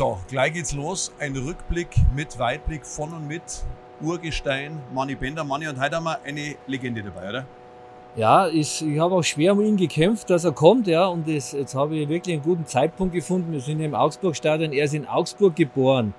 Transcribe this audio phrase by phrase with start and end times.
[0.00, 1.12] So, gleich geht's los.
[1.18, 3.42] Ein Rückblick mit Weitblick von und mit
[4.00, 5.44] Urgestein, Manni Bender.
[5.44, 7.46] Manni, und heute haben wir eine Legende dabei, oder?
[8.16, 11.04] Ja, ich, ich habe auch schwer um ihn gekämpft, dass er kommt, ja.
[11.04, 13.52] Und das, jetzt habe ich wirklich einen guten Zeitpunkt gefunden.
[13.52, 14.72] Wir sind im Augsburg-Stadion.
[14.72, 16.14] Er ist in Augsburg geboren.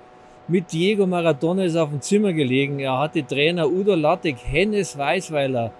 [0.46, 2.78] Mit Diego Maradona ist er auf dem Zimmer gelegen.
[2.78, 5.72] Er hatte Trainer Udo Lattek, Hennes Weißweiler.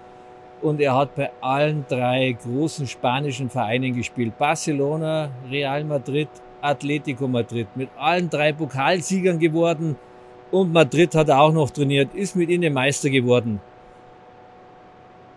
[0.61, 4.37] Und er hat bei allen drei großen spanischen Vereinen gespielt.
[4.37, 6.29] Barcelona, Real Madrid,
[6.63, 7.69] Atletico Madrid.
[7.75, 9.97] Mit allen drei Pokalsiegern geworden.
[10.51, 13.61] Und Madrid hat er auch noch trainiert, ist mit ihnen Meister geworden.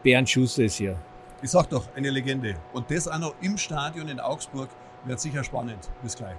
[0.03, 0.97] Bernd Schuster ist hier.
[1.41, 2.55] Ich sag doch, eine Legende.
[2.73, 4.69] Und das auch noch im Stadion in Augsburg
[5.05, 5.89] wird sicher spannend.
[6.03, 6.35] Bis gleich.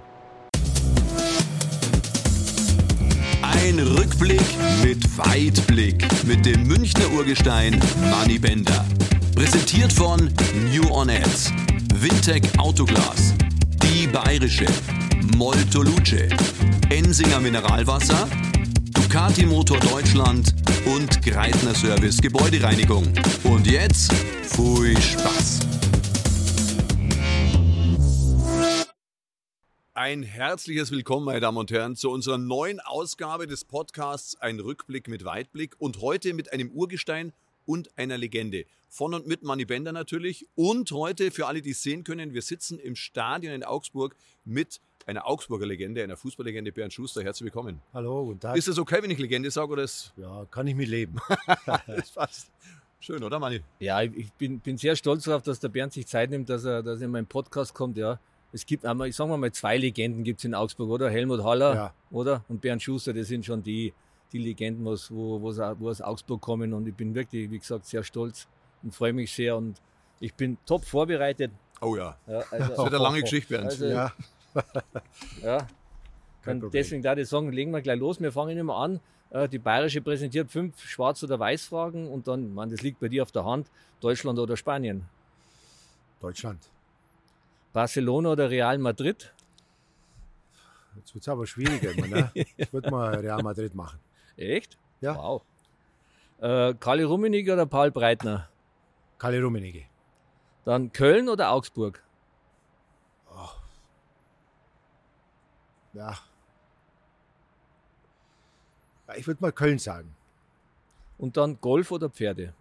[3.41, 4.41] Ein Rückblick
[4.83, 7.79] mit Weitblick mit dem Münchner Urgestein
[8.09, 8.85] Manny Bender.
[9.35, 10.33] Präsentiert von
[10.73, 11.51] New On Ads,
[11.95, 13.33] Wintec Autoglas,
[14.23, 14.65] Bayerische,
[15.35, 16.27] Molto Luce,
[16.89, 18.27] Ensinger Mineralwasser,
[18.91, 20.55] Ducati Motor Deutschland
[20.87, 23.05] und Greitner Service Gebäudereinigung.
[23.43, 25.59] Und jetzt, pfui Spaß.
[29.93, 35.07] Ein herzliches Willkommen, meine Damen und Herren, zu unserer neuen Ausgabe des Podcasts Ein Rückblick
[35.07, 37.33] mit Weitblick und heute mit einem Urgestein
[37.67, 38.65] und einer Legende.
[38.89, 42.41] Von und mit Manny Bender natürlich und heute für alle, die es sehen können, wir
[42.41, 44.15] sitzen im Stadion in Augsburg
[44.45, 47.21] mit einer Augsburger Legende, einer Fußballlegende, Bernd Schuster.
[47.23, 47.81] Herzlich willkommen.
[47.93, 48.57] Hallo, guten Tag.
[48.57, 51.17] Ist es okay, wenn ich Legende sage oder ist ja, kann ich mit leben.
[51.65, 52.51] das passt.
[52.99, 53.61] Schön, oder Manni?
[53.79, 56.81] Ja, ich bin, bin sehr stolz darauf, dass der Bernd sich Zeit nimmt, dass er,
[56.81, 57.97] dass er in meinen Podcast kommt.
[57.97, 58.19] Ja,
[58.51, 61.09] es gibt einmal, ich sage mal, zwei Legenden gibt es in Augsburg, oder?
[61.09, 61.93] Helmut Haller, Ja.
[62.09, 62.43] oder?
[62.47, 63.93] Und Bernd Schuster, das sind schon die,
[64.33, 66.73] die Legenden, was, wo, wo, wo aus Augsburg kommen.
[66.73, 68.47] Und ich bin wirklich, wie gesagt, sehr stolz
[68.83, 69.55] und freue mich sehr.
[69.57, 69.81] Und
[70.19, 71.51] ich bin top vorbereitet.
[71.81, 72.17] Oh ja.
[72.27, 73.65] Ja, Das also, wird eine lange Geschichte, Bernd.
[73.67, 74.11] Also- Ja,
[75.43, 75.67] ja.
[76.45, 78.21] Und deswegen da ich sagen, legen wir gleich los.
[78.21, 78.99] Wir fangen immer an.
[79.31, 83.23] Äh, Die Bayerische präsentiert fünf Schwarz- oder Weiß-Fragen und dann, man, das liegt bei dir
[83.23, 85.05] auf der Hand, Deutschland oder Spanien.
[86.21, 86.69] Deutschland.
[87.73, 89.33] Barcelona oder Real Madrid?
[90.95, 91.91] Jetzt wird es aber schwieriger.
[91.91, 92.31] immer, Ne?
[92.55, 93.99] Ich würde mal Real Madrid machen.
[94.37, 94.77] Echt?
[95.01, 95.15] Ja.
[95.17, 95.41] Wow.
[96.39, 98.47] Äh, Kali Rummenigge oder Paul Breitner?
[99.17, 99.83] Kalle Rummenigge.
[100.65, 102.03] Dann Köln oder Augsburg?
[105.93, 106.15] Ja.
[109.07, 110.15] Ja, Ich würde mal Köln sagen.
[111.17, 112.53] Und dann Golf oder Pferde?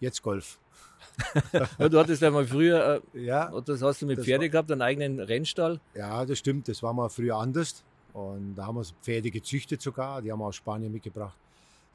[0.00, 0.58] Jetzt Golf.
[1.78, 4.70] Ja, du hattest ja mal früher, Ja, äh, das hast du mit Pferde war- gehabt,
[4.72, 5.80] einen eigenen Rennstall.
[5.94, 6.68] ja, das stimmt.
[6.68, 7.84] Das war mal früher anders.
[8.18, 10.20] Und da haben wir Pferde gezüchtet sogar.
[10.22, 11.36] Die haben wir aus Spanien mitgebracht.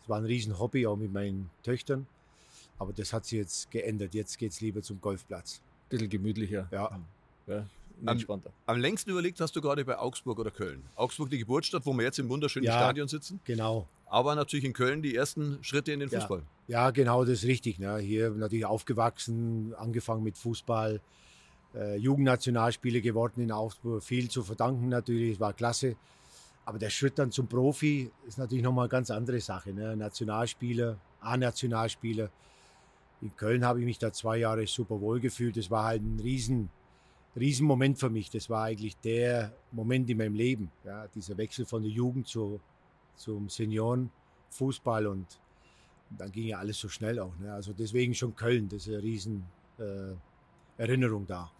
[0.01, 2.07] Das war ein Riesenhobby, auch mit meinen Töchtern.
[2.79, 4.13] Aber das hat sich jetzt geändert.
[4.13, 5.61] Jetzt geht es lieber zum Golfplatz.
[5.89, 6.99] Bisschen gemütlicher, Ja,
[7.47, 7.65] ja,
[8.01, 8.51] Am- entspannter.
[8.65, 10.81] Am längsten überlegt hast du gerade bei Augsburg oder Köln.
[10.95, 12.73] Augsburg die Geburtsstadt, wo wir jetzt im wunderschönen Ja.
[12.73, 13.87] Stadion sitzen, genau.
[14.07, 16.19] aber natürlich in Köln die ersten Schritte in den Ja.
[16.19, 16.41] Fußball.
[16.67, 17.77] Ja, genau, das ist richtig.
[17.79, 17.97] Ne?
[17.99, 20.99] Hier natürlich aufgewachsen, angefangen mit Fußball,
[21.75, 25.95] äh, Jugendnationalspieler geworden in Augsburg, viel zu verdanken natürlich, war klasse.
[26.65, 29.73] Aber der Schritt dann zum Profi ist natürlich nochmal eine ganz andere Sache.
[29.73, 29.95] Ne?
[29.97, 32.29] Nationalspieler, A-Nationalspieler.
[33.21, 35.57] In Köln habe ich mich da zwei Jahre super wohl gefühlt.
[35.57, 36.69] Das war halt ein riesen,
[37.35, 38.29] riesen Moment für mich.
[38.29, 40.71] Das war eigentlich der Moment in meinem Leben.
[40.85, 41.07] Ja?
[41.07, 42.61] Dieser Wechsel von der Jugend zu,
[43.15, 45.39] zum Seniorenfußball und
[46.13, 47.35] und dann ging ja alles so schnell auch.
[47.39, 47.51] Ne?
[47.51, 49.45] Also deswegen schon Köln, das ist eine riesen
[49.79, 50.13] äh,
[50.77, 51.51] Erinnerung da.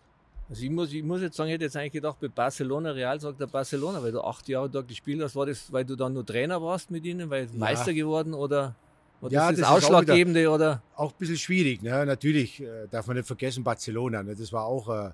[0.54, 3.20] Also ich muss, ich muss jetzt sagen, ich hätte jetzt eigentlich gedacht, bei Barcelona, Real
[3.20, 5.36] sagt er Barcelona, weil du acht Jahre dort gespielt hast.
[5.36, 8.76] War das, weil du dann nur Trainer warst mit ihnen, weil Meister geworden oder
[9.20, 10.84] war Ja, das das, ist auch Ausschlaggebende oder?
[10.96, 11.82] Auch ein bisschen schwierig.
[11.82, 12.06] Ne?
[12.06, 14.22] Natürlich äh, darf man nicht vergessen, Barcelona.
[14.22, 14.36] Ne?
[14.36, 15.08] Das war auch äh,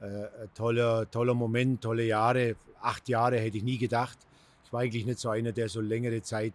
[0.00, 0.06] äh,
[0.42, 2.56] ein toller, toller Moment, tolle Jahre.
[2.80, 4.18] Acht Jahre hätte ich nie gedacht.
[4.64, 6.54] Ich war eigentlich nicht so einer, der so längere Zeit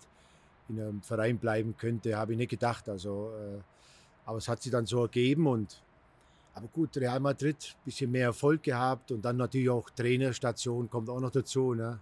[0.68, 2.90] in einem Verein bleiben könnte, habe ich nicht gedacht.
[2.90, 3.62] Also, äh,
[4.26, 5.82] aber es hat sich dann so ergeben und
[6.54, 11.20] aber gut, Real Madrid, bisschen mehr Erfolg gehabt und dann natürlich auch Trainerstation kommt auch
[11.20, 11.74] noch dazu.
[11.74, 12.00] Ne?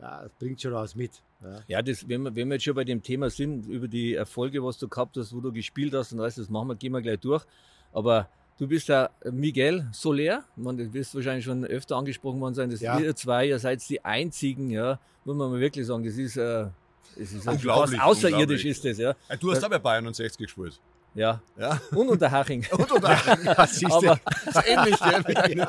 [0.00, 1.12] Ja, das bringt schon was mit.
[1.42, 1.60] Ja.
[1.68, 4.62] Ja, das, wenn, wir, wenn wir jetzt schon bei dem Thema sind, über die Erfolge,
[4.62, 7.00] was du gehabt hast, wo du gespielt hast und alles, das machen wir, gehen wir
[7.00, 7.44] gleich durch.
[7.92, 8.28] Aber
[8.58, 12.80] du bist ja Miguel Soler, man, du wirst wahrscheinlich schon öfter angesprochen worden sein, dass
[12.80, 12.98] Ja.
[12.98, 16.66] ihr zwei, ihr seid die einzigen, ja, muss man mal wirklich sagen, das ist, äh,
[17.16, 18.66] das ist Unglaublich, fast außerirdisch unglaublich.
[18.66, 19.10] ist das, ja.
[19.28, 20.80] Äh, Du hast da bei Bayern und 60 gespielt.
[21.14, 21.40] Ja.
[21.58, 21.80] Ja.
[21.92, 22.64] Und unter Haching.
[22.72, 23.10] Und oder?
[23.44, 23.52] Ja.
[23.58, 24.20] Aber,
[24.52, 25.24] so ähnlich, gell?
[25.26, 25.66] Mit einem-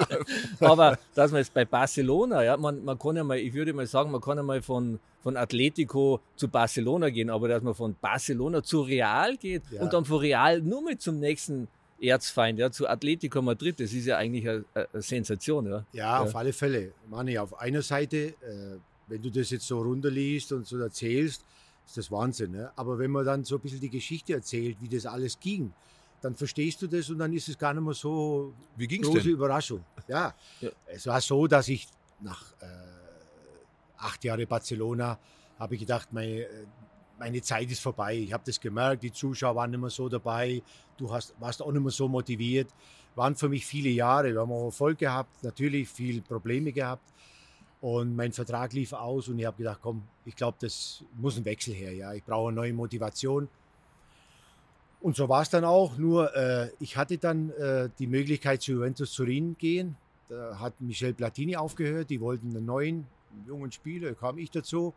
[0.60, 3.88] aber dass man jetzt bei Barcelona, ja, man, man kann ja mal, ich würde mal
[3.88, 7.96] sagen, man kann ja mal von, von Atletico zu Barcelona gehen, aber dass man von
[8.00, 9.82] Barcelona zu Real geht Ja.
[9.82, 11.68] und dann von Real nur mal zum nächsten
[12.02, 13.80] Erzfeind, ja, zu Atletico Madrid.
[13.80, 15.86] Das ist ja eigentlich eine, eine Sensation, ja.
[15.94, 16.94] Ja, auf alle Fälle.
[17.10, 18.78] Mani, auf einer Seite, äh,
[19.08, 21.44] wenn du das jetzt so runterliest und so erzählst,
[21.90, 22.52] ist das Wahnsinn.
[22.52, 22.72] Ne?
[22.76, 25.74] Aber wenn man dann so ein bisschen die Geschichte erzählt, wie das alles ging,
[26.22, 29.24] dann verstehst du das und dann ist es gar nicht mehr so Wie ging's große
[29.24, 29.32] denn?
[29.32, 29.84] Überraschung.
[30.08, 30.36] Ja.
[30.62, 30.70] Ja.
[30.88, 31.88] es war so, dass ich
[32.20, 32.66] nach äh,
[33.98, 35.18] acht Jahren Barcelona
[35.58, 36.46] habe ich gedacht, meine,
[37.18, 38.18] meine Zeit ist vorbei.
[38.18, 40.62] Ich habe das gemerkt, die Zuschauer waren nicht mehr so dabei,
[40.98, 42.70] du hast, warst auch nicht mehr so motiviert.
[43.16, 47.04] Waren für mich viele Jahre, wir haben auch Erfolg gehabt, natürlich viel Probleme gehabt.
[47.81, 51.46] Und mein Vertrag lief aus und ich habe gedacht, komm, ich glaube, das muss ein
[51.46, 51.94] Wechsel her.
[51.94, 53.48] Ja, ich brauche eine neue Motivation.
[55.02, 55.98] Und so war es dann auch.
[55.98, 59.96] Nur äh, ich hatte dann äh, die Möglichkeit zu Juventus Turin gehen.
[60.28, 62.10] Da hat Michel Platini aufgehört.
[62.10, 63.08] Die wollten einen neuen
[63.48, 64.10] jungen Spieler.
[64.10, 64.94] Da kam ich dazu.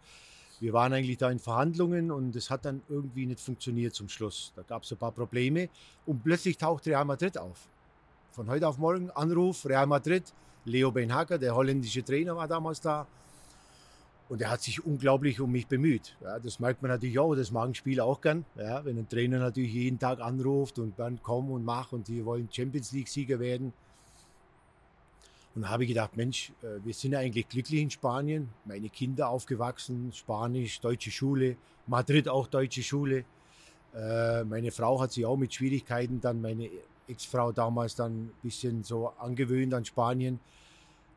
[0.59, 4.53] Wir waren eigentlich da in Verhandlungen und es hat dann irgendwie nicht funktioniert zum Schluss.
[4.55, 5.69] Da gab es ein paar Probleme
[6.07, 7.69] und plötzlich taucht Real Madrid auf.
[8.31, 10.33] Von heute auf morgen Anruf Real Madrid.
[10.65, 13.07] Leo Benhacker, der holländische Trainer, war damals da.
[14.29, 16.17] Und er hat sich unglaublich um mich bemüht.
[16.23, 18.45] Ja, das merkt man natürlich auch, das mag ein Spieler auch gern.
[18.57, 22.25] Ja, wenn ein Trainer natürlich jeden Tag anruft und dann komm und mach und die
[22.25, 23.73] wollen Champions League-Sieger werden.
[25.55, 28.49] Und da habe ich gedacht, Mensch, äh, wir sind ja eigentlich glücklich in Spanien.
[28.65, 31.57] Meine Kinder aufgewachsen, Spanisch, deutsche Schule,
[31.87, 33.25] Madrid auch deutsche Schule.
[33.95, 36.71] Äh, Meine Frau hat sich auch mit Schwierigkeiten dann, meine
[37.13, 40.41] Ex-Frau damals dann ein bisschen so angewöhnt an Spanien.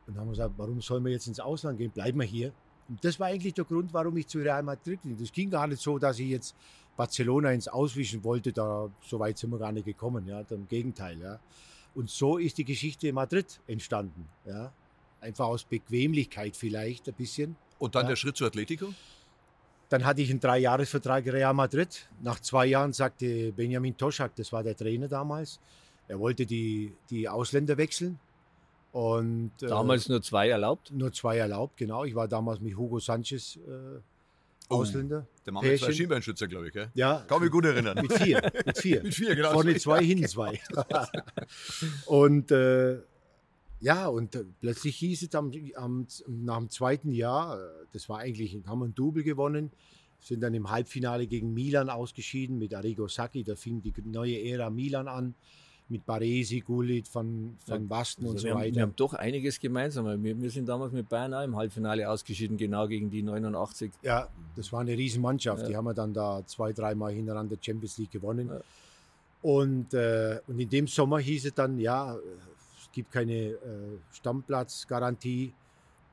[0.06, 1.90] Und dann haben wir gesagt, warum sollen wir jetzt ins Ausland gehen?
[1.90, 2.52] Bleiben wir hier.
[2.88, 5.16] Und das war eigentlich der Grund, warum ich zu Real Madrid ging.
[5.18, 6.54] Das ging gar nicht so, dass ich jetzt
[6.96, 8.52] Barcelona ins Auswischen wollte.
[8.52, 10.26] Da, so weit sind wir gar nicht gekommen.
[10.26, 11.18] Ja, im Gegenteil.
[11.20, 11.40] Ja.
[11.96, 14.28] Und so ist die Geschichte Madrid entstanden.
[14.44, 14.72] Ja.
[15.20, 17.56] Einfach aus Bequemlichkeit vielleicht ein bisschen.
[17.78, 18.10] Und dann Ja.
[18.10, 18.94] der Schritt zu Atletico?
[19.88, 22.08] Dann hatte ich einen Dreijahresvertrag Real Madrid.
[22.22, 25.60] Nach zwei Jahren sagte Benjamin Toschak, das war der Trainer damals,
[26.08, 28.18] er wollte die, die Ausländer wechseln.
[28.92, 30.90] Und äh, Damals nur zwei erlaubt.
[30.92, 32.04] nur zwei erlaubt, genau.
[32.04, 34.00] Ich war damals mit Hugo Sanchez äh,
[34.68, 34.76] Oh.
[34.78, 35.26] Ausländer.
[35.44, 35.92] Der Mann mit zwei.
[35.92, 36.72] Schienbeinschützer, glaube ich.
[36.72, 36.90] Gell?
[36.94, 37.96] Ja, Kann mich gut erinnern.
[38.02, 38.42] mit vier.
[38.64, 39.02] Mit vier.
[39.04, 39.52] Mit vier, genau.
[39.52, 40.60] Vorne zwei, hinten zwei.
[42.06, 42.98] und äh,
[43.80, 48.18] ja, und äh, plötzlich hieß es am, am, nach dem zweiten Jahr, äh, das war
[48.18, 49.70] eigentlich, haben wir ein Double gewonnen,
[50.20, 53.44] sind dann im Halbfinale gegen Milan ausgeschieden mit Arrigo Sacchi.
[53.44, 55.34] Da fing die neue Ära Milan an,
[55.88, 58.80] mit Baresi, Gullit, Van, Van Basten und Also so wir, haben, wir weiter.
[58.82, 60.22] haben doch einiges gemeinsam.
[60.22, 63.92] Wir, wir sind damals mit Bayern auch im Halbfinale ausgeschieden, genau gegen die 89.
[64.02, 65.62] Ja, das war eine Riesenmannschaft.
[65.62, 65.68] Ja.
[65.68, 68.48] Die haben wir dann da zwei, dreimal hintereinander Champions League gewonnen.
[68.48, 68.60] Ja.
[69.42, 73.58] Und, äh, und in dem Sommer hieß es dann, ja, es gibt keine äh,
[74.10, 75.52] Stammplatzgarantie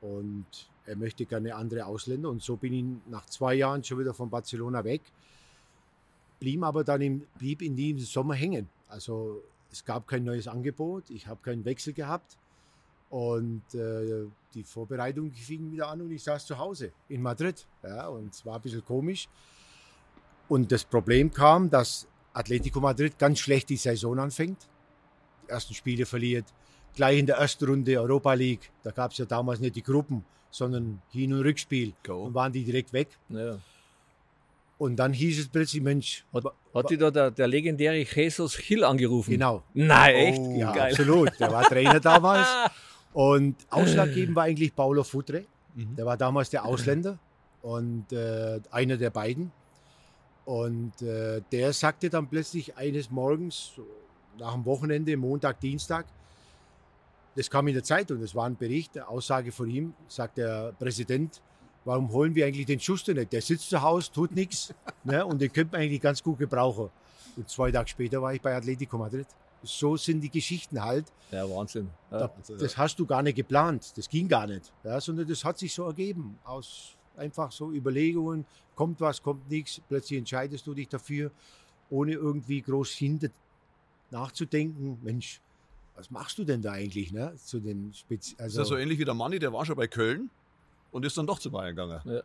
[0.00, 0.46] und
[0.86, 2.28] er möchte gerne andere Ausländer.
[2.28, 5.02] Und so bin ich nach zwei Jahren schon wieder von Barcelona weg,
[6.38, 8.68] blieb aber dann im, blieb in diesem Sommer hängen.
[8.88, 9.42] Also
[9.74, 12.36] es gab kein neues Angebot, ich habe keinen Wechsel gehabt.
[13.10, 17.66] Und äh, die Vorbereitung fing wieder an und ich saß zu Hause in Madrid.
[17.82, 19.28] Ja, und es war ein bisschen komisch.
[20.48, 24.68] Und das Problem kam, dass Atletico Madrid ganz schlecht die Saison anfängt.
[25.44, 26.46] Die ersten Spiele verliert.
[26.94, 28.70] Gleich in der ersten Runde Europa League.
[28.82, 31.94] Da gab es ja damals nicht die Gruppen, sondern Hin- und Rückspiel.
[32.04, 32.24] Go.
[32.24, 33.08] Und waren die direkt weg.
[33.28, 33.58] Ja.
[34.76, 36.44] Und dann hieß es plötzlich, Mensch, Hat,
[36.74, 39.30] hat die da der, der legendäre Jesus Hill angerufen?
[39.30, 39.62] genau.
[39.72, 40.40] Nein, echt?
[40.40, 40.90] Oh, Ja, Geil.
[40.90, 41.30] absolut.
[41.38, 42.46] Der war Trainer damals.
[43.12, 45.44] Und ausschlaggebend war eigentlich Paulo Futre.
[45.76, 45.94] Mhm.
[45.96, 47.18] Der war damals der Ausländer
[47.62, 49.52] und äh, einer der beiden.
[50.44, 53.70] Und äh, der sagte dann plötzlich eines Morgens,
[54.38, 56.06] nach dem Wochenende, Montag, Dienstag,
[57.36, 60.72] das kam in der Zeitung, das war ein Bericht, eine Aussage von ihm, sagt der
[60.78, 61.40] Präsident,
[61.84, 63.32] warum holen wir eigentlich den Schuster nicht?
[63.32, 64.72] Der sitzt zu Hause, tut nichts
[65.04, 66.90] ne, und den könnte man eigentlich ganz gut gebrauchen.
[67.36, 69.26] Und zwei Tage später war ich bei Atletico Madrid.
[69.62, 71.06] So sind die Geschichten halt.
[71.30, 71.88] Ja, Wahnsinn.
[72.10, 72.56] Da, Ja.
[72.58, 75.72] das hast du gar nicht geplant, das ging gar nicht, ja, sondern das hat sich
[75.72, 81.30] so ergeben aus einfach so Überlegungen, kommt was, kommt nichts, plötzlich entscheidest du dich dafür,
[81.90, 83.28] ohne irgendwie groß hinter
[84.10, 85.40] nachzudenken, Mensch,
[85.96, 87.34] was machst du denn da eigentlich, ne?
[87.36, 89.76] Zu den Spezi Das ist also, ja so ähnlich wie der Manni, der war schon
[89.76, 90.30] bei Köln
[90.94, 92.00] und ist dann doch zu Bayern gegangen.
[92.04, 92.22] Ja.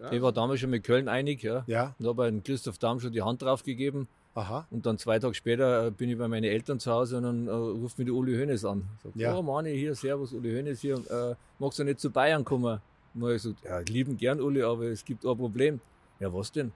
[0.00, 0.12] Ja.
[0.12, 1.64] Ich war damals schon mit Köln einig, ja.
[1.66, 4.06] ja, Und habe Christoph Damm schon die Hand drauf gegeben.
[4.34, 7.24] aha, Und dann zwei Tage später äh, bin ich bei meinen Eltern zu Hause und
[7.24, 8.88] dann äh, ruft mich der Uli Hoeneß an.
[9.02, 9.36] Sagt, Ja.
[9.36, 10.94] oh Mani, hier, servus, Uli Hoeneß hier.
[11.10, 12.80] Äh, magst du nicht zu Bayern kommen?
[13.14, 15.80] Und dann hab ich gesagt, ja, lieben gern, Uli, aber es gibt ein Problem.
[16.20, 16.70] Ja, was denn?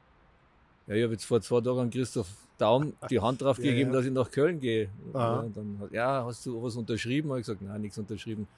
[0.88, 2.28] Ja, ich habe jetzt vor zwei Tagen an Christoph
[2.58, 3.96] Daum die Hand drauf Ja, gegeben, ja.
[3.98, 4.88] dass ich nach Köln gehe.
[5.14, 7.30] Ja, dann, ja, hast du was unterschrieben?
[7.30, 8.48] Habe ich gesagt, nein, nichts unterschrieben.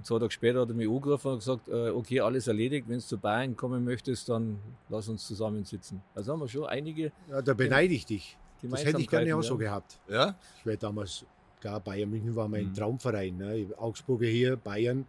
[0.00, 2.96] Und zwei Tage später hat er mich angerufen und gesagt, äh, okay, alles erledigt, wenn
[2.96, 6.00] du zu Bayern kommen möchtest, dann lass uns zusammensitzen.
[6.14, 8.38] Also haben wir schon einige ja, da beneide ich dich.
[8.62, 9.68] Das hätte ich gerne auch Gemeinsamkeiten, so ja.
[9.68, 9.98] gehabt.
[10.08, 10.34] Ja?
[10.58, 11.26] Ich wäre damals,
[11.60, 12.74] klar, Bayern München war mein Mhm.
[12.74, 13.36] Traumverein.
[13.36, 13.66] Ne?
[13.76, 15.04] Augsburger hier, Bayern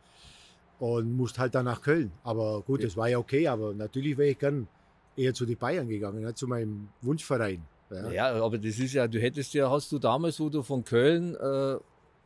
[0.80, 2.12] und musste halt dann nach Köln.
[2.24, 2.88] Aber gut, Ja.
[2.88, 4.68] das war ja okay, aber natürlich wäre ich gern
[5.16, 6.34] eher zu den Bayern gegangen, ne?
[6.34, 7.62] zu meinem Wunschverein.
[7.90, 8.12] Ja.
[8.12, 11.36] Ja, aber das ist ja, du hättest ja, hast du damals, wo du von Köln
[11.36, 11.76] äh,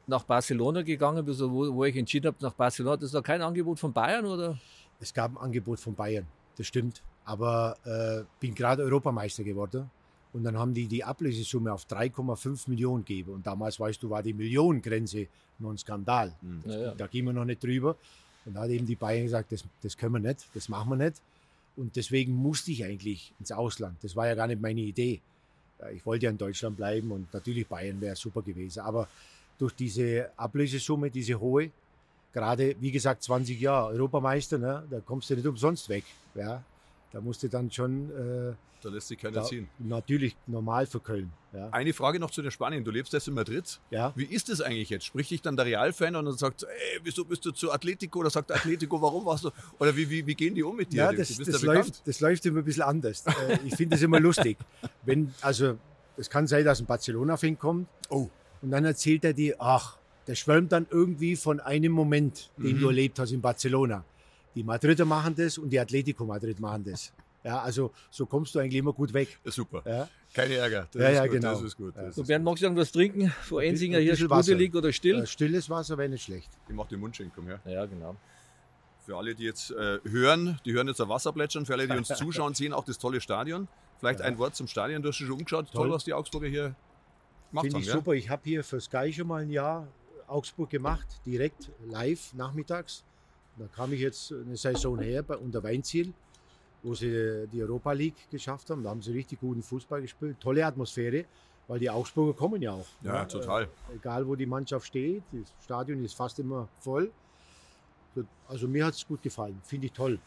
[0.08, 3.42] nach Barcelona gegangen bist, wo, wo ich entschieden habe, nach Barcelona, hat es da kein
[3.42, 4.58] Angebot von Bayern oder?
[5.00, 6.26] Es gab ein Angebot von Bayern,
[6.58, 7.02] das stimmt.
[7.26, 9.90] Aber äh, bin gerade Europameister geworden.
[10.32, 13.32] Und dann haben die die Ablösesumme auf 3,5 Millionen gegeben.
[13.32, 15.28] Und damals, weißt du, war die Millionengrenze
[15.60, 16.34] noch ein Skandal.
[16.42, 16.94] Naja.
[16.96, 17.96] Da gehen wir noch nicht drüber.
[18.46, 20.98] Und da hat eben die Bayern gesagt, das, das können wir nicht, das machen wir
[20.98, 21.22] nicht.
[21.78, 23.98] Und deswegen musste ich eigentlich ins Ausland.
[24.02, 25.22] Das war ja gar nicht meine Idee.
[25.80, 28.82] Ja, Ich wollte ja in Deutschland bleiben und natürlich Bayern wäre super gewesen.
[28.82, 29.08] Aber
[29.58, 31.72] durch diese Ablösesumme, diese hohe,
[32.34, 36.04] gerade wie gesagt 20 Jahre Europameister, ne, da kommst du nicht umsonst weg.
[36.36, 36.64] Ja,
[37.12, 39.70] da musst du dann schon äh, Da lässt sich keiner da, ziehen.
[39.80, 41.32] natürlich normal für Köln.
[41.54, 42.84] Ja, Eine Frage noch zu den Spanien.
[42.84, 43.80] Du lebst jetzt in Madrid.
[43.90, 44.12] ja.
[44.18, 45.06] Wie ist es eigentlich jetzt?
[45.06, 48.20] Spricht dich dann der Real-Fan und dann sagt, ey, wieso bist du zu Atletico?
[48.20, 49.52] Oder sagt Atletico, warum warst du?
[49.80, 50.98] Oder wie, wie, wie gehen die um mit dir?
[51.06, 51.64] Ja, das, das, bekannt.
[51.64, 53.26] läuft, das läuft immer ein bisschen anders.
[53.26, 54.58] Äh, ich finde das immer lustig.
[55.06, 55.78] Wenn, also,
[56.18, 58.30] es kann sein, dass ein Barcelona-Fan kommt Oh.
[58.62, 59.98] Und dann erzählt er dir, ach,
[60.28, 62.80] der schwärmt dann irgendwie von einem Moment, den Mhm.
[62.80, 64.04] du erlebt hast in Barcelona.
[64.56, 67.12] Die Madrider machen das und die Atletico Madrid machen das.
[67.44, 69.38] Ja, also so kommst du eigentlich immer gut weg.
[69.46, 69.84] Ja, super.
[69.86, 70.88] Ja, Keine Ärger.
[70.92, 71.32] Das Ja, ist ja, gut.
[71.34, 71.52] genau.
[71.52, 71.96] Das ist gut.
[71.96, 72.02] Ja.
[72.04, 73.32] Das So, Bernd, magst du irgendwas trinken?
[73.44, 74.44] Vor Ein Ensinger hier Wasser.
[74.44, 75.20] sprudelig oder still?
[75.22, 76.50] äh, stilles Wasser wäre nicht schlecht.
[76.68, 77.60] Ich mache die Mundschenkung, ja.
[77.66, 78.16] Ja, genau.
[79.06, 81.66] Für alle, die jetzt äh, hören, die hören jetzt ein Wasser plätschern.
[81.68, 83.68] Für alle, die uns zuschauen, sehen auch das tolle Stadion.
[84.00, 84.26] Vielleicht Ja.
[84.26, 85.04] ein Wort zum Stadion.
[85.04, 85.68] Du hast dich schon umgeschaut.
[85.72, 85.92] Toll, Toll.
[85.92, 86.76] was die Augsburger hier
[87.52, 87.94] Finde ich Ja?
[87.94, 88.14] super.
[88.14, 89.88] Ich habe hier für Sky schon mal ein Jahr
[90.28, 93.04] Augsburg gemacht, direkt live nachmittags.
[93.58, 96.14] Da kam ich jetzt eine Saison her bei, unter Weinziel,
[96.84, 98.84] wo sie die Europa League geschafft haben.
[98.84, 100.38] Da haben sie richtig guten Fußball gespielt.
[100.40, 101.26] Tolle Atmosphäre,
[101.68, 102.88] weil die Augsburger kommen ja auch.
[103.02, 103.28] Ja, ne?
[103.28, 103.64] total.
[103.64, 107.12] Äh, egal wo die Mannschaft steht, das Stadion ist fast immer voll.
[108.14, 110.20] So, Also mir hat es gut gefallen, finde ich toll.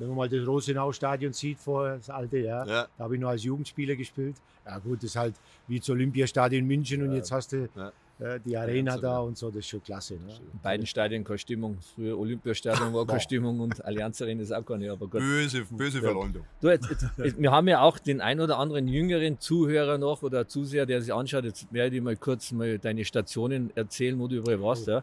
[0.00, 2.88] Wenn man mal das Rosenau-Stadion sieht vorher, das alte, ja, Ja.
[2.98, 4.36] da habe ich noch als Jugendspieler gespielt.
[4.66, 5.34] Ja gut, das ist halt
[5.68, 7.92] wie das Olympiastadion München und jetzt hast du Ja.
[8.18, 10.14] äh, die Arena da und so, das ist schon klasse.
[10.14, 10.20] Ne?
[10.52, 11.78] In beiden Stadien keine Stimmung.
[11.94, 13.20] Früher Olympiastadion war keine.
[13.20, 15.20] Stimmung und Allianz Arena ist auch keine, aber gut.
[15.20, 16.44] Böse, böse Verleumdung.
[16.60, 20.22] Du, jetzt, jetzt, jetzt, wir haben ja auch den ein oder anderen jüngeren Zuhörer noch
[20.22, 21.44] oder Zuseher, der sich anschaut.
[21.44, 24.86] Jetzt werde ich mal kurz mal deine Stationen erzählen, wo du überall warst.
[24.86, 25.02] Ja.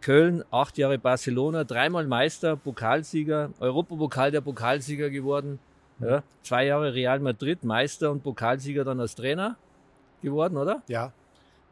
[0.00, 5.58] Köln, acht Jahre Barcelona, dreimal Meister, Pokalsieger, Europapokal der Pokalsieger geworden.
[5.98, 6.22] Ja.
[6.42, 9.56] Zwei Jahre Real Madrid, Meister und Pokalsieger dann als Trainer
[10.22, 10.82] geworden, oder?
[10.88, 11.12] Ja,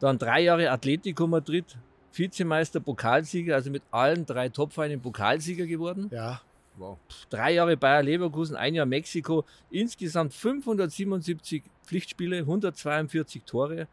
[0.01, 1.77] Dann drei Jahre Atletico Madrid,
[2.13, 6.41] Vizemeister, Pokalsieger, also mit allen drei Topvereinen Pokalsieger geworden ja,
[6.77, 6.99] Wow.
[7.31, 13.87] drei Jahre Bayer Leverkusen, ein Jahr Mexiko, insgesamt 577 Pflichtspiele, 142 Tore,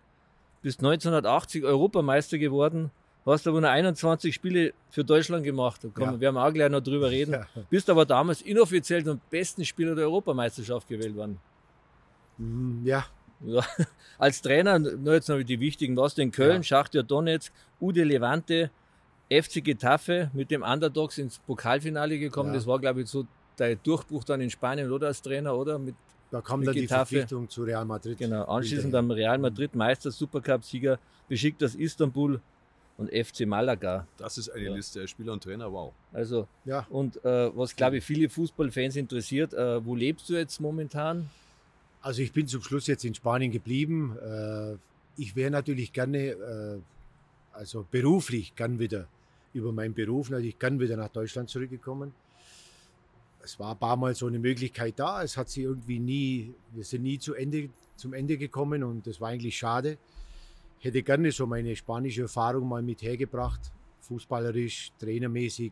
[0.61, 2.91] bis 1980 Europameister geworden,
[3.25, 5.83] hast aber nur 21 Spiele für Deutschland gemacht.
[5.83, 6.19] Da kommen, Ja.
[6.19, 7.31] werden wir auch gleich noch drüber reden.
[7.55, 7.61] Ja.
[7.69, 11.39] Bist aber damals inoffiziell zum besten Spieler der Europameisterschaft gewählt worden.
[12.37, 13.05] Mm, ja,
[13.45, 13.61] Ja.
[14.17, 16.63] Als Trainer, nur jetzt noch die wichtigen, was in Köln, Ja.
[16.63, 18.69] Schachtja Donetsk, Ude Levante,
[19.31, 22.49] FC Getafe mit dem Underdogs ins Pokalfinale gekommen.
[22.49, 22.55] Ja.
[22.55, 23.25] Das war, glaube ich, so
[23.57, 25.79] der Durchbruch dann in Spanien oder als Trainer, oder?
[25.79, 25.95] Mit,
[26.31, 27.15] da kam Mit dann die Getafe.
[27.15, 28.17] Verpflichtung zu Real Madrid.
[28.17, 28.43] genau.
[28.45, 32.39] Anschließend dann Real Madrid, Meister, Supercup-Sieger, beschickt aus Istanbul
[33.01, 34.07] und FC Malaga.
[34.17, 34.75] Das ist eine Ja.
[34.75, 35.07] Liste.
[35.07, 35.91] Spieler und Trainer, wow.
[36.13, 40.59] Also, Ja, und äh, was, glaube ich, viele Fußballfans interessiert, äh, wo lebst du jetzt
[40.61, 41.29] momentan?
[42.01, 44.17] Also ich bin zum Schluss jetzt in Spanien geblieben.
[44.17, 44.77] Äh,
[45.17, 46.79] Ich wäre natürlich gerne, äh,
[47.51, 49.07] also beruflich gern wieder
[49.53, 52.13] über meinen Beruf natürlich gern wieder nach Deutschland zurückgekommen.
[53.43, 55.21] Es war ein paar Mal so eine Möglichkeit da.
[55.21, 59.19] Es hat sie irgendwie nie, wir sind nie zu Ende, zum Ende gekommen und das
[59.19, 59.97] war eigentlich schade.
[60.81, 65.71] Hätte gerne so meine spanische Erfahrung mal mit hergebracht, fußballerisch, trainermäßig,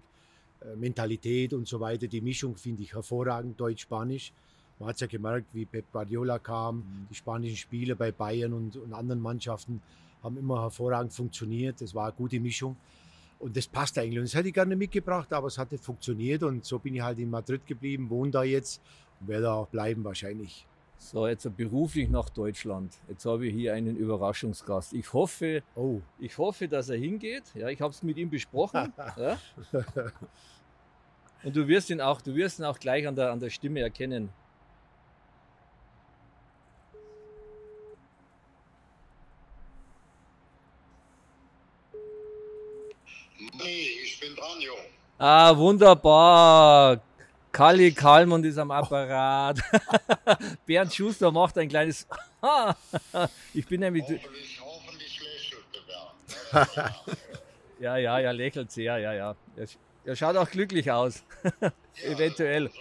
[0.61, 2.05] äh, Mentalität und so weiter.
[2.05, 4.31] Die Mischung finde ich hervorragend, Deutsch-Spanisch.
[4.77, 8.77] Man hat es ja gemerkt, wie Pep Guardiola kam, die spanischen Spieler bei Bayern und,
[8.77, 9.81] und anderen Mannschaften
[10.21, 11.81] haben immer hervorragend funktioniert.
[11.81, 12.77] Das war eine gute Mischung.
[13.39, 14.19] Und das passt eigentlich.
[14.19, 16.43] Und das hätte ich gerne mitgebracht, aber es hat nicht funktioniert.
[16.43, 18.79] Und so bin ich halt in Madrid geblieben, wohne da jetzt
[19.19, 20.67] und werde auch bleiben wahrscheinlich.
[21.01, 22.93] So, jetzt beruflich nach Deutschland.
[23.07, 24.93] Jetzt habe ich hier einen Überraschungsgast.
[24.93, 27.43] Ich hoffe, Oh, ich hoffe, dass er hingeht.
[27.55, 28.93] Ja, ich habe es mit ihm besprochen.
[29.17, 29.37] ja.
[31.41, 33.79] Und du wirst ihn auch, du wirst ihn auch gleich an der, an der Stimme
[33.79, 34.29] erkennen.
[43.39, 44.73] Nee, ich bin dran, Jo.
[45.17, 47.01] Ah, wunderbar.
[47.59, 49.59] Kalli Kalmund ist am Apparat.
[50.65, 52.07] Bernd Schuster macht ein kleines.
[53.53, 54.05] ich bin nämlich.
[54.05, 56.95] Hoffentlich, hoffentlich lächelt der Bernd.
[57.81, 59.35] ja, ja, er lächelt sehr, ja, ja.
[59.57, 59.67] Er,
[60.05, 61.21] er schaut auch glücklich aus.
[62.01, 62.71] Eventuell.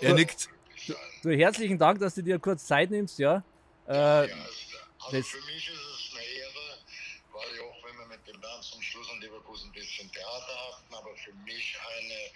[0.00, 0.48] Er nickt.
[0.86, 0.94] Du,
[1.24, 3.42] du, herzlichen Dank, dass du dir kurz Zeit nimmst, ja.
[3.88, 4.30] Äh, ja also
[5.10, 6.78] das- für mich ist es eine Ehre,
[7.32, 10.68] weil ich auch wenn wir mit dem Bernd zum Schluss in Leverkusen ein bisschen Theater
[10.68, 12.30] hatten, aber für mich eine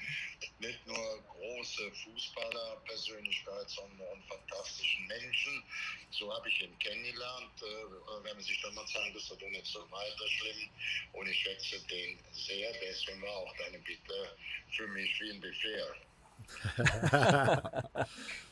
[0.59, 5.63] nicht nur große Fußballerpersönlichkeit, sondern einen fantastischen Menschen.
[6.11, 7.63] So habe ich ihn kennengelernt.
[7.63, 10.71] Äh, wenn man sich dann mal sagen, das ist doch nicht so weiter schlimm.
[11.13, 14.37] Und ich schätze den sehr, deswegen war auch deine Bitte
[14.77, 16.08] für mich wie ein Befehl.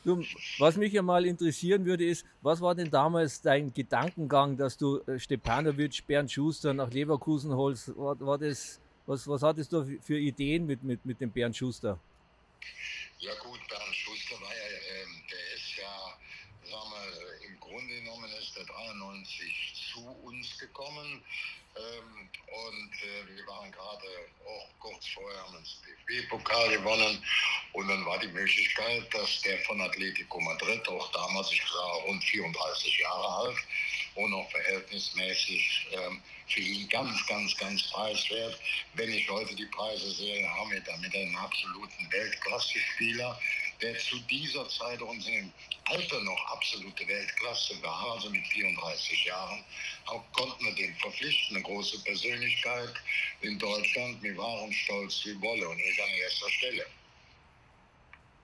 [0.05, 0.23] Du,
[0.59, 5.00] was mich ja mal interessieren würde, ist, was war denn damals dein Gedankengang, dass du
[5.00, 7.88] äh, Stepanovic, Bernd Schuster nach Leverkusen holst?
[7.97, 11.99] War, war das, was, was hattest du für- Ideen mit, mit, mit dem Bernd Schuster?
[13.19, 18.31] Ja gut, Bernd Schuster war ja, ähm, der ist ja, sagen wir, im Grunde genommen
[18.40, 21.21] ist der 93 zu uns gekommen.
[21.76, 24.06] Ähm, und äh, wir waren gerade
[24.47, 27.23] auch kurz vorher, haben uns DFB-Pokal gewonnen.
[27.73, 32.25] Und dann war die Möglichkeit, dass der von Atletico Madrid, auch damals, ich war rund
[32.25, 33.59] 34 Jahre alt,
[34.16, 38.59] und auch verhältnismäßig ähm, für ihn ganz, ganz, ganz preiswert.
[38.95, 43.38] Wenn ich heute die Preise sehe, haben wir damit einen absoluten Weltklasse-Spieler,
[43.83, 45.52] der zu dieser Zeit und im
[45.85, 49.62] Alter noch absolute Weltklasse war, also mit 34 Jahren,
[50.06, 52.92] auch konnten wir den verpflichten, eine große Persönlichkeit
[53.42, 54.23] in Deutschland.
[54.23, 56.87] Wir waren stolz wie Wolle und ich an erster Stelle.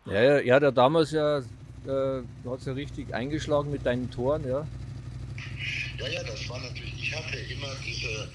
[0.06, 1.42] Ja, ja, ja der damals ja, äh,
[1.84, 4.66] du hast ja richtig eingeschlagen mit deinen Toren, ja.
[5.98, 8.28] Ja, ja, das war natürlich, ich hatte immer diese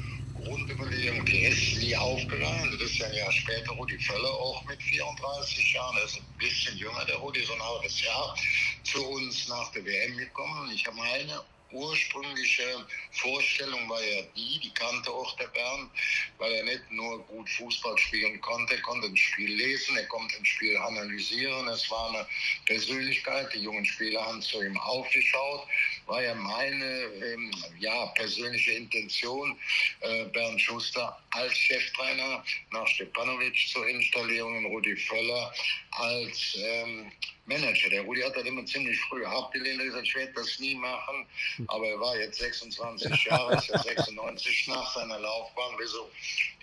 [1.47, 2.71] Ist nie aufgegangen.
[2.71, 6.37] Das ist ja ein Jahr später Rudi Völler auch mit 34 Jahren, er ist ein
[6.37, 8.35] bisschen jünger, der Rudi, so ein halbes Jahr,
[8.83, 10.71] zu uns nach der WM gekommen.
[10.73, 15.91] Ich habe meine ursprüngliche Vorstellung war ja die, die kannte auch der Bernd,
[16.37, 20.37] weil er nicht nur gut Fußball spielen konnte, er konnte ein Spiel lesen, er konnte
[20.37, 22.25] ein Spiel analysieren, es war eine
[22.65, 25.67] Persönlichkeit, die jungen Spieler haben zu ihm aufgeschaut,
[26.07, 29.57] war ja meine ähm, ja, persönliche Intention,
[30.01, 35.53] äh, Bernd Schuster als Cheftrainer nach Stepanovic zur Installierung und Rudi Völler
[35.91, 37.11] als ähm,
[37.47, 37.89] Manager.
[37.89, 40.75] Der Rudi hat das immer ziemlich früh abgelehnt, er hat gesagt, ich werde das nie
[40.75, 41.25] machen,
[41.67, 46.09] aber er war jetzt 26 Jahre, ist ja 96 nach seiner Laufbahn, auf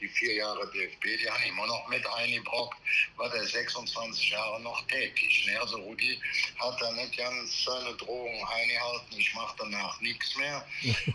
[0.00, 2.78] die vier Jahre DFB, die haben immer noch mit eingebrockt,
[3.16, 5.46] war der 26 Jahre noch tätig.
[5.46, 5.60] Ne?
[5.60, 6.20] Also Rudi
[6.58, 10.66] hat da nicht ganz seine Drohung eingehalten, ich mache danach nichts mehr.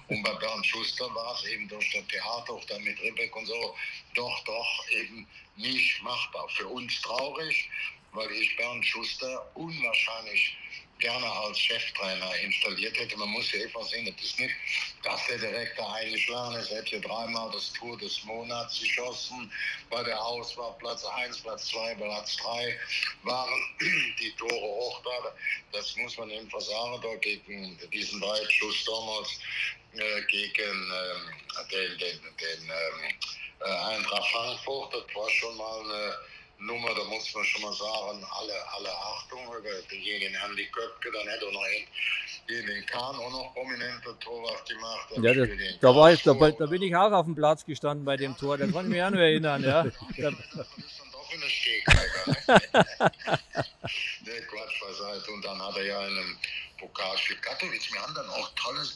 [0.07, 3.45] Und bei Bernd Schuster war es eben durch das Theater, auch dann mit Ribbeck und
[3.45, 3.75] so,
[4.15, 5.27] doch, doch eben
[5.57, 6.47] nicht machbar.
[6.49, 7.69] Für uns traurig,
[8.13, 10.57] weil ich Bernd Schuster unwahrscheinlich
[10.99, 13.17] gerne als Cheftrainer installiert hätte.
[13.17, 14.53] Man muss ja einfach sehen, das ist nicht,
[15.03, 16.71] dass der direkt da eingeschlagen ist.
[16.71, 19.51] Er hat hier dreimal das Tour des Monats geschossen.
[19.89, 22.79] Bei der Auswahl Platz 1, Platz 2, Platz 3
[23.23, 23.61] waren
[24.19, 25.33] die Tore hoch da.
[25.71, 29.39] Das muss man eben sagen, da gegen diesen Weitschuss damals
[29.93, 33.13] äh, gegen ähm, den, den, den ähm,
[33.61, 34.93] äh, Eintracht Frankfurt.
[34.93, 36.17] Das war schon mal eine
[36.59, 39.39] Nummer, da muss man schon mal sagen, alle, alle Achtung
[39.89, 45.09] denjenigen Andy Köpke, dann hätte er noch einen, den Kahn auch noch prominenter Torwart gemacht.
[45.21, 48.03] Ja, das, den da, war ich, da, da bin ich auch auf dem Platz gestanden
[48.03, 49.85] bei dem Tor, da kann ich mich auch noch erinnern, ja.
[51.49, 52.33] Stegreifer.
[54.25, 55.31] Der Quatsch beiseite.
[55.31, 56.37] Und dann hat er ja in einem
[56.79, 58.87] Pokalspiel Katowice, wir haben dann auch tolle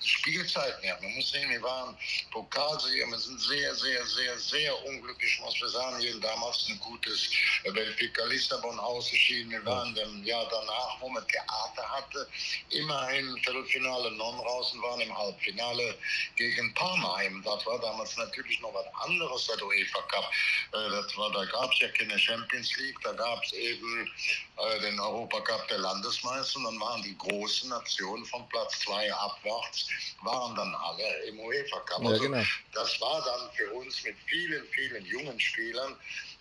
[0.00, 1.02] Spielzeiten gehabt.
[1.02, 1.96] Man muss sehen, wir waren
[2.30, 6.02] Pokalsieger, wir sind sehr, sehr, sehr, sehr unglücklich, muss man sagen.
[6.02, 7.28] Wir haben damals ein gutes
[7.64, 9.50] Benfica Lissabon ausgeschieden.
[9.50, 12.28] Wir waren im Jahr danach, wo man Theater hatte,
[12.70, 15.96] immerhin Viertelfinale non raus und waren im Halbfinale
[16.36, 17.20] gegen Parma.
[17.44, 20.30] Das war damals natürlich noch was anderes, der UEFA Cup.
[20.72, 24.10] Äh, Das war, da gab es ja keine Champions League, da gab es eben
[24.58, 27.31] äh, den Europacup der Landesmeister und dann waren die großen
[27.64, 29.88] Nationen von Platz 2 abwärts,
[30.22, 32.02] waren dann alle im UEFA Cup.
[32.02, 32.44] Ja, Also genau.
[32.72, 35.96] das war dann für uns mit vielen, vielen jungen Spielern,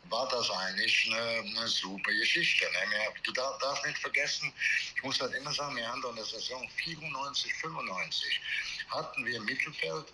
[0.10, 2.65] war das eigentlich eine, eine super Geschichte.
[2.65, 3.13] Ne?
[3.23, 4.51] Du darf, darfst nicht vergessen,
[4.95, 8.41] ich muss halt immer sagen, wir haben dann in der Saison 94, 95
[8.89, 10.06] hatten wir im Mittelfeld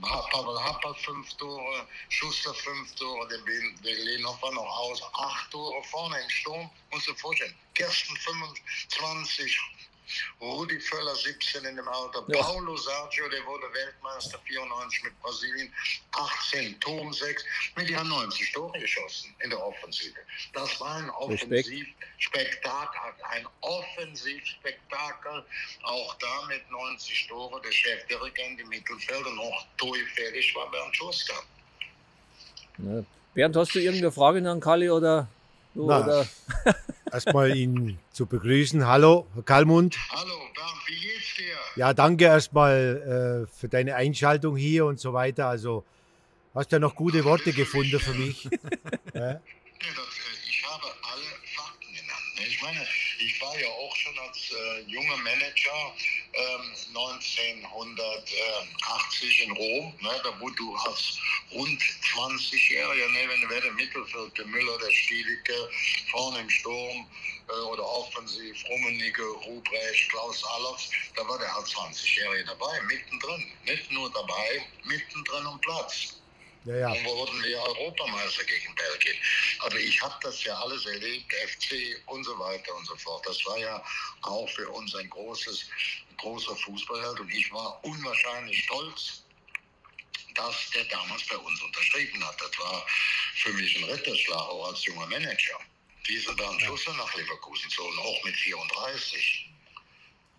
[0.00, 6.18] Pavel Happel fünf Tore, Schuster fünf Tore, der Lehnhoff war noch aus, acht Tore vorne
[6.20, 9.60] im Sturm, musst du dir vorstellen, Gersten 25,
[10.40, 12.42] Rudi Völler 17 in dem Alter, Ja.
[12.42, 15.72] Paulo Sergio, der wurde Weltmeister 94 mit Brasilien,
[16.12, 17.44] 18, Tom 6,
[17.76, 20.18] mit die haben 90 Tore geschossen in der Offensive.
[20.52, 21.10] Das war ein.
[21.10, 25.44] Offensivspektakel, ein Offensivspektakel,
[25.82, 31.34] auch da mit 90 Tore, der Chefdirigent im Mittelfeld und noch torgefährlich war Bernd Schuster.
[32.78, 33.04] Ja.
[33.34, 35.28] Bernd, hast du irgendeine Frage an Kali oder?
[35.74, 36.24] Du, Na.
[37.12, 38.86] Erstmal ihn zu begrüßen.
[38.86, 39.96] Hallo, Herr Kalmund.
[40.10, 41.54] Hallo Bernd, wie geht's dir?
[41.76, 45.46] Ja, danke erstmal äh, für deine Einschaltung hier und so weiter.
[45.48, 45.84] Also
[46.54, 48.44] hast ja noch gute Worte gefunden für mich.
[49.14, 49.40] ja, Ja, das, äh,
[50.48, 51.24] ich habe alle
[51.56, 52.38] Fakten genannt.
[52.38, 52.46] ne?
[52.46, 52.80] Ich meine,
[53.42, 55.94] war ja auch schon als äh, junger Manager
[56.32, 61.18] ähm, 1980 in Rom, ne, da wo du als
[61.52, 61.82] rund
[62.14, 65.68] 20-Jähriger, ne, wenn du wer der Mittelfeld, der Müller, der Stielicke,
[66.10, 67.06] vorne im Sturm
[67.48, 73.50] äh, oder offensiv, Rummenigge, Ruprecht, Klaus Allofs, da war der als 20-Jährige dabei, mittendrin.
[73.64, 76.21] Nicht nur dabei, mittendrin am Platz.
[76.64, 76.88] Ja, ja.
[76.92, 79.16] Und wurden wir Europameister gegen Belgien.
[79.60, 83.26] Aber ich habe das ja alles erlebt, FC und so weiter und so fort.
[83.26, 83.82] Das war ja
[84.22, 85.66] auch für uns ein großes,
[86.18, 89.24] großer Fußballheld und ich war unwahrscheinlich stolz,
[90.34, 92.40] dass der damals bei uns unterschrieben hat.
[92.40, 92.86] Das war
[93.34, 95.58] für mich ein Ritterschlag auch als junger Manager.
[96.08, 99.50] Diese dann Schusser nach Leverkusen zogen, auch mit 34.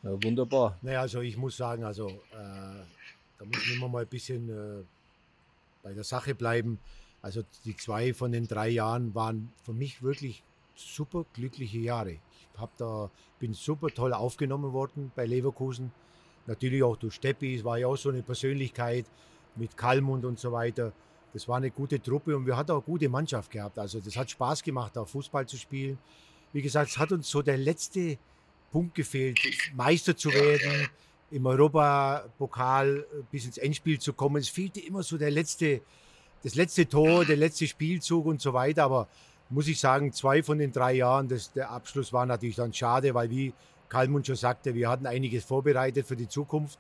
[0.03, 0.77] Ja, wunderbar.
[0.81, 2.86] Naja, also ich muss sagen, also äh,
[3.39, 4.83] da muss ich immer mal ein bisschen äh,
[5.83, 6.79] bei der Sache bleiben.
[7.21, 10.43] Also die zwei von den drei Jahren waren für mich wirklich
[10.75, 12.13] super glückliche Jahre.
[12.13, 15.91] Ich hab da, bin super toll aufgenommen worden bei Leverkusen.
[16.47, 19.05] Natürlich auch durch Steppi, es war ja auch so eine Persönlichkeit
[19.55, 20.91] mit Kalmund und so weiter.
[21.33, 23.77] Das war eine gute Truppe und wir hatten auch eine gute Mannschaft gehabt.
[23.79, 25.97] Also das hat Spaß gemacht, auch Fußball zu spielen.
[26.51, 28.17] Wie gesagt, es hat uns so der letzte
[28.71, 29.39] Punkt gefehlt,
[29.75, 30.89] Meister zu werden.
[31.33, 34.37] Im Europapokal bis ins Endspiel zu kommen.
[34.37, 35.81] Es fehlte immer so der letzte,
[36.43, 38.83] das letzte Tor, der letzte Spielzug und so weiter.
[38.83, 39.07] Aber
[39.49, 43.13] muss ich sagen, zwei von den drei Jahren, das, der Abschluss war natürlich dann schade,
[43.15, 43.51] weil wie
[43.89, 46.77] Kalmund schon sagte, wir hatten einiges vorbereitet für die Zukunft.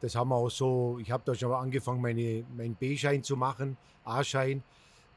[0.00, 3.36] Das haben wir auch so, ich habe da schon mal angefangen, meine, meinen B-Schein zu
[3.36, 4.64] machen, A-Schein,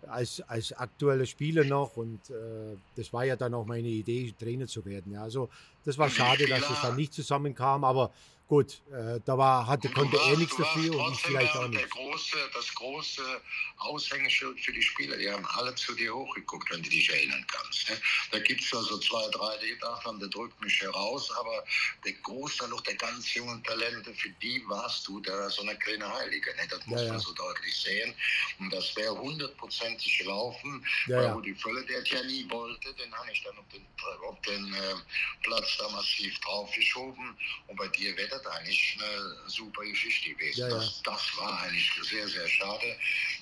[0.08, 1.98] als, als aktueller Spieler noch.
[1.98, 5.12] Und äh, das war ja dann auch meine Idee, Trainer zu werden.
[5.12, 5.50] Ja, also
[5.84, 8.12] das war schade, dass es dann nicht zusammenkam, aber
[8.48, 11.90] gut, äh, da war, hatte, konnte er nichts dafür und ich vielleicht auch der nicht.
[11.90, 13.42] Große, das große
[13.78, 15.18] Aushängeschild für die Spieler.
[15.18, 17.90] Die haben alle zu dir hochgeguckt, wenn du dich erinnern kannst.
[17.90, 17.98] Ne?
[18.32, 21.64] Da gibt es also zwei, drei, die gedacht haben, der drückt mich heraus, aber
[22.06, 26.12] der Großteil noch der ganz jungen Talente, für die warst du da so eine kleine
[26.14, 26.56] Heilige.
[26.56, 26.68] Ne?
[26.70, 27.12] Das muss Ja, ja.
[27.14, 28.14] man so deutlich sehen.
[28.60, 31.34] Und das wäre hundertprozentig gelaufen, Ja, weil ja.
[31.34, 33.86] Rudi Völler, der es ja nie wollte, den habe ich dann auf den,
[34.30, 34.96] auf den äh,
[35.44, 37.36] Platz da massiv draufgeschoben.
[37.68, 40.60] Und bei dir wäre das eigentlich eine super Geschichte gewesen.
[40.62, 40.76] Ja, ja.
[40.76, 42.96] Das, das war eigentlich sehr, sehr schade.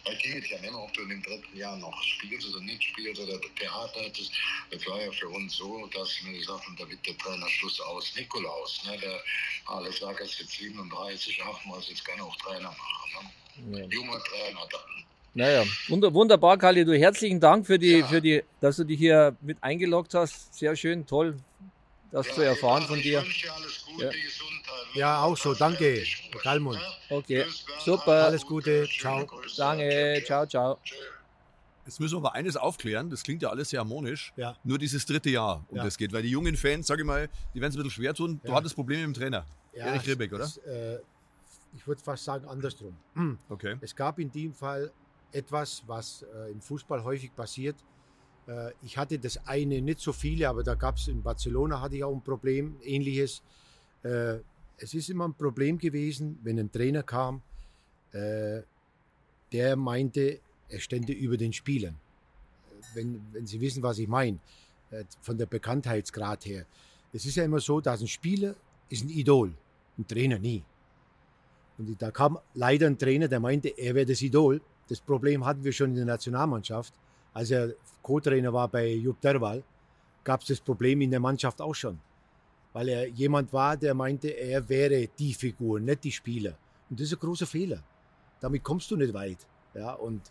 [0.06, 2.62] Da ging es ja nicht mehr, ob du in dem dritten Jahr noch spielst oder
[2.62, 4.32] nicht spielst oder Theater hättest.
[4.72, 7.80] Das war ja für uns so, dass wir gesagt haben, da wird der Trainer Schluss
[7.82, 8.14] aus.
[8.16, 8.98] Nikolaus, ne?
[9.00, 9.20] der
[9.68, 13.32] alles sagt, er ist jetzt 37, ach, muss jetzt gerne auch Trainer machen.
[13.72, 13.80] Ne?
[13.80, 13.86] Ja.
[13.88, 15.06] Junger Trainer dann.
[15.36, 16.86] Naja, wunder, wunderbar, Kali.
[16.86, 18.08] Du herzlichen Dank für die, Ja.
[18.08, 20.54] für die, dass du dich hier mit eingeloggt hast.
[20.54, 21.40] Sehr schön, toll,
[22.12, 23.24] das zu erfahren von ich dir.
[23.24, 24.12] wünsche dir alles Gute, Ja.
[24.12, 24.63] Gesundheit.
[24.96, 26.04] Ja, auch so, danke,
[26.44, 26.80] Kalmund.
[27.10, 27.46] Okay,
[27.84, 28.26] super.
[28.26, 29.26] Alles Gute, ciao.
[29.58, 30.78] Danke, ciao, ciao.
[31.86, 34.32] Jetzt müssen wir aber eines aufklären, das klingt ja alles sehr harmonisch.
[34.38, 34.56] Ja.
[34.64, 35.84] Nur dieses dritte Jahr, um Ja.
[35.84, 36.14] das geht.
[36.14, 38.40] Weil die jungen Fans, sage ich mal, die werden es ein bisschen schwer tun.
[38.44, 38.56] Du Ja.
[38.56, 39.46] hattest Probleme mit dem Trainer.
[39.74, 40.46] Erich Ribbeck, oder?
[40.46, 41.00] Es, äh,
[41.76, 42.96] ich würde fast sagen andersrum.
[43.50, 43.76] Okay.
[43.82, 44.92] Es gab in dem Fall
[45.32, 47.76] etwas, was äh, im Fußball häufig passiert.
[48.48, 51.96] Äh, ich hatte das eine nicht so viele, aber da gab es in Barcelona hatte
[51.98, 53.42] ich auch ein Problem, ähnliches.
[54.78, 57.42] Es ist immer ein Problem gewesen, wenn ein Trainer kam,
[58.12, 58.62] äh,
[59.52, 61.96] der meinte, er stände über den Spielern.
[62.94, 64.40] Wenn, wenn Sie wissen, was ich meine,
[64.92, 66.66] äh, von der Bekanntheitsgrad her.
[67.12, 68.56] Es ist ja immer so, dass ein Spieler
[68.90, 69.54] ist ein Idol,
[69.98, 70.64] ein Trainer nie.
[71.78, 74.62] Und da kam leider ein Trainer, der meinte, er wäre das Idol.
[74.88, 76.94] Das Problem hatten wir schon in der Nationalmannschaft.
[77.34, 79.64] Als er Co-Trainer war bei Jupp Derwal,
[80.24, 82.00] gab es das Problem in der Mannschaft auch schon.
[82.74, 86.58] Weil er jemand war, der meinte, er wäre die Figur, nicht die Spieler.
[86.90, 87.84] Und das ist ein großer Fehler.
[88.40, 89.38] Damit kommst du nicht weit.
[89.76, 90.22] Ja, und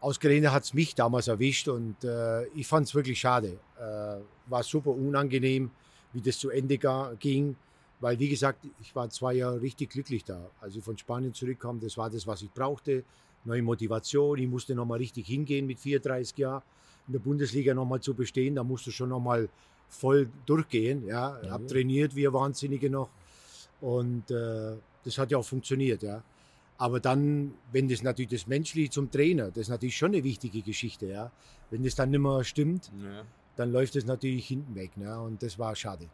[0.00, 3.58] ausgerechnet hat es mich damals erwischt und äh, ich fand es wirklich schade.
[3.78, 5.70] Äh, war super unangenehm,
[6.12, 6.78] wie das zu Ende
[7.18, 7.56] ging.
[8.00, 10.50] Weil, wie gesagt, ich war zwei Jahre richtig glücklich da.
[10.60, 13.04] Als ich von Spanien zurückkam, das war das, was ich brauchte.
[13.44, 14.38] Neue Motivation.
[14.38, 16.62] Ich musste nochmal richtig hingehen mit 34 Jahren.
[17.06, 19.48] In der Bundesliga nochmal zu bestehen, da musst du schon nochmal
[19.92, 21.06] voll durchgehen.
[21.06, 23.10] Ja, Ja, habe trainiert wie ein Wahnsinnige noch
[23.80, 26.02] und äh, das hat ja auch funktioniert.
[26.02, 26.22] Ja.
[26.78, 30.62] Aber dann, wenn das natürlich das Menschliche zum Trainer, das ist natürlich schon eine wichtige
[30.62, 31.06] Geschichte.
[31.06, 31.30] Ja.
[31.70, 33.22] Wenn das dann nicht mehr stimmt, Ja.
[33.56, 34.96] dann läuft es natürlich hinten weg.
[34.96, 35.20] Ne?
[35.20, 36.08] Und das war schade.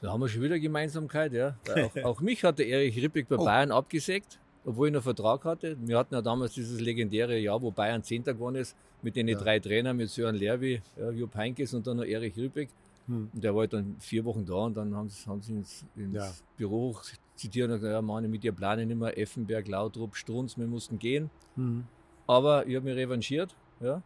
[0.00, 1.56] Da haben wir schon wieder Gemeinsamkeit, ja.
[1.74, 3.44] Auch, auch mich hat der Erich Rippig bei Oh.
[3.44, 5.76] Bayern abgesägt, obwohl ich noch Vertrag hatte.
[5.80, 9.38] Wir hatten ja damals dieses legendäre Jahr, wo Bayern Zehnter geworden ist, mit den Ja.
[9.38, 10.80] drei Trainern, mit Sören Lerwi,
[11.14, 12.68] Jupp Heynckes und dann noch Erich Rippig.
[13.06, 13.30] Hm.
[13.34, 15.84] Und der war halt dann vier Wochen da und dann haben sie, haben sie ins,
[15.94, 16.32] ins Ja.
[16.56, 17.04] Büro hoch
[17.36, 20.98] zitiert und gesagt, ja, Mann, mit dir planen nicht mehr, Effenberg, Lautrup, Strunz, wir mussten
[20.98, 21.30] gehen.
[21.56, 21.84] Hm.
[22.26, 24.02] Aber ich habe mich revanchiert, ja.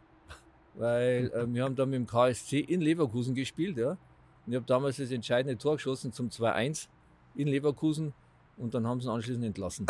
[0.75, 3.91] Weil äh, wir haben dann mit dem KSC in Leverkusen gespielt, ja.
[3.91, 6.87] Und ich habe damals das entscheidende Tor geschossen zum 2-1
[7.35, 8.13] in Leverkusen
[8.57, 9.85] und dann haben sie ihn anschließend entlassen.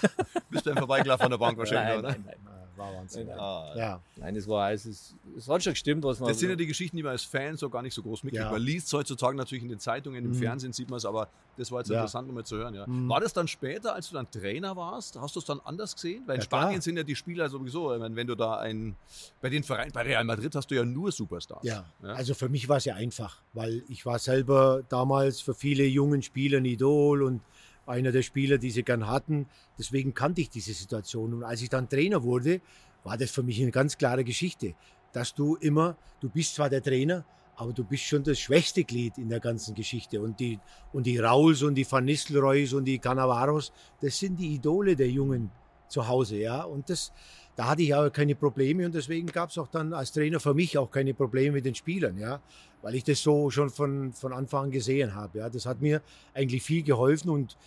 [0.50, 2.08] Bist du dann vorbeigelaufen an der Bank wahrscheinlich, nein, oder?
[2.10, 3.26] nein, nein, Äh, War Wahnsinn.
[3.26, 4.00] Nein, Ah, Ja.
[4.16, 6.28] nein, es war es, ist, es hat schon gestimmt, was man.
[6.30, 8.44] Das sind ja die Geschichten, die man als Fan so gar nicht so groß mitkriegt.
[8.44, 8.50] Ja.
[8.50, 10.34] Man liest es heutzutage natürlich in den Zeitungen, im Mhm.
[10.34, 11.96] Fernsehen sieht man es, aber das war jetzt Ja.
[11.96, 12.74] interessant, um mal zu hören.
[12.74, 12.86] Ja.
[12.86, 13.08] Mhm.
[13.08, 15.16] War das dann später, als du dann Trainer warst?
[15.20, 16.22] Hast du es dann anders gesehen?
[16.26, 16.82] Weil in Ja, Spanien klar.
[16.82, 18.96] sind ja die Spieler sowieso, ich meine, wenn du da ein,
[19.40, 21.62] bei den Vereinen, bei Real Madrid hast du ja nur Superstars.
[21.64, 22.08] Ja, Ja.
[22.14, 26.22] also für mich war es ja einfach, weil ich war selber damals für viele jungen
[26.22, 27.42] Spieler ein Idol und
[27.90, 29.46] einer der Spieler, die sie gern hatten.
[29.78, 31.34] Deswegen kannte ich diese Situation.
[31.34, 32.60] Und als ich dann Trainer wurde,
[33.04, 34.74] war das für mich eine ganz klare Geschichte,
[35.12, 37.24] dass du immer, du bist zwar der Trainer,
[37.56, 40.22] aber du bist schon das schwächste Glied in der ganzen Geschichte.
[40.22, 40.58] Und die,
[40.92, 45.10] und die Rauls und die Van Nistelrooys und die Cannavaros, das sind die Idole der
[45.10, 45.50] Jungen
[45.88, 46.38] zu Hause.
[46.38, 46.62] Ja?
[46.62, 47.12] Und das,
[47.56, 50.54] da hatte ich aber keine Probleme und deswegen gab es auch dann als Trainer für
[50.54, 52.40] mich auch keine Probleme mit den Spielern, ja,
[52.80, 55.40] weil ich das so schon von, von Anfang an gesehen habe.
[55.40, 55.50] Ja.
[55.50, 56.00] Das hat mir
[56.32, 57.58] eigentlich viel geholfen und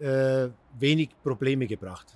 [0.00, 2.06] äh, wenig Probleme gebracht.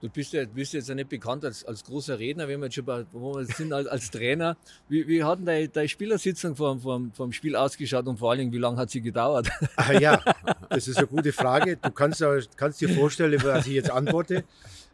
[0.00, 2.74] Du bist ja, bist jetzt ja nicht bekannt als, als großer Redner, wenn wir jetzt
[2.74, 4.56] schon bei, wo wir sind als, als Trainer.
[4.88, 8.40] Wie, wie hat denn deine, deine Spielersitzung vom, vom, vom Spiel ausgeschaut und vor allen
[8.40, 9.48] Dingen, wie lange hat sie gedauert?
[9.76, 10.22] Ah, ja,
[10.68, 11.78] das ist eine gute Frage.
[11.78, 14.44] Du kannst, ja- kannst dir vorstellen, was ich jetzt antworte.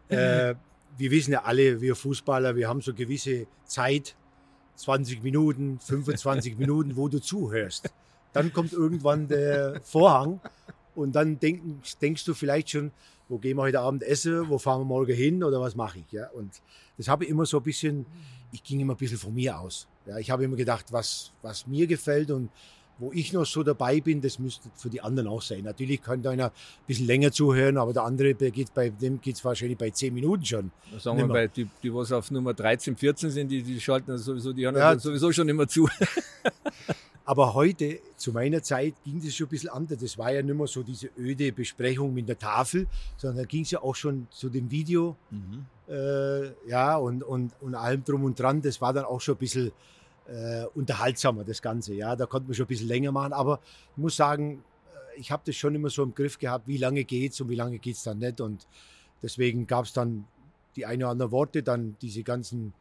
[0.08, 0.54] Äh,
[0.96, 4.14] wir wissen ja alle, wir Fußballer, wir haben so gewisse Zeit,
[4.76, 7.90] 20 Minuten, 25 Minuten, wo du zuhörst.
[8.32, 10.40] Dann kommt irgendwann der Vorhang
[10.94, 12.90] und dann denken, denkst du vielleicht schon,
[13.28, 16.12] wo gehen wir heute Abend essen, wo fahren wir morgen hin oder was mache ich.
[16.12, 16.28] Ja?
[16.30, 16.60] Und
[16.98, 18.04] das habe ich immer so ein bisschen,
[18.52, 19.88] ich ging immer ein bisschen von mir aus.
[20.06, 20.18] Ja?
[20.18, 22.50] Ich habe immer gedacht, was, was mir gefällt und
[22.98, 25.64] wo ich noch so dabei bin, das müsste für die anderen auch sein.
[25.64, 26.52] Natürlich kann einer ein
[26.86, 30.12] bisschen länger zuhören, aber der andere, der geht bei dem geht es wahrscheinlich bei 10
[30.12, 30.70] Minuten schon.
[30.98, 34.52] Sagen wir bei die, die was auf Nummer 13, 14 sind, die, die schalten sowieso,
[34.52, 34.96] die hören Ja.
[34.98, 35.88] sowieso schon immer zu.
[37.24, 39.98] Aber heute, zu meiner Zeit, ging das schon ein bisschen anders.
[40.00, 43.62] Das war ja nicht mehr so diese öde Besprechung mit der Tafel, sondern da ging
[43.62, 45.66] es ja auch schon zu dem Video Mhm.
[45.88, 48.60] äh, ja, und, und, und allem drum und dran.
[48.60, 49.72] Das war dann auch schon ein bisschen
[50.26, 51.94] äh, unterhaltsamer, das Ganze.
[51.94, 53.32] Ja, da konnte man schon ein bisschen länger machen.
[53.32, 53.60] Aber
[53.92, 54.62] ich muss sagen,
[55.14, 57.56] äh, ich habe das schon immer so im Griff gehabt, wie lange geht's und wie
[57.56, 58.40] lange geht's dann nicht.
[58.40, 58.66] Und
[59.22, 60.24] deswegen gab es dann
[60.76, 62.72] die eine oder andere Worte, dann diese ganzen,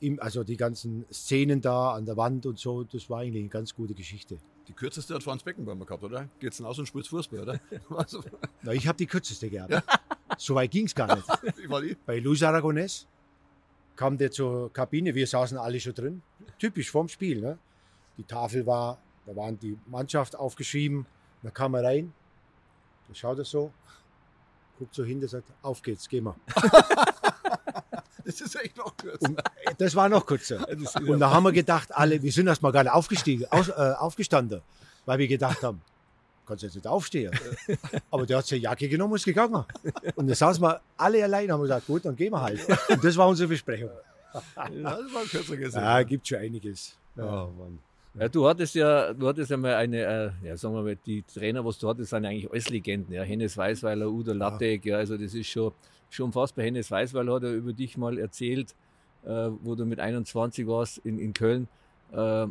[0.00, 2.84] im- also die ganzen Szenen da an der Wand und so.
[2.84, 4.38] Das war eigentlich eine ganz gute Geschichte.
[4.68, 6.28] Die kürzeste hat Franz Beckenbauer gehabt, oder?
[6.40, 7.60] Geht's denn aus und spielt Fußball, oder?
[7.96, 8.22] Also,
[8.62, 9.82] Na, ich habe die kürzeste gehabt.
[10.38, 11.26] So weit ging es gar nicht.
[11.56, 11.96] die?
[12.04, 13.06] bei Luis Aragonés
[13.94, 16.22] kam der zur Kabine, wir saßen alle schon drin.
[16.58, 17.40] Typisch vorm Spiel.
[17.40, 17.58] Ne?
[18.18, 21.06] Die Tafel war, da waren die Mannschaft aufgeschrieben.
[21.42, 22.12] Da kam er rein,
[23.08, 23.72] da schaut er so,
[24.78, 26.36] guckt so hin, der sagt, auf geht's, gehen wir.
[28.26, 29.28] Das ist echt noch kürzer.
[29.28, 29.40] Und
[29.78, 30.66] das war noch kürzer.
[31.06, 34.62] Und da haben wir gedacht, alle, wir sind erst mal gerade aufgestiegen, aus, äh, aufgestanden,
[35.04, 35.80] weil wir gedacht haben,
[36.44, 37.30] kannst jetzt nicht aufstehen.
[38.10, 39.64] Aber der hat seine Jacke genommen und ist gegangen.
[40.16, 42.60] Und da saßen wir alle allein, haben wir gesagt, gut, dann gehen wir halt.
[42.88, 43.90] Und das war unsere Besprechung.
[44.56, 45.80] Ja, das war kürzer gesehen.
[45.80, 46.96] Ja, gibt schon einiges.
[47.16, 47.78] Oh, Mann.
[48.18, 51.22] Ja, du hattest ja, du hattest ja mal eine, äh, ja, sagen wir mal, die
[51.22, 53.12] Trainer, was du hattest, sind ja eigentlich alles Legenden.
[53.12, 53.22] Ja.
[53.22, 55.72] Hennes Weißweiler, Udo Lattek, ja, also das ist schon,
[56.10, 58.74] schon fast bei Hennes Weißweiler hat er über dich mal erzählt,
[59.24, 59.28] äh,
[59.62, 61.68] wo du mit 21 warst in, in Köln.
[62.12, 62.46] Äh,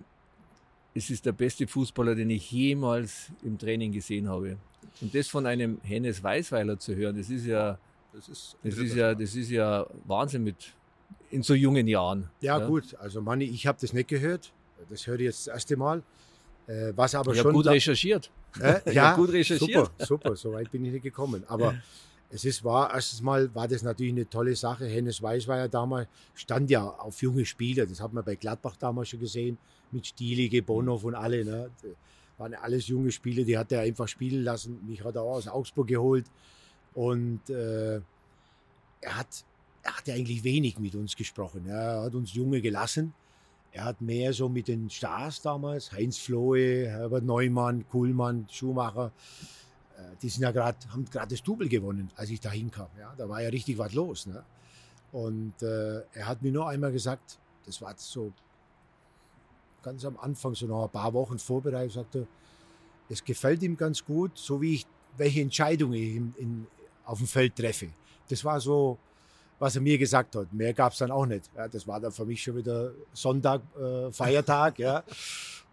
[0.93, 4.57] es ist der beste Fußballer, den ich jemals im Training gesehen habe.
[5.01, 7.77] Und das von einem Hennes Weißweiler zu hören, das ist ja,
[8.13, 10.73] Das ist, das ist ja, das ist ja Wahnsinn mit
[11.31, 12.29] in so jungen Jahren.
[12.39, 14.53] Ja, gut, also Manni, ich habe das nicht gehört.
[14.89, 16.01] Das höre ich jetzt das erste Mal.
[16.67, 17.55] Äh, was aber Ich habe schon.
[17.55, 18.31] gut recherchiert.
[18.59, 19.91] Äh, ja, gut recherchiert.
[19.97, 21.43] Super, super, so weit bin ich nicht gekommen.
[21.47, 21.75] Aber
[22.29, 24.85] es ist wahr, erstens mal war das natürlich eine tolle Sache.
[24.87, 27.85] Hennes Weiß war ja damals, stand ja auf junge Spieler.
[27.85, 29.57] Das hat man bei Gladbach damals schon gesehen,
[29.91, 31.45] mit Stielige, Bonhoff und alle.
[31.45, 31.69] Ne?
[32.37, 34.85] Waren alles junge Spieler, die hat er einfach spielen lassen.
[34.85, 36.25] Mich hat er auch aus Augsburg geholt.
[36.93, 39.27] Und äh, er hat,
[39.83, 41.65] er hat ja eigentlich wenig mit uns gesprochen.
[41.67, 41.99] Ja.
[41.99, 43.13] Er hat uns Junge gelassen.
[43.71, 49.11] Er hat mehr so mit den Stars damals, Heinz Flohe, Herbert Neumann, Kuhlmann, Schumacher,
[50.21, 52.87] die sind ja gerade, haben gerade das Double gewonnen, als ich da hinkam.
[52.99, 54.27] Ja, da war ja richtig was los.
[54.27, 54.43] Ne?
[55.11, 58.33] Und äh, er hat mir nur einmal gesagt, das war so
[59.81, 62.27] ganz am Anfang, so noch ein paar Wochen Vorbereitung, sagte,
[63.09, 66.67] es gefällt ihm ganz gut, so wie ich, welche Entscheidungen ich in, in,
[67.05, 67.89] auf dem Feld treffe.
[68.27, 68.97] Das war so,
[69.59, 70.51] was er mir gesagt hat.
[70.51, 71.49] Mehr gab es dann auch nicht.
[71.55, 74.79] Ja, das war dann für mich schon wieder Sonntag, äh, Feiertag.
[74.79, 75.03] ja.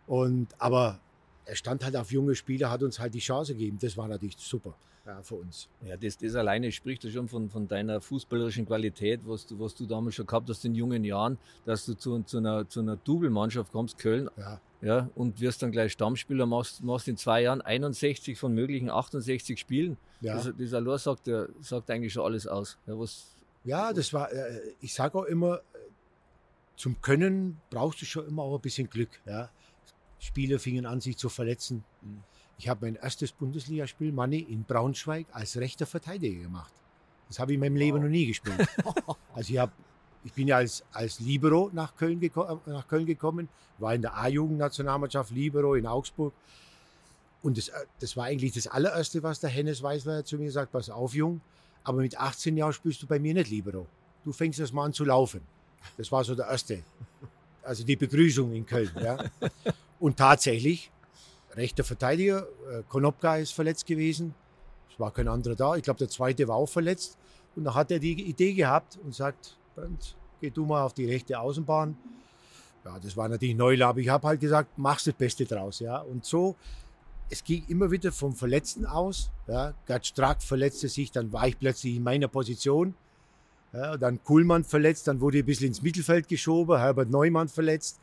[0.06, 1.00] Und, aber
[1.44, 3.78] er stand halt auf junge Spieler, hat uns halt die Chance gegeben.
[3.80, 4.74] Das war natürlich super
[5.06, 5.68] ja, für uns.
[5.84, 9.74] Ja, das, das alleine spricht ja schon von, von deiner fußballerischen Qualität, was du, was
[9.74, 12.96] du damals schon gehabt hast in jungen Jahren, dass du zu, zu einer, zu einer
[12.96, 14.30] Double-Mannschaft kommst, Köln.
[14.36, 14.60] Ja.
[14.80, 19.56] Ja, und wirst dann gleich Stammspieler, machst, machst in zwei Jahren 61 von möglichen 68
[19.56, 19.96] Spielen.
[20.20, 20.34] Ja.
[20.34, 22.78] Das, das allein sagt, sagt eigentlich schon alles aus.
[22.88, 25.60] Ja, was, ja, das war, äh, ich sage auch immer,
[26.74, 29.10] zum Können brauchst du schon immer auch ein bisschen Glück.
[29.24, 29.50] Ja.
[30.22, 31.84] Spieler fingen an, sich zu verletzen.
[32.00, 32.22] Mhm.
[32.56, 36.72] Ich habe mein erstes Bundesligaspiel, Manni, in Braunschweig als rechter Verteidiger gemacht.
[37.28, 38.04] Das habe ich in meinem Leben wow.
[38.04, 38.68] noch nie gespielt.
[39.34, 39.72] also ich, hab,
[40.22, 42.20] ich bin ja als, als Libero nach Köln,
[42.66, 46.32] nach Köln gekommen, war in der A-Jugend-Nationalmannschaft Libero in Augsburg.
[47.42, 50.70] Und das, äh, das war eigentlich das allererste, was der Hennes Weißler zu mir sagt,
[50.70, 51.40] pass auf, Jung,
[51.82, 53.88] aber mit 18 Jahren spielst du bei mir nicht Libero.
[54.24, 55.40] Du fängst erst mal an zu laufen.
[55.96, 56.84] Das war so der erste.
[57.64, 58.90] Also die Begrüßung in Köln.
[59.02, 59.18] Ja.
[60.02, 60.90] Und tatsächlich,
[61.54, 64.34] rechter Verteidiger, äh, Konopka ist verletzt gewesen.
[64.92, 65.76] Es war kein anderer da.
[65.76, 67.16] Ich glaube, der zweite war auch verletzt.
[67.54, 71.06] Und da hat er die Idee gehabt und sagt, Bernd, geh du mal auf die
[71.06, 71.96] rechte Außenbahn.
[72.84, 75.78] Ja, das war natürlich neu, aber ich habe halt gesagt, machst das Beste draus.
[75.78, 75.98] Ja.
[75.98, 76.56] Und so
[77.32, 79.30] es ging immer wieder vom Verletzten aus.
[79.46, 82.94] Ja, Gerd Strack verletzte sich, dann war ich plötzlich in meiner Position.
[83.72, 88.00] Ja, dann Kuhlmann verletzt, dann wurde ich ein bisschen ins Mittelfeld geschoben, Herbert Neumann verletzt.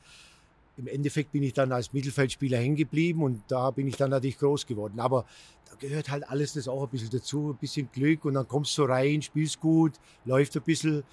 [0.79, 4.37] Im Endeffekt bin ich dann als Mittelfeldspieler hängen geblieben und da bin ich dann natürlich
[4.37, 5.01] groß geworden.
[5.01, 5.25] Aber
[5.69, 8.77] da gehört halt alles das auch ein bisschen dazu, ein bisschen Glück und dann kommst
[8.77, 11.03] du rein, spielst gut, läuft ein bisschen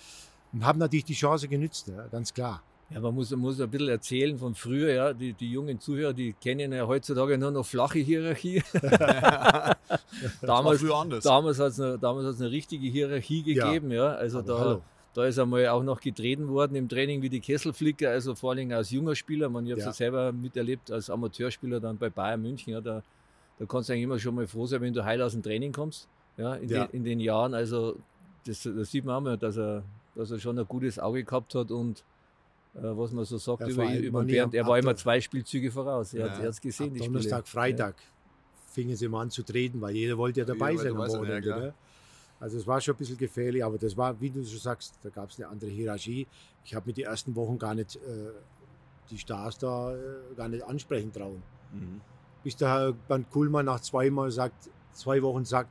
[0.53, 2.63] und habe natürlich die Chance genützt, ja, ganz klar.
[2.91, 5.13] Ja, man muss, muss ein bisschen erzählen von früher, ja.
[5.13, 8.63] Die, die jungen Zuhörer, die kennen ja heutzutage nur noch flache Hierarchie.
[10.41, 10.85] damals
[11.23, 14.13] damals hat es eine, damals eine richtige Hierarchie gegeben, ja.
[14.13, 14.15] ja.
[14.15, 14.81] Also da,
[15.17, 18.71] da ist einmal auch noch getreten worden im Training wie die Kesselflicker, also vor allem
[18.73, 19.49] als junger Spieler.
[19.49, 19.93] Man, ich habe es ja.
[19.95, 22.75] selber miterlebt als Amateurspieler dann bei Bayern München.
[22.75, 23.03] Ja, da,
[23.59, 25.73] da kannst du eigentlich immer schon mal froh sein, wenn du heil aus dem Training
[25.73, 26.07] kommst.
[26.37, 26.87] Ja, in, ja.
[26.87, 27.55] Den, in den Jahren.
[27.55, 27.97] Also
[28.45, 31.55] das, das sieht man auch mal, dass er, dass er schon ein gutes Auge gehabt
[31.55, 32.05] hat und
[32.75, 34.55] äh, was man so sagt ja, über, über Bernd.
[34.55, 36.13] Er war immer zwei Spielzüge voraus.
[36.13, 36.95] Er ja, hat es gesehen.
[36.95, 38.73] Donnerstag, Freitag ja.
[38.75, 41.73] fingen sie mal an zu treten, weil jeder wollte ja dabei sein am Wochenende.
[42.39, 45.09] Also es war schon ein bisschen gefährlich, aber das war, wie du schon sagst, da
[45.09, 46.27] gab es eine andere Hierarchie.
[46.65, 48.31] Ich habe mir die ersten Wochen gar nicht äh,
[49.11, 49.99] die Stars da äh,
[50.37, 51.43] gar nicht ansprechen trauen.
[51.73, 52.01] Mhm.
[52.43, 55.71] Bis der Herr Bernd Kuhlmann nach zweimal sagt, zwei Wochen sagt,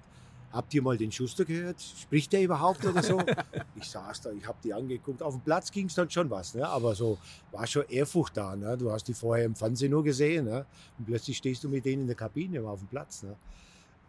[0.52, 1.82] habt ihr mal den Schuster gehört?
[1.82, 3.22] Spricht der überhaupt oder so?
[3.76, 5.22] ich saß da, ich habe die angeguckt.
[5.22, 6.68] Auf dem Platz ging es dann schon was, ne?
[6.68, 7.18] aber so
[7.52, 8.56] war schon Ehrfurcht da.
[8.56, 8.78] Ne?
[8.78, 10.66] Du hast die vorher im Fernsehen nur gesehen ne?
[10.98, 13.24] und plötzlich stehst du mit denen in der Kabine auf dem Platz.
[13.24, 13.36] Ne?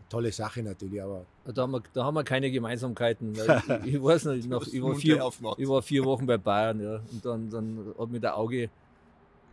[0.08, 1.26] Tolle Sache natürlich, aber.
[1.44, 3.34] Da haben wir, da haben wir keine Gemeinsamkeiten.
[3.84, 5.16] Ich, ich weiß nicht, noch, ich, war vier,
[5.58, 8.70] ich war vier Wochen bei Bayern ja, und dann, dann hat mir der Auge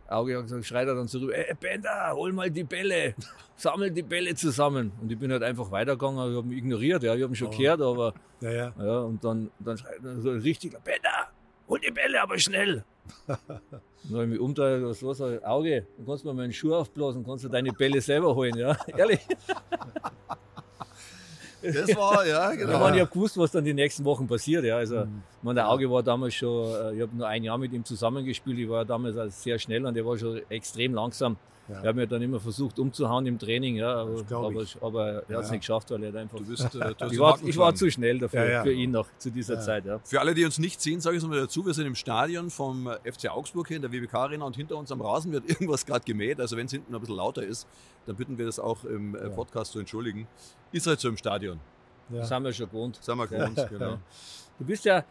[0.08, 3.14] Auge gesagt, schreit er dann zurück, ey Bender, hol mal die Bälle,
[3.56, 4.92] sammel die Bälle zusammen.
[5.00, 7.48] Und ich bin halt einfach weitergegangen, ich habe ihn ignoriert, ja, ich habe ihn schon
[7.48, 7.56] oh.
[7.56, 8.72] gehört, aber ja, ja.
[8.78, 11.28] ja, und dann, dann schreit er so richtig, Bender,
[11.68, 12.84] hol die Bälle, aber schnell.
[13.26, 13.38] dann
[14.12, 17.44] habe ich mich umgedreht, was los, Auge, dann kannst du mir meinen Schuh aufblasen, kannst
[17.44, 19.20] du deine Bälle selber holen, ja, ehrlich.
[21.72, 22.78] Das war, ja, genau.
[22.78, 24.64] Man, ich habe gewusst, was dann die nächsten Wochen passiert.
[24.64, 24.76] Ja.
[24.76, 25.22] Also, mhm.
[25.42, 28.58] man, der Auge war damals schon, äh, ich habe nur ein Jahr mit ihm zusammengespielt.
[28.58, 31.36] Ich war damals also sehr schnell und er war schon extrem langsam.
[31.68, 31.80] Ja.
[31.80, 35.44] Er hat mir dann immer versucht umzuhauen im Training, ja, aber, aber, aber, er hat
[35.44, 35.52] es ja.
[35.52, 36.36] nicht geschafft, weil er einfach.
[36.36, 39.08] Du bist, äh, du ich, war, ich war zu schnell dafür, ja, für ihn noch
[39.16, 39.86] zu dieser Zeit.
[39.86, 39.98] Ja.
[40.04, 42.50] Für alle, die uns nicht sehen, sage ich es mal dazu, wir sind im Stadion
[42.50, 45.86] vom FC Augsburg hier in der WBK Arena und hinter uns am Rasen wird irgendwas
[45.86, 46.38] gerade gemäht.
[46.38, 47.66] Also wenn es hinten ein bisschen lauter ist,
[48.04, 50.26] dann bitten wir das auch im äh, Podcast zu entschuldigen.
[50.70, 51.53] Ist halt so im Stadion.
[52.10, 52.18] Ja.
[52.18, 52.98] Das haben wir schon gewohnt.
[52.98, 53.98] Das haben wir gewohnt, genau.
[54.58, 55.04] Du bist ja,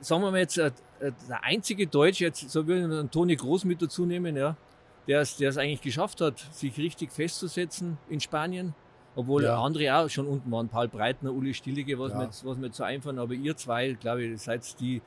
[0.00, 0.70] sagen wir mal jetzt, äh,
[1.00, 4.56] äh, der einzige Deutsche, jetzt so würde ich Toni Groß mit dazu nehmen, ja,
[5.08, 8.74] der es, der es eigentlich geschafft hat, sich richtig festzusetzen in Spanien.
[9.16, 9.58] Obwohl ja.
[9.58, 12.18] andere auch schon unten waren, Paul Breitner, Uli Stillige, was, ja.
[12.18, 13.18] mir, jetzt, was mir so einfallen.
[13.18, 15.00] Aber ihr zwei, glaube ich, seid die,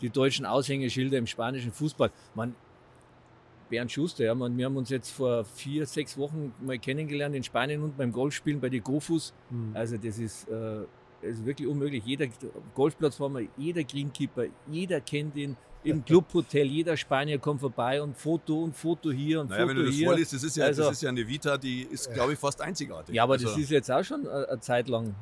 [0.00, 2.10] die deutschen Aushängeschilder im spanischen Fußball.
[2.34, 2.54] Man,
[3.70, 4.24] Bernd Schuster.
[4.24, 8.12] Ja, wir haben uns jetzt vor vier, sechs Wochen mal kennengelernt in Spanien und beim
[8.12, 9.32] Golfspielen bei den Gofus.
[9.50, 9.70] Mhm.
[9.74, 10.82] Also das ist, äh,
[11.22, 12.02] ist wirklich unmöglich.
[12.04, 12.26] Jeder
[12.74, 18.14] Golfplatz war mal, jeder Greenkeeper, jeder kennt ihn, im Clubhotel, jeder Spanier kommt vorbei und
[18.16, 20.06] Foto und Foto hier und Naja, Foto wenn du das hier.
[20.08, 22.60] vorliest, das ist, ja, Also- das ist ja eine Vita, die ist, glaube ich, fast
[22.60, 23.14] einzigartig.
[23.14, 25.14] ja, aber Also, das ist jetzt auch schon eine eine Zeit lang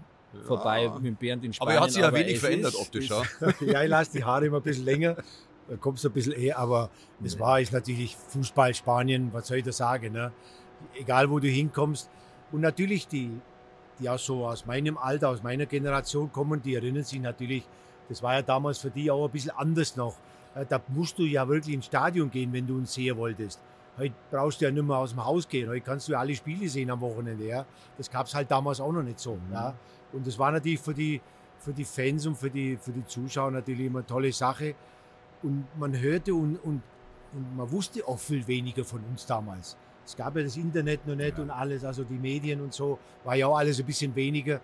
[0.47, 1.77] vorbei mit Bernd in aber Spanien.
[1.77, 3.11] er hat sich ja wenig verändert ist- optisch.
[3.11, 3.67] ist- Ja.
[3.73, 5.17] ja, ich lasse die Haare immer ein bisschen länger,
[5.69, 6.91] dann kommst du ein bisschen eher, aber
[7.23, 10.33] es war ist natürlich Fußball Spanien, was soll ich da sagen, ne?
[10.99, 12.11] egal wo du hinkommst.
[12.53, 13.31] Und natürlich die,
[13.99, 17.66] die auch so aus meinem Alter, aus meiner Generation kommen, die erinnern sich natürlich,
[18.09, 20.16] das war ja damals für die auch ein bisschen anders noch.
[20.55, 23.61] Äh, Da musst du ja wirklich ins Stadion gehen, wenn du uns sehen wolltest.
[23.99, 25.69] Heute brauchst du ja nicht mehr aus dem Haus gehen.
[25.69, 27.45] Heute kannst du ja alle Spiele sehen am Wochenende.
[27.45, 27.66] Ja?
[27.97, 29.39] Das gab es halt damals auch noch nicht so.
[29.53, 29.75] Ja?
[30.12, 31.21] Und das war natürlich für die,
[31.59, 34.75] für die Fans und für die, für die Zuschauer natürlich immer eine tolle Sache.
[35.43, 36.82] Und man hörte und, und,
[37.32, 39.76] und man wusste auch viel weniger von uns damals.
[40.05, 43.34] Es gab ja das Internet noch nicht und alles, also die Medien und so, war
[43.36, 44.61] ja auch alles ein bisschen weniger.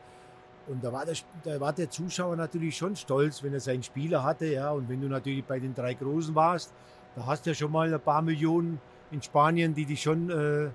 [0.66, 4.22] Und da war, der, da war der Zuschauer natürlich schon stolz, wenn er seinen Spieler
[4.22, 4.46] hatte.
[4.46, 4.70] Ja.
[4.70, 6.72] Und wenn du natürlich bei den drei Großen warst,
[7.14, 10.70] da hast du ja schon mal ein paar Millionen in Spanien, die dich schon äh,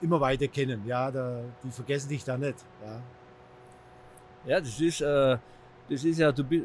[0.00, 0.82] immer weiter kennen.
[0.86, 2.64] Ja, da, die vergessen dich da nicht.
[2.84, 3.00] Ja.
[4.46, 5.36] Ja, das ist, äh,
[5.90, 6.64] das ist ja, du bist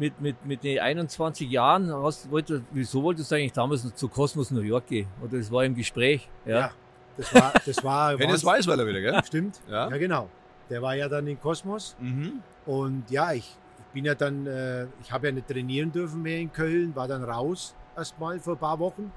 [0.00, 4.08] mit, mit, mit den 21 Jahren, hast, wollte, wieso wolltest du eigentlich damals noch zu
[4.08, 5.06] Cosmos New York gehen?
[5.22, 6.28] Oder das war im Gespräch?
[6.46, 6.58] Ja.
[6.58, 6.70] Ja,
[7.18, 9.20] das war, das war Hennes Weißweiler wieder, gell?
[9.24, 9.60] Stimmt.
[9.68, 9.90] Ja.
[9.90, 10.28] ja, genau.
[10.70, 11.96] Der war ja dann in Kosmos.
[12.00, 12.40] Mhm.
[12.64, 16.38] Und ja, ich, ich bin ja dann, äh, ich habe ja nicht trainieren dürfen mehr
[16.38, 19.12] in Köln, war dann raus erstmal vor ein paar Wochen.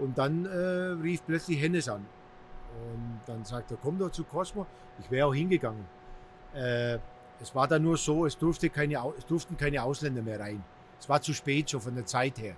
[0.00, 2.04] Und dann äh, rief plötzlich Hennes an.
[2.82, 4.66] Und dann sagt er, komm doch zu Cosmo.
[4.98, 5.84] Ich wäre auch hingegangen.
[6.52, 6.98] Äh,
[7.40, 10.62] es war dann nur so, es, durfte keine, es durften keine Ausländer mehr rein.
[10.98, 12.54] Es war zu spät schon von der Zeit her.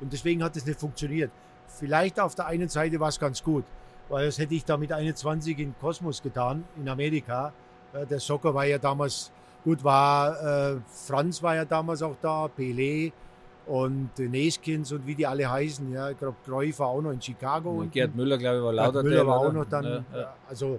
[0.00, 1.30] Und deswegen hat es nicht funktioniert.
[1.68, 3.64] Vielleicht auf der einen Seite war es ganz gut,
[4.08, 7.52] weil das hätte ich da mit 21 in Kosmos getan, in Amerika.
[7.92, 9.32] Äh, Der Soccer war ja damals,
[9.64, 13.12] gut, war, äh, Franz war ja damals auch da, Pelé
[13.66, 15.90] und äh, Neskins und wie die alle heißen.
[15.92, 17.70] Ja, ich glaube, Cruyff war auch noch in Chicago.
[17.70, 17.90] Und.
[17.92, 19.02] Gerd Müller, glaube ich, war Gerd lauter.
[19.02, 20.34] Müller war auch noch dann, Ja, ja.
[20.48, 20.78] also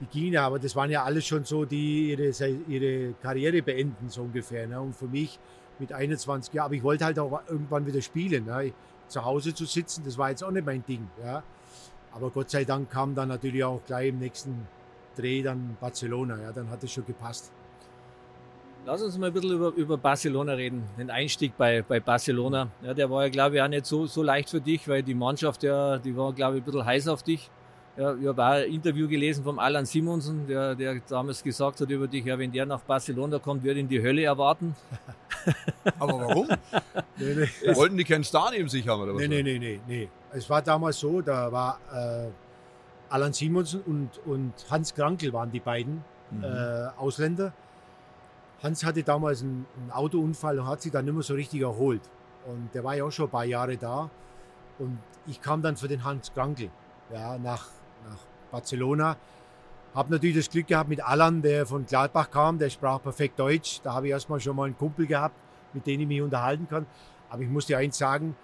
[0.00, 2.30] die gingen aber das waren ja alles schon so, die ihre,
[2.68, 4.66] ihre Karriere beenden, so ungefähr.
[4.66, 4.80] Ne?
[4.80, 5.38] Und für mich
[5.78, 8.44] mit 21 Jahren, aber ich wollte halt auch irgendwann wieder spielen.
[8.44, 8.72] Ne?
[9.08, 11.08] Zu Hause zu sitzen, das war jetzt auch nicht mein Ding.
[11.22, 11.42] Ja?
[12.12, 14.66] Aber Gott sei Dank kam dann natürlich auch gleich im nächsten
[15.16, 16.40] Dreh dann Barcelona.
[16.42, 16.52] Ja?
[16.52, 17.52] Dann hat es schon gepasst.
[18.84, 20.84] Lass uns mal ein bisschen über, über Barcelona reden.
[20.96, 22.68] Den Einstieg bei, bei Barcelona.
[22.82, 25.14] Ja, der war ja, glaube ich, auch nicht so, so leicht für dich, weil die
[25.14, 27.50] Mannschaft, ja, die war, glaube ich, ein bisschen heiß auf dich.
[27.96, 31.88] Ja, ich habe auch ein Interview gelesen vom Alan Simonsen, der, der damals gesagt hat
[31.88, 34.74] über dich, ja, wenn der nach Barcelona kommt, wird ihn die Hölle erwarten.
[35.98, 36.48] Aber warum?
[37.18, 37.74] Nee, nee.
[37.74, 39.20] Wollten die keinen Star neben sich haben oder was?
[39.22, 40.08] Nee, nee, nee, nee, nee.
[40.32, 42.28] Es war damals so, da war äh,
[43.08, 46.44] Alan Simonsen und, und Hans Krankel waren die beiden Mhm.
[46.44, 47.52] äh, Ausländer.
[48.62, 52.00] Hans hatte damals einen, einen Autounfall und hat sich dann nicht mehr so richtig erholt.
[52.46, 54.10] Und der war ja auch schon ein paar Jahre da.
[54.78, 56.70] Und ich kam dann für den Hans Krankel
[57.12, 57.68] ja, nach, nach
[58.50, 59.16] Barcelona.
[59.94, 63.80] Habe natürlich das Glück gehabt mit Alan, der von Gladbach kam, der sprach perfekt Deutsch.
[63.82, 65.34] Da habe ich erstmal schon mal einen Kumpel gehabt,
[65.72, 66.86] mit dem ich mich unterhalten kann.
[67.30, 68.36] Aber ich muss dir eins sagen,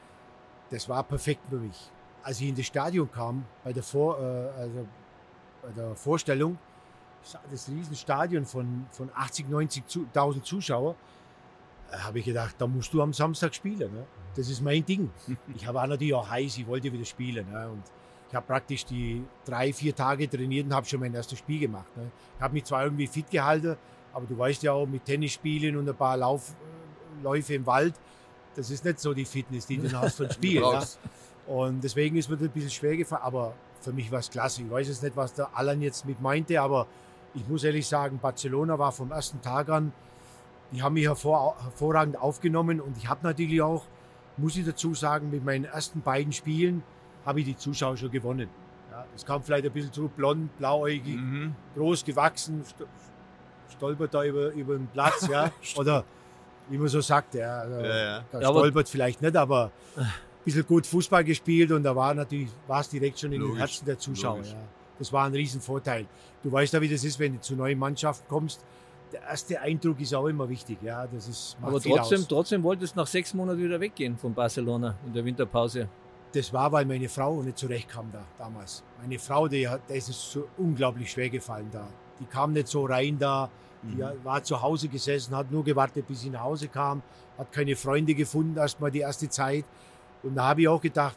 [0.71, 1.91] das war perfekt für mich.
[2.23, 4.87] Als ich in das Stadion kam, bei der, Vor, äh, also
[5.63, 6.59] bei der Vorstellung,
[7.51, 10.97] das Riesenstadion von, von 80, 90.000 Zuschauer,
[11.91, 13.93] äh, habe ich gedacht, da musst du am Samstag spielen.
[13.93, 14.07] Ne?
[14.35, 15.11] Das ist mein Ding.
[15.55, 17.51] Ich war natürlich auch heiß, ich wollte wieder spielen.
[17.51, 17.69] Ne?
[17.69, 17.83] Und
[18.33, 21.95] ich habe praktisch die drei, vier Tage trainiert und habe schon mein erstes Spiel gemacht.
[21.99, 22.11] Ne?
[22.39, 23.77] Ich habe mich zwar irgendwie fit gehalten,
[24.15, 26.55] aber du weißt ja auch, mit Tennis spielen und ein paar Lauf,
[27.23, 27.93] Läufe im Wald,
[28.57, 30.61] das ist nicht so die Fitness, die du hast für ein Spiel.
[30.61, 30.71] Du ja?
[30.79, 30.99] brauchst-
[31.47, 33.23] Und deswegen ist mir das ein bisschen schwer gefallen.
[33.23, 33.53] Aber
[33.83, 34.63] für mich war es klasse.
[34.63, 36.87] Ich weiß jetzt nicht, was der Alan jetzt mit meinte, aber
[37.35, 39.93] ich muss ehrlich sagen, Barcelona war vom ersten Tag an,
[40.71, 43.85] die haben mich hervor, hervorragend aufgenommen und ich habe natürlich auch,
[44.39, 46.83] muss ich dazu sagen, mit meinen ersten beiden Spielen
[47.25, 48.49] habe ich die Zuschauer schon gewonnen.
[48.91, 51.55] Ja, es kam vielleicht ein bisschen zu blond, blauäugig, Mhm.
[51.77, 52.85] groß gewachsen, st
[53.71, 55.51] stolpert da über, über den Platz, ja.
[55.77, 56.05] Oder
[56.69, 57.59] wie man so sagt, ja.
[57.61, 58.25] Also, Ja, ja.
[58.31, 60.07] Da Ja, aber- stolpert vielleicht nicht, aber ein
[60.45, 63.85] bisschen gut Fußball gespielt und da war natürlich, war es direkt schon in den Herzen
[63.87, 64.37] der Zuschauer.
[64.37, 64.53] logisch.
[64.53, 64.59] Ja.
[64.99, 66.07] Das war ein Riesenvorteil.
[66.43, 68.65] Du weißt ja, wie das ist, wenn du zu neuen Mannschaften kommst.
[69.13, 70.79] Der erste Eindruck ist auch immer wichtig.
[70.83, 72.29] Ja, das ist, macht Aber viel trotzdem, aus.
[72.29, 75.89] trotzdem wolltest du nach sechs Monaten wieder weggehen von Barcelona in der Winterpause.
[76.33, 78.83] Das war, weil meine Frau nicht zurechtkam da damals.
[79.01, 81.87] Meine Frau, die hat, der ist es so unglaublich schwer gefallen da.
[82.19, 83.51] Die kam nicht so rein da.
[83.83, 87.03] Die war zu Hause gesessen, hat nur gewartet, bis sie nach Hause kam,
[87.37, 89.65] hat keine Freunde gefunden, erstmal die erste Zeit.
[90.23, 91.17] Und da habe ich auch gedacht,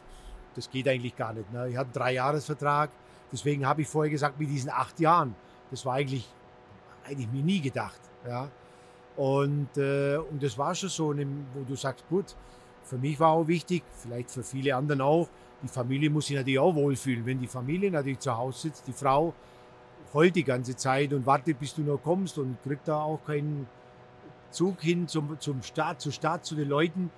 [0.56, 1.52] das geht eigentlich gar nicht.
[1.52, 1.68] Ne?
[1.68, 2.90] Ich hatte einen Dreijahresvertrag,
[3.30, 5.36] deswegen habe ich vorher gesagt, mit diesen acht Jahren,
[5.70, 6.28] das war eigentlich,
[7.06, 8.00] eigentlich mir nie gedacht.
[8.26, 8.50] Ja?
[9.16, 12.34] Und, äh, und das war schon so, wo du sagst, gut,
[12.86, 15.28] für mich war auch wichtig, vielleicht für viele anderen auch,
[15.62, 17.26] die Familie muss sich natürlich auch wohlfühlen.
[17.26, 19.34] Wenn die Familie natürlich zu Hause sitzt, die Frau
[20.14, 23.66] heult die ganze Zeit und wartet, bis du noch kommst und kriegt da auch keinen
[24.50, 27.10] Zug hin zum, zum Start, zu Start zu den Leuten,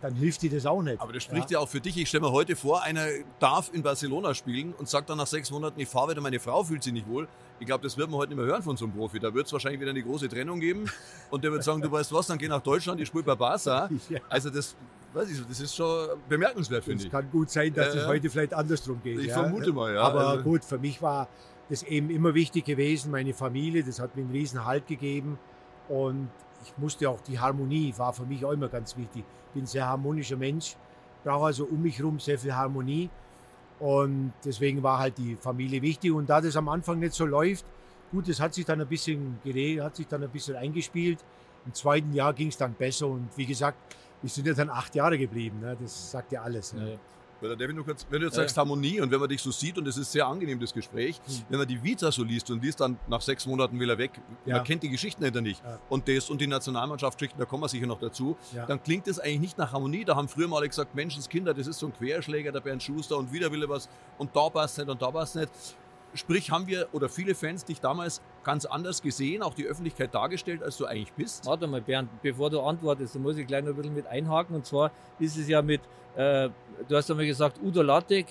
[0.00, 1.00] dann hilft dir das auch nicht.
[1.00, 1.96] Aber das spricht ja, ja auch für dich.
[1.96, 3.06] Ich stelle mir heute vor, einer
[3.40, 6.62] darf in Barcelona spielen und sagt dann nach sechs Monaten, ich fahre wieder, meine Frau
[6.62, 7.26] fühlt sich nicht wohl.
[7.58, 9.18] Ich glaube, das wird man heute nicht mehr hören von so einem Profi.
[9.18, 10.88] Da wird es wahrscheinlich wieder eine große Trennung geben
[11.30, 13.88] und der wird sagen, du weißt was, dann geh nach Deutschland, ich spiele bei Barca.
[14.28, 14.76] Also das,
[15.12, 17.06] weiß ich, das ist schon bemerkenswert, finde ich.
[17.06, 19.18] Es kann gut sein, dass es heute vielleicht andersrum geht.
[19.18, 19.34] Ich ja.
[19.34, 20.02] vermute mal, ja.
[20.02, 20.42] Aber also.
[20.42, 21.28] gut, für mich war
[21.68, 25.38] das eben immer wichtig gewesen, meine Familie, das hat mir einen riesen Halt gegeben
[25.88, 26.28] und
[26.64, 29.24] ich musste auch die Harmonie, war für mich auch immer ganz wichtig.
[29.48, 30.76] Ich bin ein sehr harmonischer Mensch,
[31.24, 33.10] brauche also um mich herum sehr viel Harmonie.
[33.78, 36.12] Und deswegen war halt die Familie wichtig.
[36.12, 37.64] Und da das am Anfang nicht so läuft,
[38.10, 41.24] gut, das hat sich dann ein bisschen geregelt, hat sich dann ein bisschen eingespielt.
[41.64, 43.06] Im zweiten Jahr ging es dann besser.
[43.06, 43.78] Und wie gesagt,
[44.22, 45.60] wir sind ja dann acht Jahre geblieben.
[45.60, 45.76] Ne?
[45.80, 46.72] Das sagt ja alles.
[46.72, 46.98] Ne?
[47.40, 49.78] Weil David, nur kurz, wenn du jetzt sagst Harmonie und wenn man dich so sieht
[49.78, 51.42] und es ist sehr angenehm, das Gespräch, mhm.
[51.48, 54.10] wenn man die Vita so liest und liest dann nach sechs Monaten will er weg,
[54.44, 54.56] ja.
[54.56, 55.78] man kennt die Geschichten hinter nicht ja.
[55.88, 58.66] und das und die Nationalmannschaftsgeschichten, da kommen wir sicher noch dazu, ja.
[58.66, 60.04] dann klingt das eigentlich nicht nach Harmonie.
[60.04, 63.16] Da haben früher mal alle gesagt, Menschenskinder, das ist so ein Querschläger, der Bernd Schuster
[63.16, 63.88] und wieder will er was
[64.18, 65.50] und da passt nicht und da passt nicht.
[66.14, 70.62] Sprich, haben wir oder viele Fans dich damals ganz anders gesehen, auch die Öffentlichkeit dargestellt,
[70.62, 71.46] als du eigentlich bist?
[71.46, 74.56] Warte mal, Bernd, bevor du antwortest, da muss ich gleich noch ein bisschen mit einhaken.
[74.56, 75.82] Und zwar ist es ja mit,
[76.16, 76.48] äh,
[76.88, 78.26] du hast einmal gesagt, Udo Lattek,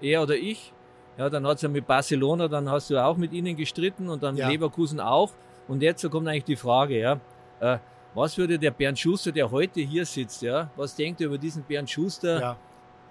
[0.00, 0.72] er oder ich.
[1.18, 4.22] Ja, dann hat es ja mit Barcelona, dann hast du auch mit ihnen gestritten und
[4.22, 4.48] dann ja.
[4.48, 5.32] Leverkusen auch.
[5.68, 7.20] Und jetzt kommt eigentlich die Frage, ja,
[7.60, 7.78] äh,
[8.14, 11.62] was würde der Bernd Schuster, der heute hier sitzt, ja, was denkt er über diesen
[11.62, 12.56] Bernd Schuster ja.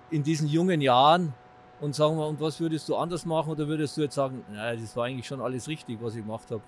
[0.10, 1.34] in diesen jungen Jahren?
[1.82, 4.80] Und sagen wir, und was würdest du anders machen oder würdest du jetzt sagen, naja,
[4.80, 6.62] das war eigentlich schon alles richtig, was ich gemacht habe?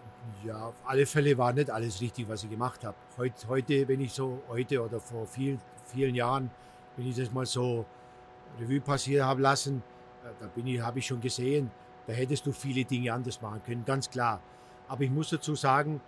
[0.45, 2.95] Ja, auf alle Fälle war nicht alles richtig, was ich gemacht habe.
[3.17, 6.49] Heute, heute, wenn ich so, heute oder vor vielen, vielen Jahren,
[6.95, 7.85] wenn ich das mal so
[8.59, 9.83] Revue passieren habe lassen,
[10.23, 11.69] äh, da bin ich, habe ich schon gesehen,
[12.07, 14.39] da hättest du viele Dinge anders machen können, ganz klar.
[14.87, 15.99] Aber ich muss dazu sagen,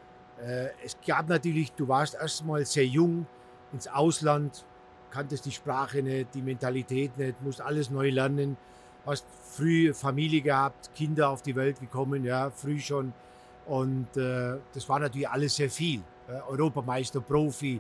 [0.42, 3.26] äh, es gab natürlich, du warst erstmal sehr jung
[3.74, 4.66] ins Ausland,
[5.12, 8.58] kanntest die Sprache nicht, die Mentalität nicht, musst alles neu lernen
[9.06, 13.14] hast früh Familie gehabt, Kinder auf die Welt gekommen, ja, früh schon.
[13.66, 16.02] Und äh, das war natürlich alles sehr viel.
[16.28, 17.80] Äh, Europameister, Profi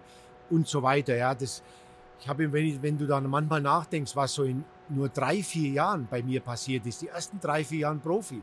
[0.49, 1.15] und so weiter.
[1.15, 1.63] Ja, das,
[2.19, 6.07] ich habe, wenn, wenn du dann manchmal nachdenkst, was so in nur drei, vier Jahren
[6.09, 8.41] bei mir passiert ist, die ersten drei, vier Jahren Profi,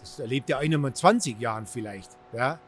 [0.00, 2.10] das erlebt ja einer mit 20 Jahren vielleicht.
[2.32, 2.58] Ja.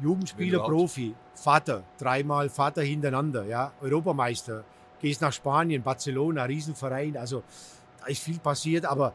[0.00, 4.64] Jugendspieler, Profi, Vater, dreimal Vater hintereinander, ja, Europameister,
[5.00, 7.42] gehst nach Spanien, Barcelona, Riesenverein, also
[8.06, 9.12] ist viel passiert, aber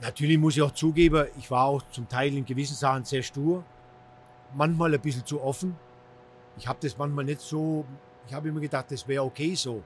[0.00, 3.64] natürlich muss ich auch zugeben, ich war auch zum Teil in gewissen Sachen sehr stur,
[4.54, 5.76] manchmal ein bisschen zu offen.
[6.56, 7.84] Ich habe das manchmal nicht so,
[8.26, 9.82] ich habe immer gedacht, das wäre okay so,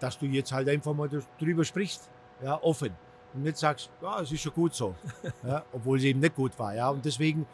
[0.00, 2.08] dass du jetzt halt einfach mal drüber sprichst,
[2.42, 2.90] ja, offen.
[3.34, 4.94] Und nicht sagst, ja, es ist schon gut so,
[5.42, 6.74] ja, obwohl es eben nicht gut war.
[6.74, 6.90] Ja.
[6.90, 7.46] Und deswegen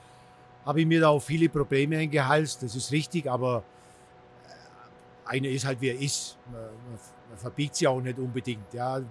[0.64, 3.62] habe ich mir da auch viele Probleme eingehalst, das ist richtig, aber
[5.28, 6.38] einer ist halt, wie er ist
[7.28, 8.72] man verbiegt sich auch nicht unbedingt.
[8.72, 8.98] Ja.
[9.00, 9.06] Du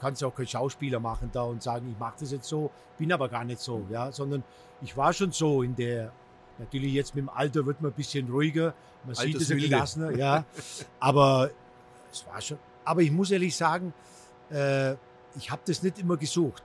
[0.00, 3.12] kannst ja auch kein Schauspieler machen da und sagen, ich mache das jetzt so, bin
[3.12, 3.86] aber gar nicht so.
[3.90, 4.10] Ja.
[4.12, 4.42] Sondern
[4.82, 6.12] ich war schon so in der,
[6.58, 10.44] natürlich jetzt mit dem Alter wird man ein bisschen ruhiger, man sieht es gelassener, ja.
[11.00, 11.50] aber
[12.12, 13.92] es war schon, aber ich muss ehrlich sagen,
[14.50, 14.92] äh,
[15.36, 16.62] ich habe das nicht immer gesucht.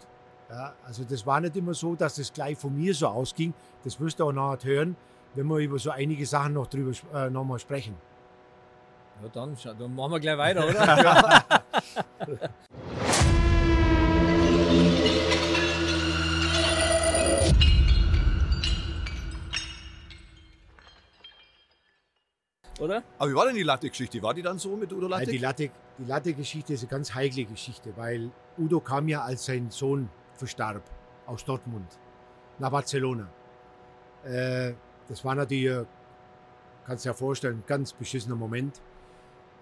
[0.49, 3.53] Ja, also das war nicht immer so, dass das gleich von mir so ausging.
[3.83, 4.95] Das wirst du auch nachher hören,
[5.33, 7.95] wenn wir über so einige Sachen noch drüber äh, nochmal sprechen.
[9.21, 11.41] Ja, dann, dann machen wir gleich weiter, oder?
[22.79, 23.03] oder?
[23.17, 24.21] Aber wie war denn die Latte-Geschichte?
[24.21, 25.31] War die dann so mit Udo Latte?
[25.31, 29.69] Die Latte, die Latte-Geschichte ist eine ganz heikle Geschichte, weil Udo kam ja, als sein
[29.69, 30.83] Sohn verstarb,
[31.25, 31.99] aus Dortmund
[32.59, 33.29] nach Barcelona.
[34.25, 34.73] Äh,
[35.07, 35.85] das war natürlich,
[36.85, 38.81] kannst du dir vorstellen, ein ganz beschissener Moment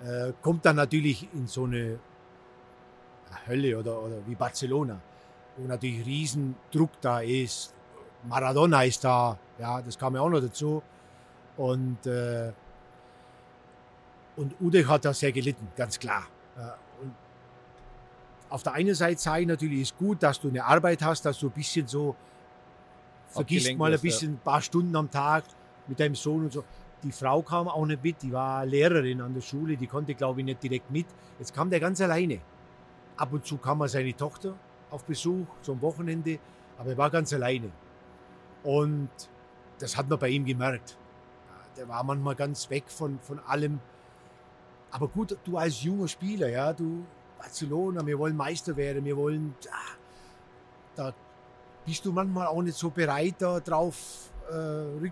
[0.03, 1.99] äh, kommt dann natürlich in so eine
[3.47, 4.99] Hölle oder, oder wie Barcelona,
[5.57, 7.73] wo natürlich Riesendruck da ist.
[8.23, 10.81] Maradona ist da, ja, das kam ja auch noch dazu.
[11.57, 12.51] Und, äh,
[14.35, 16.23] und Ude hat da sehr gelitten, ganz klar.
[17.01, 17.13] Und
[18.49, 21.39] auf der einen Seite sage ich natürlich, ist gut, dass du eine Arbeit hast, dass
[21.39, 22.15] du ein bisschen so
[23.29, 25.43] vergisst mal ein bisschen, ein paar Stunden am Tag
[25.87, 26.63] mit deinem Sohn und so.
[27.03, 30.39] Die Frau kam auch nicht mit, die war Lehrerin an der Schule, die konnte, glaube
[30.39, 31.05] ich, nicht direkt mit.
[31.37, 32.39] Jetzt kam der ganz alleine.
[33.17, 34.55] Ab und zu kam mal seine Tochter
[34.89, 36.39] auf Besuch, zum Wochenende,
[36.77, 37.71] aber er war ganz alleine.
[38.63, 39.09] Und
[39.79, 40.97] das hat man bei ihm gemerkt.
[41.75, 43.79] Der war manchmal ganz weg von, von allem.
[44.91, 47.03] Aber gut, du als junger Spieler, ja, du
[47.37, 49.97] Barcelona, wir wollen Meister werden, wir wollen, ah,
[50.95, 51.13] da
[51.85, 55.11] bist du manchmal auch nicht so bereit, da drauf äh,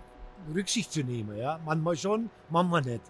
[0.53, 1.59] Rücksicht zu nehmen, ja.
[1.65, 3.01] Manchmal schon, manchmal nicht.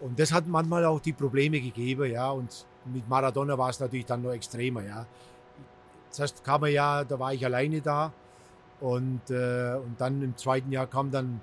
[0.00, 2.30] Und das hat manchmal auch die Probleme gegeben, ja.
[2.30, 5.06] Und mit Maradona war es natürlich dann noch extremer, ja.
[6.10, 8.12] Zuerst kam er ja, da war ich alleine da.
[8.80, 11.40] Und, äh, und dann im zweiten Jahr kam dann,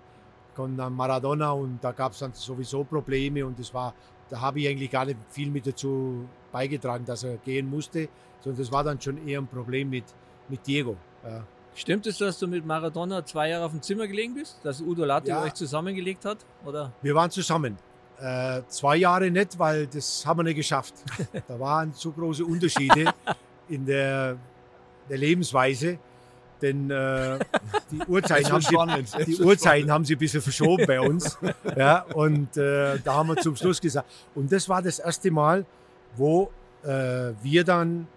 [0.55, 3.93] kam dann Maradona und da gab es dann sowieso Probleme und das war,
[4.29, 8.09] da habe ich eigentlich gar nicht viel mit dazu beigetragen, dass er gehen musste,
[8.41, 10.05] sondern das war dann schon eher ein Problem mit,
[10.49, 10.97] mit Diego.
[11.23, 11.43] Ja.
[11.77, 14.57] Stimmt es, dass du mit Maradona zwei Jahre auf dem Zimmer gelegen bist?
[14.63, 15.43] Dass Udo Latti Ja.
[15.43, 16.39] euch zusammengelegt hat?
[16.65, 16.91] Oder?
[17.03, 17.77] Wir waren zusammen.
[18.19, 20.95] Äh, zwei Jahre nicht, weil das haben wir nicht geschafft.
[21.47, 23.13] Da waren so große Unterschiede
[23.69, 24.37] in der,
[25.07, 25.99] der Lebensweise.
[26.63, 27.37] Denn äh,
[27.91, 28.61] die Uhrzeiten, haben
[29.05, 31.37] sie, die Uhrzeiten haben sie ein bisschen verschoben bei uns.
[31.77, 34.09] Ja, und äh, da haben wir zum Schluss gesagt.
[34.33, 35.63] Und das war das erste Mal,
[36.15, 36.49] wo
[36.83, 38.07] äh, wir dann,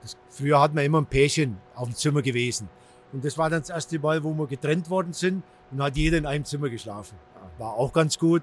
[0.00, 2.66] das, früher hatten wir immer ein Pärchen auf dem Zimmer gewesen.
[3.12, 6.18] Und das war dann das erste Mal, wo wir getrennt worden sind und hat jeder
[6.18, 7.16] in einem Zimmer geschlafen.
[7.58, 8.42] War auch ganz gut.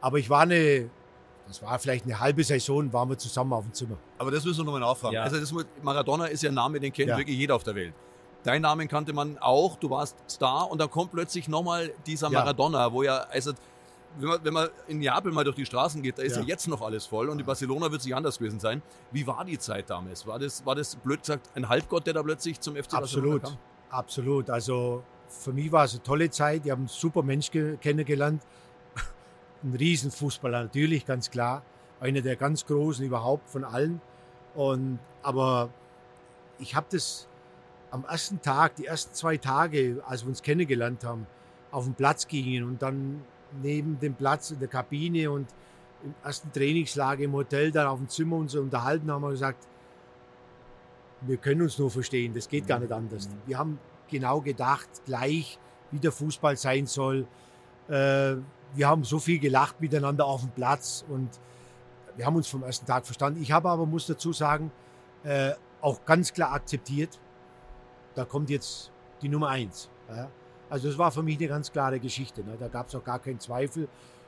[0.00, 0.90] Aber ich war eine,
[1.46, 3.96] das war vielleicht eine halbe Saison, waren wir zusammen auf dem Zimmer.
[4.18, 5.14] Aber das müssen wir nochmal nachfragen.
[5.14, 5.22] Ja.
[5.22, 7.16] Also das, Maradona ist ja ein Name, den kennt Ja.
[7.18, 7.94] wirklich jeder auf der Welt.
[8.42, 12.40] Dein Namen kannte man auch, du warst Star und dann kommt plötzlich nochmal dieser Ja.
[12.40, 13.52] Maradona, wo ja, also
[14.18, 16.48] wenn man, wenn man in Neapel mal durch die Straßen geht, da ist ja, Ja.
[16.48, 18.82] jetzt noch alles voll und in Barcelona wird es nicht anders gewesen sein.
[19.12, 20.26] Wie war die Zeit damals?
[20.26, 23.42] War das, war das blöd gesagt ein Halbgott, der da plötzlich zum FC Barcelona Absolut,
[23.42, 23.58] kam?
[23.90, 24.50] Absolut.
[24.50, 26.62] Also für mich war es eine tolle Zeit.
[26.64, 28.42] Ich habe einen super Mensch ge- kennengelernt.
[29.62, 31.62] Ein Riesenfußballer, natürlich, ganz klar.
[32.00, 34.00] Einer der ganz Großen überhaupt von allen.
[34.54, 35.70] Und, aber
[36.58, 37.28] ich habe das
[37.90, 41.26] am ersten Tag, die ersten zwei Tage, als wir uns kennengelernt haben,
[41.70, 43.22] auf den Platz gingen und dann
[43.62, 45.46] neben dem Platz in der Kabine und
[46.02, 49.66] im ersten Trainingslager im Hotel dann auf dem Zimmer uns unterhalten, haben wir gesagt,
[51.22, 53.28] wir können uns nur verstehen, das geht gar nicht anders.
[53.46, 55.58] Wir haben genau gedacht, gleich
[55.90, 57.26] wie der Fußball sein soll.
[57.88, 58.36] Äh,
[58.74, 61.28] wir haben so viel gelacht miteinander auf dem Platz und
[62.16, 63.42] wir haben uns vom ersten Tag verstanden.
[63.42, 64.70] Ich habe aber, muss dazu sagen,
[65.24, 67.18] äh, auch ganz klar akzeptiert,
[68.14, 68.92] da kommt jetzt
[69.22, 69.88] die Nummer eins.
[70.68, 72.44] Also das war für mich eine ganz klare Geschichte.
[72.44, 72.56] Ne?
[72.58, 73.84] Da gab es auch gar keinen Zweifel.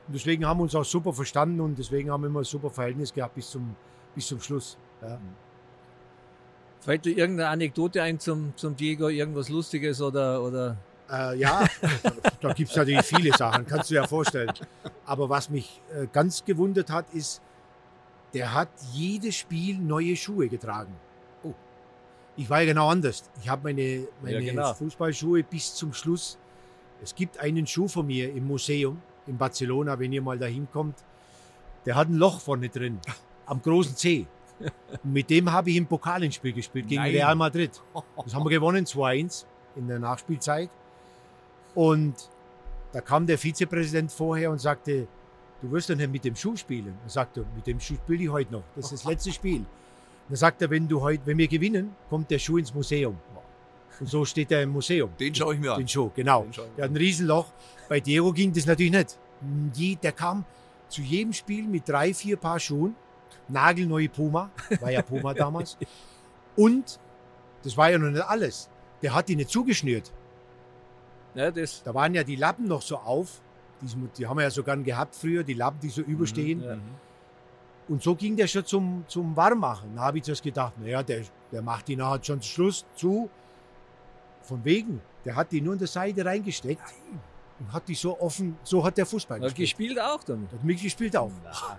[0.06, 2.70] Und deswegen haben wir uns auch super verstanden und deswegen haben wir immer ein super
[2.70, 3.76] Verhältnis gehabt bis zum,
[4.14, 4.76] bis zum Schluss.
[5.00, 5.18] Ja?
[6.82, 10.76] Fällt dir irgendeine Anekdote ein zum, zum Diego, irgendwas Lustiges oder, oder
[11.08, 11.64] Äh, ja,
[12.40, 14.52] da gibt es natürlich viele Sachen, kannst du dir ja vorstellen.
[15.06, 17.40] Aber was mich äh, ganz gewundert hat, ist,
[18.34, 20.92] der hat jedes Spiel neue Schuhe getragen.
[21.44, 21.54] Oh.
[22.36, 23.30] Ich war ja genau anders.
[23.40, 24.74] Ich habe meine, meine Ja, genau.
[24.74, 26.36] Fußballschuhe bis zum Schluss.
[27.00, 30.96] Es gibt einen Schuh von mir im Museum in Barcelona, wenn ihr mal da hinkommt.
[31.86, 32.98] Der hat ein Loch vorne drin,
[33.46, 34.26] am großen Zeh.
[35.02, 37.12] Mit dem habe ich im Pokalenspiel gespielt gegen Nein.
[37.12, 37.82] Real Madrid.
[38.24, 39.44] Das haben wir gewonnen, 2-1
[39.76, 40.70] in der Nachspielzeit.
[41.74, 42.28] Und
[42.92, 45.06] da kam der Vizepräsident vorher und sagte,
[45.62, 46.94] du wirst nicht mit dem Schuh spielen.
[47.04, 48.64] Er sagte, mit dem Schuh spiele ich heute noch.
[48.76, 49.64] Das ist das letzte Spiel.
[50.28, 53.16] Dann sagt er, wenn, du heute, wenn wir gewinnen, kommt der Schuh ins Museum.
[54.00, 55.10] Und so steht er im Museum.
[55.18, 55.78] Den schaue ich mir an.
[55.78, 56.42] Den Schuh, genau.
[56.42, 57.46] Den Der hat ein Riesenloch.
[57.88, 59.18] Bei Diego ging das natürlich nicht.
[60.02, 60.44] Der kam
[60.88, 62.94] zu jedem Spiel mit drei, vier Paar Schuhen.
[63.48, 65.76] Nagelneue Puma, war ja Puma damals.
[66.56, 66.98] Und,
[67.62, 68.68] das war ja noch nicht alles,
[69.02, 70.12] der hat die nicht zugeschnürt.
[71.34, 71.82] ja, das.
[71.82, 73.40] Da waren ja die Lappen noch so auf.
[74.16, 76.62] Die, haben wir ja so gern gehabt früher, die Lappen, die so überstehen.
[76.62, 76.76] Ja.
[77.88, 79.96] Und so ging der schon zum, zum Warmmachen.
[79.96, 83.28] Da habe ich zuerst gedacht, naja, der, der macht die nachher schon Schluss zu.
[84.42, 86.82] Von wegen, der hat die nur in der Seite reingesteckt
[87.58, 89.90] und hat die so offen, so hat der Fußball hat gespielt.
[89.90, 90.52] gespielt auch damit.
[90.52, 91.30] Hat mitgespielt auch.
[91.44, 91.78] Na,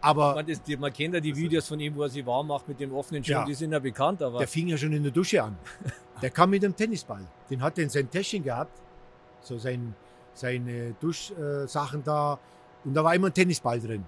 [0.00, 2.46] Aber man, das, die, man kennt ja die Videos von ihm, wo er sich warm
[2.48, 3.44] macht mit dem offenen Schuh, Ja.
[3.44, 5.56] die sind ja bekannt, aber der fing ja schon in der Dusche an.
[6.22, 7.26] Der kam mit dem Tennisball.
[7.50, 8.80] Den hat er in sein Täschchen gehabt.
[9.40, 9.92] So sein,
[10.34, 12.38] seine Duschsachen da.
[12.84, 14.04] Und da war immer ein Tennisball drin.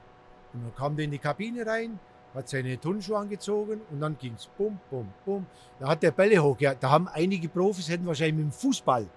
[0.52, 1.98] Und dann kam der in die Kabine rein,
[2.32, 5.44] hat seine Turnschuhe angezogen und dann ging's bum, bum, bum.
[5.80, 6.80] Da hat der Bälle hochgehalten.
[6.82, 9.08] Da haben einige Profis hätten wahrscheinlich mit dem Fußball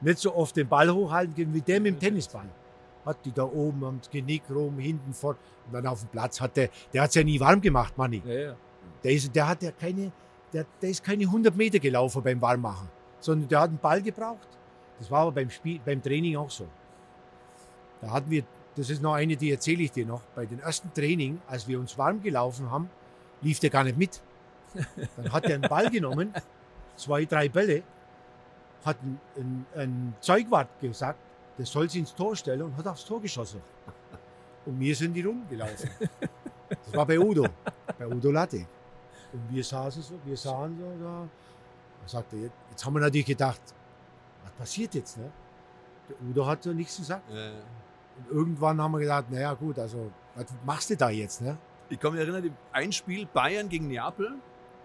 [0.00, 2.46] nicht so oft den Ball hochhalten können wie der mit dem Tennisball.
[3.04, 5.36] Hat die da oben am Genick rum, hinten vor.
[5.66, 8.22] Und dann auf dem Platz hat der, der hat's ja nie warm gemacht, Manni.
[8.24, 8.56] ja, ja.
[9.02, 10.12] Der, ist, der hat ja keine,
[10.52, 12.88] der, der ist keine 100 Meter gelaufen beim Warmmachen,
[13.18, 14.48] sondern der hat einen Ball gebraucht.
[14.98, 16.66] Das war aber beim, Spiel, beim Training auch so.
[18.02, 18.44] Da hatten wir,
[18.76, 20.22] das ist noch eine, die erzähle ich dir noch.
[20.34, 22.90] Bei den ersten Training, als wir uns warm gelaufen haben,
[23.40, 24.22] lief der gar nicht mit.
[25.16, 26.34] Dann hat er einen Ball genommen,
[26.96, 27.82] zwei, drei Bälle,
[28.84, 31.18] hat ein, ein, ein Zeugwart gesagt,
[31.60, 33.60] der soll sie ins Tor stellen und hat aufs Tor geschossen.
[34.64, 35.90] Und wir sind die rumgelaufen.
[36.68, 37.46] Das war bei Udo,
[37.98, 38.66] bei Udo Latte.
[39.32, 41.28] Und wir saßen so, wir sahen so da.
[42.02, 43.60] Er sagte, jetzt, jetzt haben wir natürlich gedacht,
[44.42, 45.18] was passiert jetzt?
[45.18, 45.30] Ne?
[46.08, 47.30] Der Udo hat so nichts gesagt.
[47.30, 47.50] Äh,
[48.16, 51.42] Und irgendwann haben wir gedacht, naja gut, also was machst du da jetzt?
[51.42, 51.58] Ne?
[51.90, 54.32] Ich kann mich erinnern, ein Spiel Bayern gegen Neapel,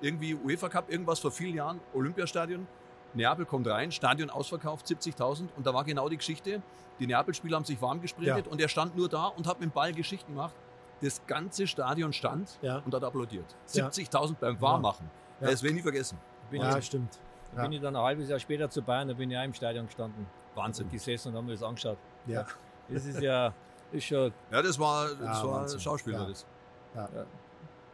[0.01, 2.67] irgendwie UEFA Cup, irgendwas vor vielen Jahren, Olympiastadion.
[3.15, 6.61] Neapel kommt rein, Stadion ausverkauft, 70.000 und da war genau die Geschichte.
[6.99, 8.51] Die Neapel-Spieler haben sich warm gesprintet Ja.
[8.51, 10.55] und er stand nur da und hat mit dem Ball Geschichten gemacht.
[11.01, 12.77] Das ganze Stadion stand Ja.
[12.85, 13.45] und hat applaudiert.
[13.73, 13.87] Ja.
[13.89, 15.09] 70.000 beim Warmmachen.
[15.41, 15.47] Ja.
[15.49, 16.17] Das werde ich nie vergessen.
[16.49, 17.19] Bin, Ja, ich, stimmt.
[17.55, 19.53] da bin ich dann ein halbes Jahr später zu Bayern, da bin ich auch im
[19.53, 20.25] Stadion gestanden.
[20.55, 20.89] Wahnsinn.
[20.89, 21.97] Gesessen und haben mir das angeschaut.
[22.27, 22.45] Ja.
[22.87, 23.53] Das ist ja,
[23.91, 25.79] ist schon, Ja, das war, das Ja, war.
[25.79, 26.19] Schauspieler.
[26.21, 26.27] Ja.
[26.27, 26.45] Das.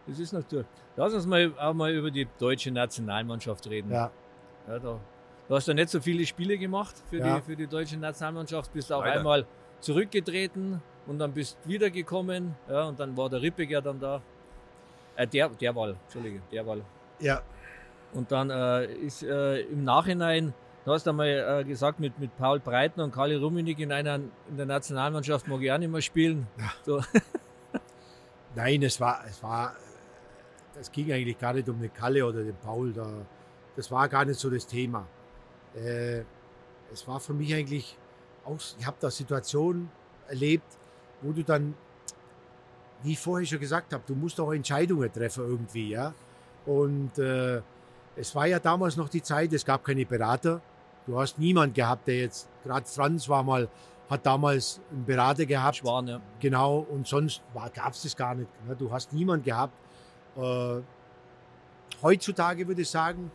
[0.08, 0.68] das ist natürlich.
[0.96, 3.92] Lass uns mal auch mal über die deutsche Nationalmannschaft reden.
[3.92, 4.12] Ja.
[4.68, 5.00] Ja, da,
[5.52, 7.36] du hast ja nicht so viele Spiele gemacht für, Ja.
[7.36, 9.18] die, für die deutsche Nationalmannschaft, bist auch Leider.
[9.20, 9.46] einmal
[9.82, 12.56] zurückgetreten und dann bist wiedergekommen.
[12.70, 14.22] Ja, und dann war der Rippiger dann da.
[15.18, 16.82] Äh, der, der Wahl, Entschuldige, der Wahl.
[17.20, 17.42] ja,
[18.14, 20.54] Und dann äh, ist äh, im Nachhinein,
[20.86, 24.56] du hast einmal äh, gesagt, mit, mit Paul Breitner und Kali Rummenigge in, einer, in
[24.56, 26.48] der Nationalmannschaft mag ich auch nicht mehr spielen.
[26.86, 27.02] So,
[28.56, 29.74] Nein, es war, es war,
[30.76, 32.94] das ging eigentlich gar nicht um den Kalle oder den Paul.
[32.94, 33.06] Da,
[33.76, 35.06] das war gar nicht so das Thema.
[35.76, 36.24] Äh,
[36.92, 37.98] es war für mich eigentlich
[38.46, 39.90] auch, ich habe da Situationen
[40.28, 40.78] erlebt,
[41.22, 41.74] wo du dann,
[43.04, 46.14] wie ich vorher schon gesagt habe, du musst auch Entscheidungen treffen irgendwie, ja.
[46.66, 47.62] Und äh,
[48.16, 50.62] es war ja damals noch die Zeit, es gab keine Berater.
[51.08, 53.68] Du hast niemand gehabt, der jetzt, gerade Franz war mal,
[54.10, 55.78] hat damals einen Berater gehabt.
[55.78, 56.22] Schwan, ja.
[56.40, 57.42] Genau, und sonst
[57.74, 58.50] gab es das gar nicht.
[58.68, 58.76] Ne?
[58.76, 59.74] Du hast niemand gehabt.
[60.36, 60.82] Äh,
[62.02, 63.32] heutzutage würde ich sagen,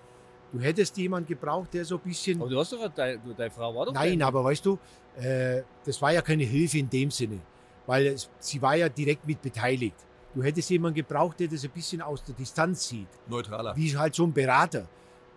[0.57, 2.41] du hättest jemand gebraucht, der so ein bisschen.
[2.41, 4.79] Aber du hast doch, deine, deine Frau war doch Nein, aber weißt du,
[5.21, 7.41] äh, das war ja keine Hilfe in dem Sinne,
[7.87, 9.97] weil es, sie war ja direkt mit beteiligt.
[10.35, 13.09] Du hättest jemanden gebraucht, der das ein bisschen aus der Distanz sieht.
[13.27, 13.75] Neutraler.
[13.77, 14.87] Wie halt so ein Berater,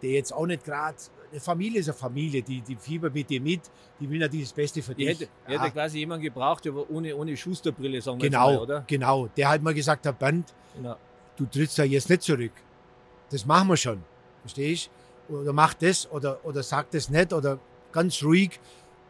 [0.02, 0.98] der jetzt auch nicht gerade.
[1.32, 3.62] Eine Familie ist eine Familie, die, die fiebert mit dir mit,
[4.00, 5.08] die will natürlich das Beste für dich.
[5.08, 5.62] hätte, Ja.
[5.62, 8.84] hätte quasi jemanden gebraucht, aber ohne, ohne Schusterbrille, sagen wir Genau, mal, oder?
[8.88, 9.28] genau.
[9.38, 10.96] Der halt mal gesagt hat, Bernd, Genau.
[11.38, 12.52] du trittst da jetzt nicht zurück.
[13.30, 14.04] Das machen wir schon.
[14.42, 14.90] Verstehst
[15.30, 17.60] Oder mach das oder, oder sag das nicht oder
[17.92, 18.60] ganz ruhig.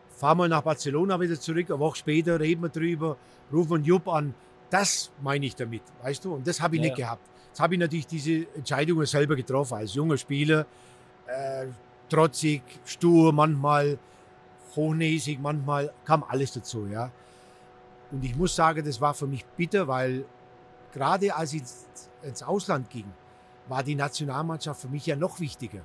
[0.10, 3.18] Fahr mal nach Barcelona wieder zurück, eine Woche später reden wir drüber,
[3.54, 4.34] rufen einen Jupp an.
[4.70, 6.36] Das meine ich damit, weißt du?
[6.36, 7.26] Und das habe ich Ja, nicht gehabt.
[7.48, 10.66] Jetzt habe ich natürlich diese Entscheidungen selber getroffen, als junger Spieler.
[11.26, 11.68] Äh,
[12.10, 13.98] trotzig, stur manchmal,
[14.76, 17.12] hochnäsig manchmal, kam alles dazu, ja.
[18.12, 20.26] Und ich muss sagen, das war für mich bitter, weil
[20.92, 21.64] gerade als ich
[22.24, 23.06] ins Ausland ging,
[23.68, 25.82] war die Nationalmannschaft für mich ja noch wichtiger.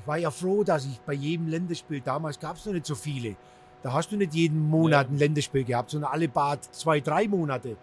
[0.00, 2.94] Ich war ja froh, dass ich bei jedem Länderspiel, damals gab es noch nicht so
[2.94, 3.36] viele,
[3.82, 7.76] da hast du nicht jeden Monat ein Länderspiel gehabt, sondern alle paar zwei, drei Monate.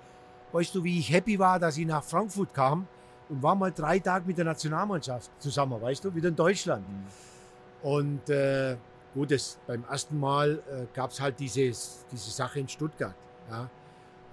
[0.52, 2.88] Weißt du, wie ich happy war, dass ich nach Frankfurt kam
[3.30, 6.86] und war mal drei Tage mit der Nationalmannschaft zusammen, weißt du, wieder in Deutschland.
[7.84, 8.78] Und äh,
[9.14, 13.16] gut, das, beim ersten Mal äh, gab es halt dieses, diese Sache in Stuttgart.
[13.50, 13.70] Ja.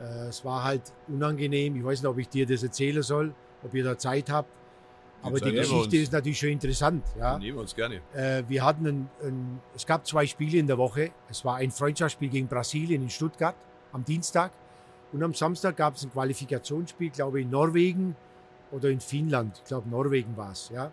[0.01, 1.77] Äh, es war halt unangenehm.
[1.77, 4.49] Ich weiß nicht, ob ich dir das erzählen soll, ob ihr da Zeit habt.
[5.25, 7.05] Aber die Geschichte ist natürlich schon interessant.
[7.19, 7.39] Ja.
[7.39, 8.01] Nehmen wir uns gerne.
[8.15, 11.11] Äh, wir hatten ein, ein, es gab zwei Spiele in der Woche.
[11.31, 13.55] Es war ein Freundschaftsspiel gegen Brasilien in Stuttgart
[13.93, 14.53] am Dienstag.
[15.13, 18.17] Und am Samstag gab es ein Qualifikationsspiel, glaube ich, in Norwegen
[18.71, 19.59] oder in Finnland.
[19.63, 20.71] Ich glaube, Norwegen war es.
[20.75, 20.93] Ja.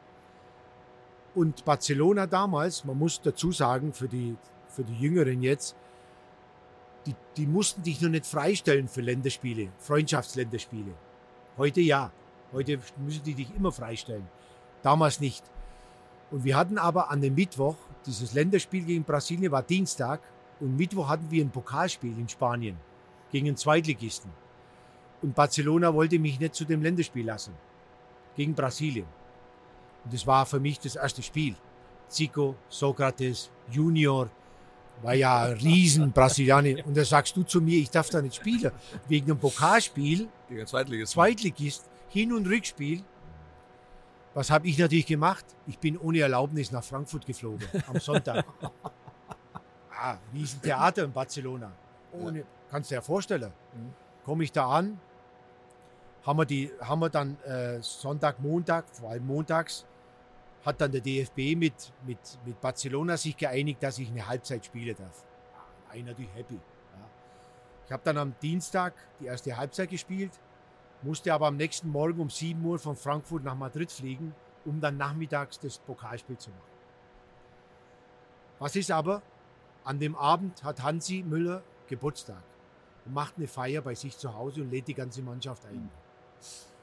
[1.36, 4.36] Und Barcelona damals, man muss dazu sagen, für die,
[4.68, 5.76] für die Jüngeren jetzt,
[7.06, 10.94] die, die mussten dich noch nicht freistellen für Länderspiele, Freundschaftsländerspiele.
[11.58, 12.12] Heute ja.
[12.54, 14.28] Heute müssen die dich immer freistellen.
[14.82, 15.44] Damals nicht.
[16.32, 17.76] Und wir hatten aber an dem Mittwoch,
[18.06, 20.22] dieses Länderspiel gegen Brasilien war Dienstag,
[20.60, 22.78] und Mittwoch hatten wir ein Pokalspiel in Spanien
[23.32, 24.32] gegen einen Zweitligisten.
[25.22, 27.54] Und Barcelona wollte mich nicht zu dem Länderspiel lassen.
[28.36, 29.06] Gegen Brasilien.
[30.04, 31.56] Und das war für mich das erste Spiel.
[32.08, 34.30] Zico, Sokrates, Junior,
[35.02, 36.86] war ja riesen Brasilianer.
[36.86, 38.72] Und da sagst du zu mir, ich darf da nicht spielen.
[39.08, 41.14] Wegen einem Pokalspiel, Gegen Zweitligist.
[41.14, 43.04] Zweitligist, Hin- und Rückspiel.
[44.34, 45.46] Was habe ich natürlich gemacht?
[45.66, 48.46] Ich bin ohne Erlaubnis nach Frankfurt geflogen am Sonntag.
[49.92, 51.72] ah, riesen Theater in Barcelona.
[52.14, 53.52] Ohne, kannst du dir ja vorstellen.
[54.26, 55.00] Komme ich da an,
[56.26, 59.86] haben wir, die, haben wir dann äh, Sonntag, Montag, vor allem montags,
[60.66, 61.74] hat dann der DFB mit,
[62.06, 65.24] mit, mit Barcelona sich geeinigt, dass ich eine Halbzeit spielen darf.
[65.90, 66.56] Ja, ich natürlich happy.
[66.56, 67.10] Ja.
[67.86, 70.32] Ich habe dann am Dienstag die erste Halbzeit gespielt,
[71.04, 74.36] musste aber am nächsten Morgen um 7 Uhr von Frankfurt nach Madrid fliegen,
[74.66, 76.62] um dann nachmittags das Pokalspiel zu machen.
[78.60, 79.22] Was ist aber?
[79.84, 82.44] An dem Abend hat Hansi Müller Geburtstag
[83.06, 85.90] und macht eine Feier bei sich zu Hause und lädt die ganze Mannschaft ein.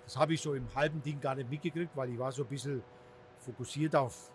[0.05, 2.49] Das habe ich so im halben Ding gar nicht mitgekriegt, weil ich war so ein
[2.49, 2.83] bisschen
[3.39, 4.31] fokussiert auf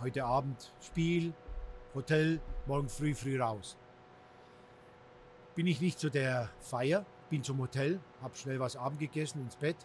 [0.00, 1.32] heute Abend Spiel,
[1.94, 3.76] Hotel, morgen früh, früh raus.
[5.54, 9.56] Bin ich nicht zu der Feier, bin zum Hotel, habe schnell was Abend gegessen, ins
[9.56, 9.76] Bett.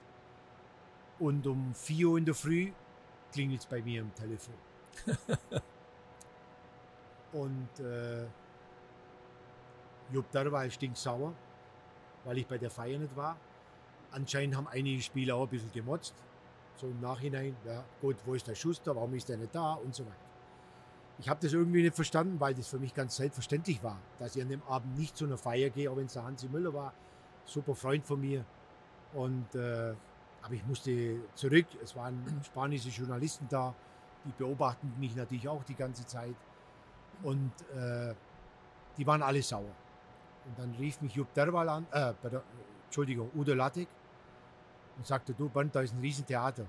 [1.19, 2.71] Und um 4 Uhr in der Früh
[3.31, 4.53] klingelt es bei mir am Telefon.
[7.33, 8.25] und äh,
[10.11, 11.33] Jupp Derweil stinksauer,
[12.23, 13.37] weil ich bei der Feier nicht war.
[14.11, 16.15] Anscheinend haben einige Spieler auch ein bisschen gemotzt.
[16.75, 19.93] So im Nachhinein, ja gut, wo ist der Schuster, warum ist der nicht da und
[19.93, 20.15] so weiter.
[21.19, 24.41] Ich habe das irgendwie nicht verstanden, weil das für mich ganz selbstverständlich war, dass ich
[24.41, 26.93] an dem Abend nicht zu einer Feier gehe, auch wenn es der Hansi Müller war,
[27.49, 28.45] super Freund von mir.
[29.13, 29.93] Und, äh,
[30.41, 33.73] aber ich musste zurück, es waren spanische Journalisten da,
[34.25, 36.35] die beobachten mich natürlich auch die ganze Zeit.
[37.23, 38.13] Und äh,
[38.97, 39.75] die waren alle sauer.
[40.45, 42.13] Und dann rief mich Jupp Derwal an, äh,
[42.85, 43.87] Entschuldigung, Udo Lattek
[44.97, 46.65] und sagte, du Bernd, da ist ein Riesentheater.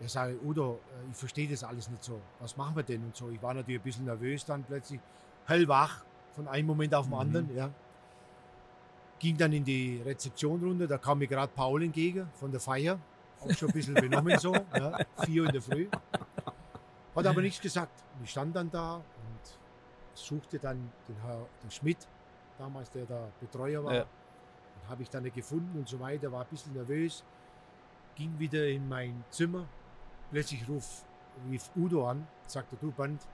[0.00, 2.20] Ich sage, Udo, äh, ich verstehe das alles nicht so.
[2.40, 3.30] Was machen wir denn und so?
[3.30, 5.00] Ich war natürlich ein bisschen nervös dann plötzlich,
[5.46, 7.20] hellwach von einem Moment auf den mhm.
[7.20, 7.56] anderen.
[7.56, 7.70] Ja.
[9.18, 12.98] Ging dann in die Rezeption runter, da kam mir gerade Paul entgegen von der Feier.
[13.40, 15.88] Auch schon ein bisschen benommen so, ja, vier in der Früh.
[17.14, 18.04] Hat aber nichts gesagt.
[18.22, 19.58] Ich stand dann da und
[20.14, 21.98] suchte dann den Herr den Schmidt,
[22.58, 23.94] damals der da Betreuer war.
[23.94, 24.02] Ja.
[24.02, 27.24] Den habe ich dann nicht gefunden und so weiter, war ein bisschen nervös.
[28.14, 29.66] Ging wieder in mein Zimmer.
[30.30, 31.04] Plötzlich ruf,
[31.50, 33.26] rief Udo an, sagte, du Band,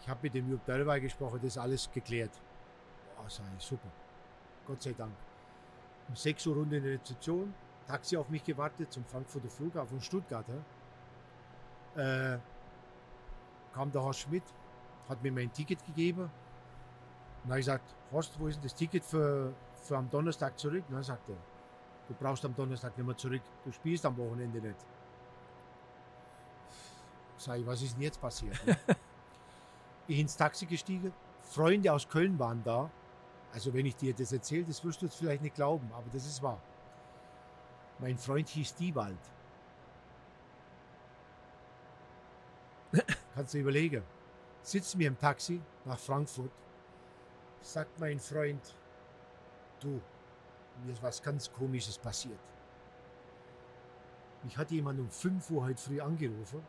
[0.00, 2.32] ich habe mit dem Jupp Derwey gesprochen, das ist alles geklärt.
[3.28, 3.88] Sag ich, super.
[4.66, 5.12] Gott sei Dank.
[6.08, 7.54] Um 6 Uhr Runde in der Rezeption,
[7.86, 10.44] Taxi auf mich gewartet zum Frankfurter Flughafen Stuttgart.
[11.96, 12.34] Ja.
[12.34, 12.38] Äh,
[13.72, 14.44] kam der Horst Schmidt,
[15.08, 16.22] hat mir mein Ticket gegeben.
[16.22, 16.30] Und
[17.44, 19.52] dann habe ich gesagt, Horst, wo ist denn das Ticket für,
[19.82, 20.84] für am Donnerstag zurück?
[20.88, 21.36] Und dann sagt er,
[22.08, 24.78] du brauchst am Donnerstag nicht mehr zurück, du spielst am Wochenende nicht.
[27.36, 28.58] Sag ich, was ist denn jetzt passiert?
[30.06, 32.90] ich ins Taxi gestiegen, Freunde aus Köln waren da.
[33.54, 36.26] Also wenn ich dir das erzähle, das wirst du jetzt vielleicht nicht glauben, aber das
[36.26, 36.60] ist wahr.
[38.00, 39.16] Mein Freund hieß Diewald.
[43.34, 44.02] Kannst du überlegen.
[44.62, 46.50] Sitzen wir im Taxi nach Frankfurt,
[47.60, 48.76] sagt mein Freund,
[49.78, 50.00] du,
[50.84, 52.40] mir ist was ganz Komisches passiert.
[54.42, 56.60] Mich hat jemand um 5 Uhr heute früh angerufen,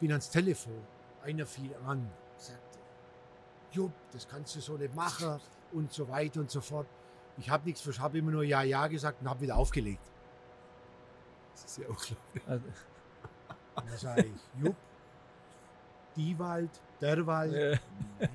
[0.00, 0.82] bin ans Telefon,
[1.22, 2.78] einer fiel an, sagte,
[3.72, 5.40] Jupp, das kannst du so nicht machen
[5.72, 6.86] und so weiter und so fort.
[7.38, 10.02] Ich habe nichts, ich habe immer nur Ja, Ja gesagt und habe wieder aufgelegt.
[11.52, 12.48] Das ist ja unglaublich.
[12.48, 12.66] Also,
[13.74, 14.76] da sage ich, Jupp,
[16.16, 16.70] die Wald,
[17.00, 17.80] der Wald.
[18.20, 18.28] Ja.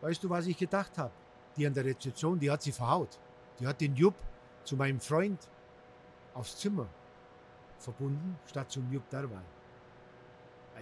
[0.00, 1.12] Weißt du, was ich gedacht habe?
[1.56, 3.18] Die an der Rezeption, die hat sie verhaut.
[3.58, 4.14] Die hat den Jupp
[4.64, 5.48] zu meinem Freund
[6.34, 6.86] aufs Zimmer
[7.78, 9.42] verbunden, statt zum Jupp Derwal.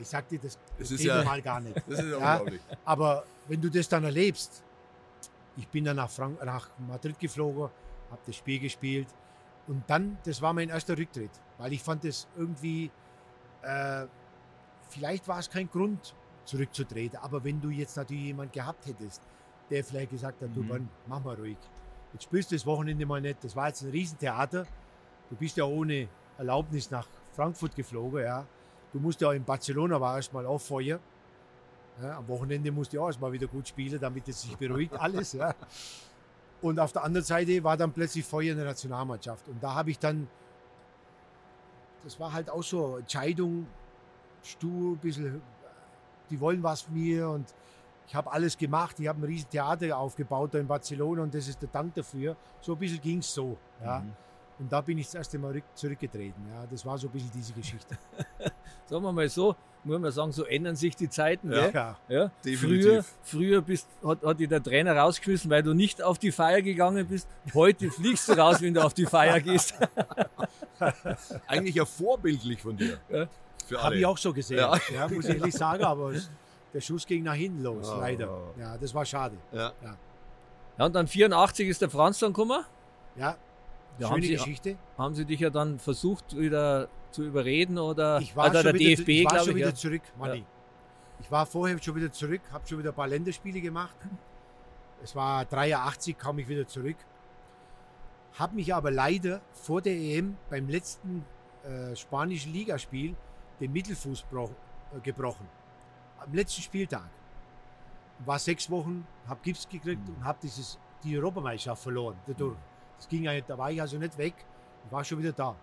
[0.01, 1.77] Ich sag dir, das, das, geht ja, normal gar nicht.
[1.89, 2.61] Das ist ja, unglaublich.
[2.85, 4.63] Aber wenn du das dann erlebst,
[5.57, 7.71] ich bin dann nach, Frank nach Madrid geflogen,
[8.11, 9.09] habe das Spiel gespielt
[9.67, 12.91] und dann, das war mein erster Rücktritt, weil ich fand das irgendwie,
[13.63, 14.07] äh,
[14.89, 16.15] vielleicht war es kein Grund,
[16.47, 17.19] zurückzutreten.
[17.21, 19.23] Aber wenn du jetzt natürlich jemand gehabt hättest,
[19.71, 20.55] der vielleicht gesagt hat, mhm.
[20.55, 21.59] du Mann, mach mal ruhig.
[22.13, 23.43] Jetzt spielst du das Wochenende mal nicht.
[23.43, 24.67] Das war jetzt ein Riesentheater.
[25.29, 28.47] Du bist ja ohne Erlaubnis nach Frankfurt geflogen, ja.
[28.93, 30.99] Du musst ja in Barcelona war erstmal auch Feuer.
[32.03, 35.33] Ja, am Wochenende musst du auch erstmal wieder gut spielen, damit es sich beruhigt alles,
[35.33, 35.55] ja.
[36.61, 39.49] Und auf der anderen Seite war dann plötzlich Feuer in der Nationalmannschaft.
[39.49, 40.29] Und da habe ich dann,
[42.05, 43.67] das war halt auch so Entscheidung,
[44.43, 45.43] stur, ein bisschen
[46.31, 47.55] die wollen was von mir und
[48.07, 48.99] ich habe alles gemacht.
[49.01, 52.37] Ich habe ein riesen Theater aufgebaut da in Barcelona und das ist der Dank dafür.
[52.61, 53.57] So ein bisschen ging es so.
[53.83, 54.01] Ja.
[54.01, 54.13] Mhm.
[54.59, 56.43] Und da bin ich das erste Mal zurückgetreten.
[56.53, 57.99] Ja, das war so ein bisschen diese Geschichte.
[58.87, 59.55] Sagen wir mal so,
[59.85, 61.53] muss man sagen, so ändern sich die Zeiten.
[61.53, 61.97] Ja, ja.
[62.09, 62.31] ja.
[62.57, 66.63] Früher, früher bist, hat, hat dich der Trainer rausgeschmissen, weil du nicht auf die Feier
[66.63, 67.29] gegangen bist.
[67.55, 69.75] Heute fliegst du raus, wenn du auf die Feier gehst.
[71.47, 72.99] Eigentlich ja vorbildlich von dir.
[73.09, 73.29] Ja.
[73.79, 74.77] Habe ich auch so gesehen, ja.
[74.93, 76.13] ja muss ich ehrlich sagen, aber
[76.73, 77.99] der Schuss ging nach hinten los, oh.
[77.99, 78.29] leider.
[78.59, 79.37] Ja, das war schade.
[79.53, 79.73] Ja.
[79.83, 79.97] ja.
[80.79, 82.65] Ja, und dann 84 ist der Franz dann gekommen.
[83.17, 83.37] Ja,
[83.99, 84.77] ja, schöne haben Sie, Geschichte.
[84.99, 88.97] Haben Sie dich ja dann versucht, wieder zu überreden oder ich war, also schon, wieder,
[88.97, 90.39] DFB, ich war schon ich, wieder zurück, Manni.
[90.39, 90.45] Ja.
[91.21, 93.97] Ich war vorher schon wieder zurück, habe schon wieder ein paar Länderspiele gemacht.
[95.03, 96.97] Es war 83, kam ich wieder zurück.
[98.35, 101.25] Habe mich aber leider vor der EM beim letzten
[101.65, 103.17] äh, spanischen Ligaspiel
[103.61, 105.49] den Mittelfuß äh, gebrochen.
[106.19, 107.09] Am letzten Spieltag.
[108.25, 110.17] War sechs Wochen, habe Gips gekriegt mhm.
[110.17, 110.39] und habe
[111.03, 112.57] die Europameisterschaft verloren dadurch.
[112.97, 114.35] Das ging da war ich also nicht weg.
[114.85, 115.55] Ich war schon wieder da.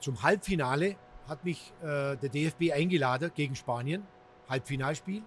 [0.00, 0.96] Zum Halbfinale
[1.28, 4.06] hat mich äh, der DFB eingeladen gegen Spanien.
[4.48, 5.22] Halbfinalspiel.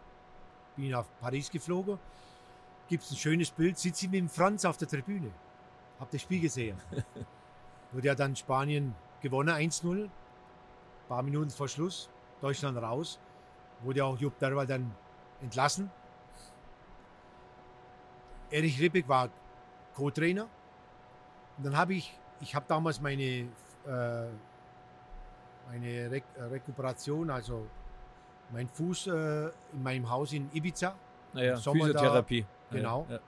[0.75, 1.97] Bin nach Paris geflogen.
[2.87, 5.31] Gibt es ein schönes Bild, sitze ich mit dem Franz auf der Tribüne.
[5.99, 6.77] Hab das Spiel gesehen.
[7.91, 10.03] Wurde ja dann Spanien gewonnen, 1-0.
[10.03, 10.11] Ein
[11.07, 12.09] paar Minuten vor Schluss.
[12.41, 13.19] Deutschland raus.
[13.81, 14.93] Wurde auch Jupp Derwal dann
[15.41, 15.89] entlassen.
[18.51, 19.29] Erich Ribbeck war
[19.95, 20.47] Co-Trainer.
[21.57, 23.47] Und dann habe ich, ich habe damals meine, äh,
[25.67, 27.65] meine Re äh, Rekuperation, also
[28.51, 30.95] mein Fuß äh, in meinem Haus in Ibiza.
[31.33, 32.45] Naja, Im Sommer da- Physiotherapie.
[32.71, 33.05] Genau.
[33.09, 33.21] Ja, ja.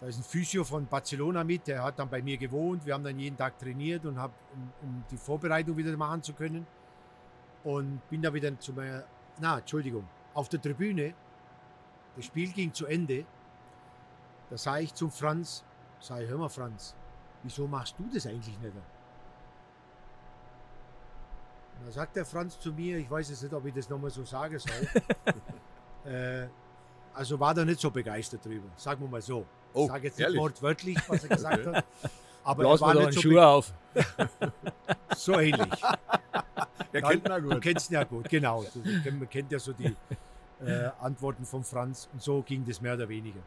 [0.00, 2.84] Da ist ein Physio von Barcelona mit, der hat dann bei mir gewohnt.
[2.84, 6.34] Wir haben dann jeden Tag trainiert und hab, um, um die Vorbereitung wieder machen zu
[6.34, 6.66] können.
[7.62, 9.04] Und bin da wieder zu meiner,
[9.40, 11.14] na, Entschuldigung, auf der Tribüne.
[12.16, 13.24] Das Spiel ging zu Ende.
[14.50, 15.64] Da sah ich zum Franz,
[16.00, 16.94] sag ich, hör mal Franz,
[17.44, 18.72] wieso machst du das eigentlich nicht?
[21.84, 24.24] Da sagt der Franz zu mir, ich weiß jetzt nicht, ob ich das nochmal so
[24.24, 24.88] sagen soll.
[26.12, 26.48] äh,
[27.12, 29.44] also war er nicht so begeistert drüber, sagen wir mal so.
[29.72, 30.34] Oh, ich sage jetzt ehrlich?
[30.34, 31.84] nicht wortwörtlich, was er gesagt hat.
[32.42, 33.72] Aber Blaus er war nicht so, Schuh auf.
[35.16, 35.80] so ähnlich.
[36.92, 37.62] Der Dann- kennt ihn ja Du gut.
[37.62, 38.62] kennst ihn ja gut, genau.
[38.72, 39.94] Du, du kennt- man kennt ja so die
[40.64, 43.40] äh, Antworten von Franz und so ging das mehr oder weniger.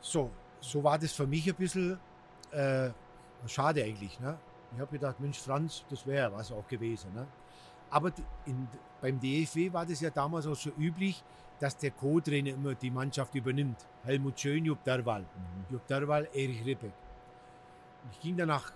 [0.00, 1.98] So, so war das für mich ein bisschen
[2.52, 2.90] äh,
[3.46, 4.18] schade eigentlich.
[4.20, 4.38] Ne?
[4.74, 7.12] Ich habe gedacht, Mensch, Franz, das wäre was auch gewesen.
[7.14, 7.26] Ne?
[7.90, 8.12] Aber
[8.46, 8.68] in,
[9.00, 11.22] beim DFW war das ja damals auch so üblich,
[11.58, 13.86] dass der Co-Trainer immer die Mannschaft übernimmt.
[14.04, 15.24] Helmut Schön, Jupp Derwal.
[15.68, 16.92] Jupp Derwal, Erich Rippeck.
[18.12, 18.72] Ich ging danach,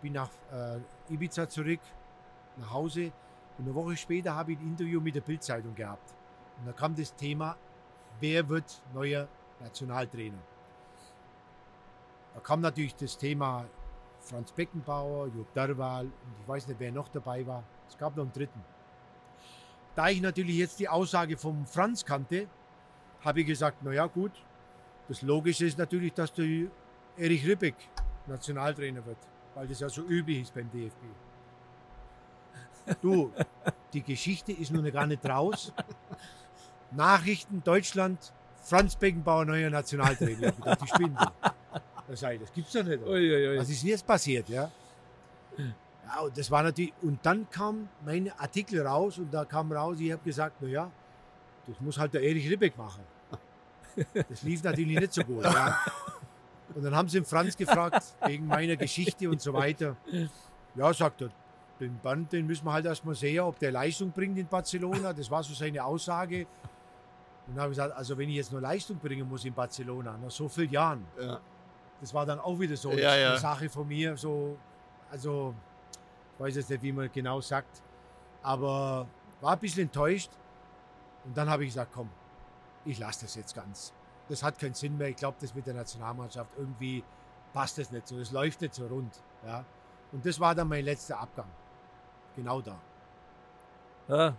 [0.00, 1.80] bin nach äh, Ibiza zurück,
[2.58, 3.12] nach Hause.
[3.58, 6.14] Und eine Woche später habe ich ein Interview mit der Bildzeitung gehabt.
[6.58, 7.56] Und da kam das Thema,
[8.20, 9.26] wer wird neuer
[9.60, 10.38] Nationaltrainer?
[12.34, 13.66] Da kam natürlich das Thema
[14.20, 17.64] Franz Beckenbauer, Jupp Derwal und ich weiß nicht, wer noch dabei war.
[17.88, 18.62] Es gab noch einen dritten.
[19.94, 22.48] Da ich natürlich jetzt die Aussage vom Franz kannte,
[23.20, 24.32] habe ich gesagt, na ja gut,
[25.08, 26.68] das Logische ist natürlich, dass der
[27.16, 27.74] Erich Ribbeck
[28.26, 29.18] Nationaltrainer wird,
[29.54, 31.02] weil das ja so üblich ist beim DFB.
[33.00, 33.32] Du,
[33.92, 35.72] die Geschichte ist noch gar nicht raus.
[36.90, 40.40] Nachrichten Deutschland, Franz Beckenbauer neuer Nationaltrainer.
[40.40, 40.80] Ich hab gedacht,
[42.08, 42.16] die spinnen.
[42.16, 43.02] Das, sag ich, das gibt's doch nicht.
[43.04, 43.58] Uiuiui.
[43.58, 44.70] Was ist denn jetzt passiert, ja?
[45.58, 49.98] Ja, und das war natürlich, und dann kam mein Artikel raus und da kam raus,
[50.00, 50.90] ich habe gesagt, na ja,
[51.66, 53.02] das muss halt der Erich Ribbeck machen.
[54.14, 55.78] Das lief natürlich nicht so gut, ja.
[56.74, 59.96] Und dann haben sie den Franz gefragt, wegen meiner Geschichte und so weiter.
[60.74, 61.28] Ja, sagt er,
[61.78, 65.12] den Band, den müssen wir halt erstmal sehen, ob der Leistung bringt in Barcelona.
[65.12, 66.46] Das war so seine Aussage.
[67.46, 70.16] Und dann habe ich gesagt, also wenn ich jetzt nur Leistung bringen muss in Barcelona,
[70.16, 71.40] nach so vielen Jahren, Ja.
[72.02, 73.30] Das war dann auch wieder so Ja, ja.
[73.30, 74.16] eine Sache von mir.
[74.16, 74.58] So,
[75.08, 75.54] also,
[76.34, 77.80] ich weiß jetzt nicht, wie man genau sagt,
[78.42, 79.06] aber
[79.40, 80.30] war ein bisschen enttäuscht.
[81.24, 82.10] Und dann habe ich gesagt, komm,
[82.84, 83.94] ich lasse das jetzt ganz.
[84.28, 85.08] Das hat keinen Sinn mehr.
[85.08, 87.04] Ich glaube, das mit der Nationalmannschaft irgendwie
[87.52, 88.18] passt das nicht so.
[88.18, 89.22] Das läuft nicht so rund.
[89.46, 89.64] Ja.
[90.10, 91.48] Und das war dann mein letzter Abgang.
[92.34, 92.80] Genau da.
[94.08, 94.34] Ja.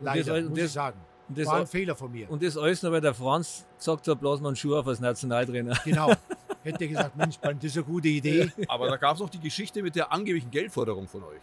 [0.00, 1.00] Leider, das, muss und, ich das, sagen.
[1.28, 2.30] das, War ein Fehler von mir.
[2.30, 5.00] und das alles noch, weil der Franz gesagt hat, bloß mal einen Schuh auf als
[5.00, 5.74] Nationaltrainer.
[5.84, 6.12] Genau.
[6.66, 8.50] Hätte gesagt, Mensch, das ist eine gute Idee.
[8.68, 11.42] Aber da gab es noch die Geschichte mit der angeblichen Geldforderung von euch.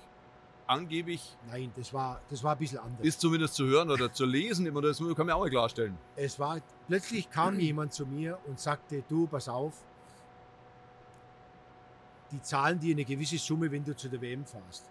[0.68, 3.06] Angeblich Nein, das war, das war ein bisschen anders.
[3.06, 5.98] ist zumindest zu hören oder zu lesen, immer das kann man auch mal klarstellen.
[6.18, 9.74] Es war, plötzlich kam jemand zu mir und sagte, du, pass auf,
[12.32, 14.90] die zahlen dir eine gewisse Summe, wenn du zu der WM fährst.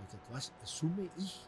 [0.00, 1.40] Ich gesagt, was, eine Summe ich?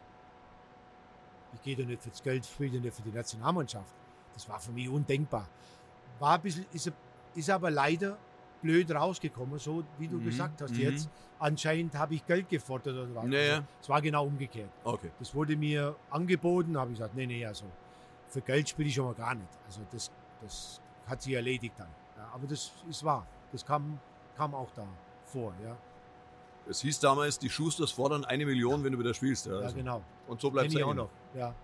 [1.55, 3.95] Ich gehe doch nicht fürs Geld, ich spiele doch nicht für die Nationalmannschaft.
[4.33, 5.49] Das war für mich undenkbar.
[6.19, 6.91] War ein bisschen, ist,
[7.37, 8.17] ist aber leider
[8.63, 10.81] blöd rausgekommen, so wie du Mhm, gesagt hast mhm.
[10.81, 11.11] jetzt.
[11.39, 13.25] Anscheinend habe ich Geld gefordert oder was.
[13.27, 13.55] Ja, ja.
[13.57, 14.71] Also, es war genau umgekehrt.
[14.83, 15.11] Okay.
[15.19, 17.65] Das wurde mir angeboten, habe ich gesagt, nee, nee, also
[18.29, 19.49] für Geld spiele ich schon mal gar nicht.
[19.67, 20.11] Also das,
[20.43, 21.89] das hat sich erledigt dann.
[22.17, 23.27] Ja, aber das ist wahr.
[23.53, 24.01] Das kam,
[24.37, 24.87] kam auch da
[25.27, 25.77] vor, ja.
[26.69, 29.47] Es hieß damals, die Schusters fordern eine Million, wenn du wieder spielst.
[29.47, 29.77] Ja, Ja, also.
[29.77, 30.03] genau.
[30.27, 31.11] Und so bleibt es auch noch.
[31.35, 31.55] Ja.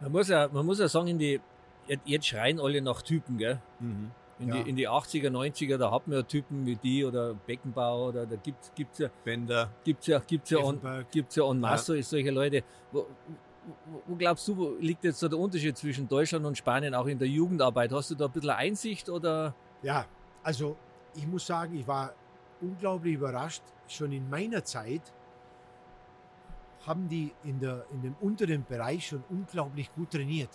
[0.00, 1.40] Man muss ja, man muss ja sagen, in die,
[1.86, 3.60] jetzt- jetzt schreien alle nach Typen, gell?
[3.78, 4.10] Mhm.
[4.44, 4.62] In, Ja.
[4.62, 8.26] die, in die 80er, 90er, da hat man ja Typen wie die oder Beckenbauer oder
[8.26, 9.70] da gibt es ja, Bender.
[9.84, 11.10] gibt's ja, gibt's ja, Effenberg.
[11.10, 12.62] gibt's ja en masse solche Leute.
[12.92, 13.06] Wo,
[13.86, 17.06] wo, wo glaubst du, wo liegt jetzt so der Unterschied zwischen Deutschland und Spanien auch
[17.06, 17.92] in der Jugendarbeit?
[17.92, 19.54] Hast du da ein bisschen Einsicht oder?
[19.82, 20.04] Ja,
[20.42, 20.76] also
[21.14, 22.12] ich muss sagen, ich war
[22.60, 23.62] unglaublich überrascht.
[23.86, 25.02] Schon in meiner Zeit
[26.86, 30.50] haben die in, der, in dem unteren Bereich schon unglaublich gut trainiert.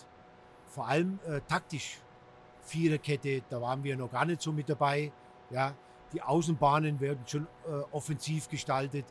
[0.66, 1.98] Vor allem äh, taktisch.
[2.62, 5.12] Viererkette, da waren wir noch gar nicht so mit dabei.
[5.50, 5.74] Ja,
[6.12, 9.04] die Außenbahnen werden schon äh, offensiv gestaltet.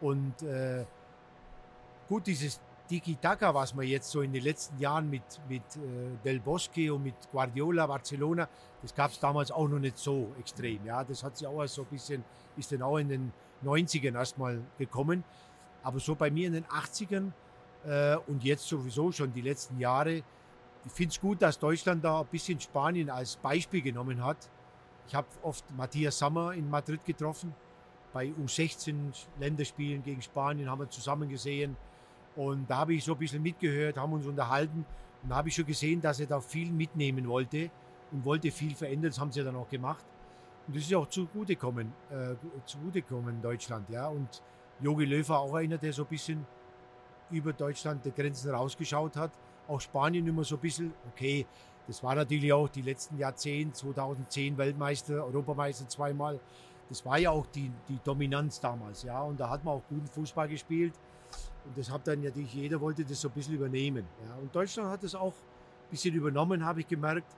[0.00, 0.84] Und äh,
[2.08, 6.40] gut, dieses Tiki-Taka, was man jetzt so in den letzten Jahren mit, mit äh, Del
[6.40, 8.48] Bosque und mit Guardiola, Barcelona,
[8.82, 10.84] das gab es damals auch noch nicht so extrem.
[10.86, 12.24] Ja, das hat sich auch so ein bisschen,
[12.56, 13.32] ist dann auch in den
[13.64, 15.24] 90ern erstmal gekommen.
[15.82, 17.32] Aber so bei mir in den 80ern
[17.86, 20.22] äh, und jetzt sowieso schon die letzten Jahre,
[20.88, 24.48] ich finde es gut, dass Deutschland da ein bisschen Spanien als Beispiel genommen hat.
[25.06, 27.54] Ich habe oft Matthias Sammer in Madrid getroffen.
[28.12, 31.76] Bei U16 Länderspielen gegen Spanien haben wir zusammen gesehen.
[32.36, 34.86] Und da habe ich so ein bisschen mitgehört, haben uns unterhalten.
[35.22, 37.70] Und da habe ich schon gesehen, dass er da viel mitnehmen wollte
[38.10, 39.10] und wollte viel verändern.
[39.10, 40.04] Das haben sie dann auch gemacht.
[40.66, 42.34] Und das ist auch zugutekommen, äh,
[42.64, 43.90] zugutekommen Deutschland.
[43.90, 44.08] Ja.
[44.08, 44.42] Und
[44.80, 46.46] Jogi Löw auch einer, der so ein bisschen
[47.30, 49.32] über Deutschland die Grenzen rausgeschaut hat.
[49.68, 51.46] Auch Spanien immer so ein bisschen, okay,
[51.86, 56.40] das war natürlich auch die letzten Jahrzehnte, 2010 Weltmeister, Europameister zweimal.
[56.88, 59.22] Das war ja auch die, die Dominanz damals, ja.
[59.22, 60.94] Und da hat man auch guten Fußball gespielt.
[61.64, 64.06] Und das hat dann natürlich jeder wollte das so ein bisschen übernehmen.
[64.26, 64.34] Ja.
[64.36, 67.34] Und Deutschland hat das auch ein bisschen übernommen, habe ich gemerkt,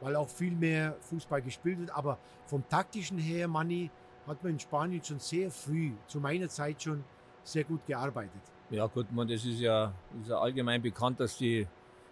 [0.00, 1.90] weil auch viel mehr Fußball gespielt wird.
[1.90, 3.90] Aber vom taktischen her, Manni,
[4.26, 7.04] hat man in Spanien schon sehr früh, zu meiner Zeit schon,
[7.44, 8.42] sehr gut gearbeitet.
[8.72, 11.66] Ja gut, man, das ist ja, ist ja allgemein bekannt, dass die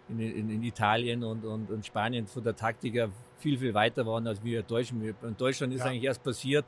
[0.09, 4.05] in, in, in Italien und, und, und, Spanien von der Taktik her viel, viel weiter
[4.05, 5.01] waren als wir Deutschen.
[5.03, 5.85] In Deutschland ist ja.
[5.87, 6.65] eigentlich erst passiert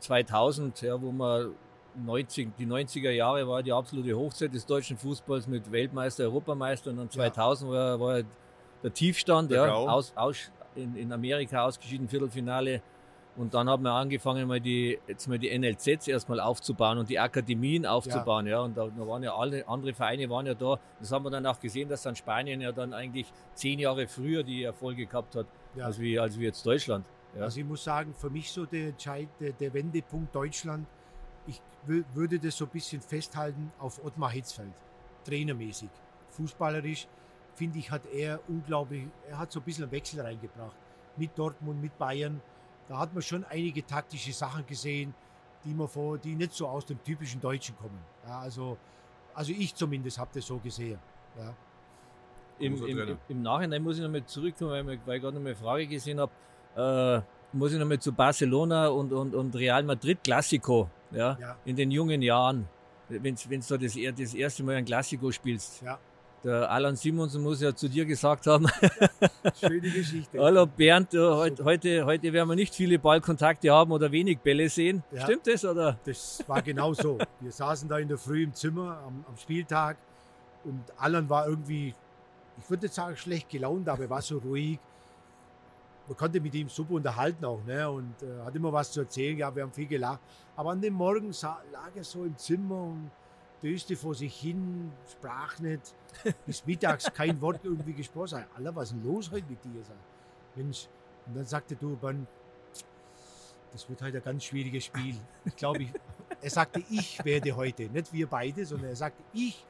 [0.00, 1.54] 2000, äh, ja, wo man
[1.94, 6.98] 90, die 90er Jahre war die absolute Hochzeit des deutschen Fußballs mit Weltmeister, Europameister und
[6.98, 7.76] dann 2000 ja.
[7.76, 8.22] war, war
[8.82, 12.82] der Tiefstand, der ja, aus, aus, in, in Amerika ausgeschieden, Viertelfinale.
[13.38, 17.20] Und dann haben wir angefangen, mal die, jetzt mal die NLZs erstmal aufzubauen und die
[17.20, 18.52] Akademien aufzubauen, ja.
[18.52, 18.60] ja.
[18.62, 20.80] Und da, da, waren ja alle andere Vereine waren ja da.
[20.98, 24.42] Das haben wir dann auch gesehen, dass dann Spanien ja dann eigentlich zehn Jahre früher
[24.42, 25.84] die Erfolge gehabt hat, ja.
[25.84, 27.06] als, wie, als wie jetzt Deutschland.
[27.36, 27.42] Ja.
[27.42, 28.92] Also ich muss sagen, für mich so der,
[29.38, 30.88] der, der Wendepunkt Deutschland,
[31.46, 34.74] ich würde das so ein bisschen festhalten auf Ottmar Hitzfeld,
[35.24, 35.90] trainermäßig.
[36.30, 37.06] Fußballerisch,
[37.54, 40.76] finde ich, hat er unglaublich, er hat so ein bisschen einen Wechsel reingebracht.
[41.16, 42.40] Mit Dortmund, mit Bayern.
[42.88, 45.14] Da hat man schon einige taktische Sachen gesehen,
[45.64, 47.98] die, man vor, die nicht so aus dem typischen Deutschen kommen.
[48.26, 48.78] Ja, also,
[49.34, 50.98] also ich zumindest habe das so gesehen.
[51.36, 51.54] Ja.
[52.58, 55.86] Im, im, Im, Nachhinein muss ich nochmal zurückkommen, weil, weil ich gerade noch eine Frage
[55.86, 56.32] gesehen habe.
[56.76, 57.22] Äh,
[57.52, 61.56] muss ich nochmal zu Barcelona und, und, und Real Madrid Classico, ja, ja.
[61.64, 62.68] in den jungen Jahren,
[63.08, 65.82] wenn du da das, das erste Mal ein Classico spielst.
[65.82, 65.98] Ja.
[66.44, 68.66] Der Alan Simonsen muss ja zu dir gesagt haben.
[69.60, 70.38] Schöne Geschichte.
[70.40, 75.02] Hallo Bernd, heute, heute, heute werden wir nicht viele Ballkontakte haben oder wenig Bälle sehen.
[75.10, 75.64] Ja, Stimmt das?
[75.64, 75.98] Oder?
[76.04, 77.18] Das war genau so.
[77.40, 79.96] Wir saßen da in der Früh im Zimmer am, am Spieltag
[80.62, 81.92] und Alan war irgendwie,
[82.60, 84.78] ich würde nicht sagen schlecht gelaunt, aber er war so ruhig
[86.08, 87.88] man konnte mit ihm super unterhalten auch, ne?
[87.90, 89.36] Und äh, hat immer was zu erzählen.
[89.36, 90.20] Ja, wir haben viel gelacht.
[90.56, 93.10] Aber an dem Morgen sah, lag er so im Zimmer und
[93.62, 95.94] döste vor sich hin, sprach nicht.
[96.46, 98.44] Bis mittags kein Wort irgendwie gesprochen.
[98.56, 99.82] Alter, was ist denn los heute mit dir?
[99.82, 99.96] Sag,
[100.54, 100.88] Mensch.
[101.26, 102.26] Und dann sagte du, Ben,
[103.72, 105.16] das wird heute ein ganz schwieriges Spiel.
[105.44, 105.92] Ich glaube, ich,
[106.40, 109.64] er sagte, ich werde heute, nicht wir beide, sondern er sagte, ich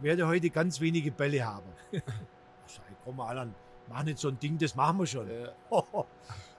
[0.00, 1.66] werde heute ganz wenige Bälle haben.
[1.92, 2.02] Ich
[2.66, 3.54] sag, komm mal an,
[3.88, 5.28] mach nicht so ein Ding, das machen wir schon.
[5.30, 5.52] Ja.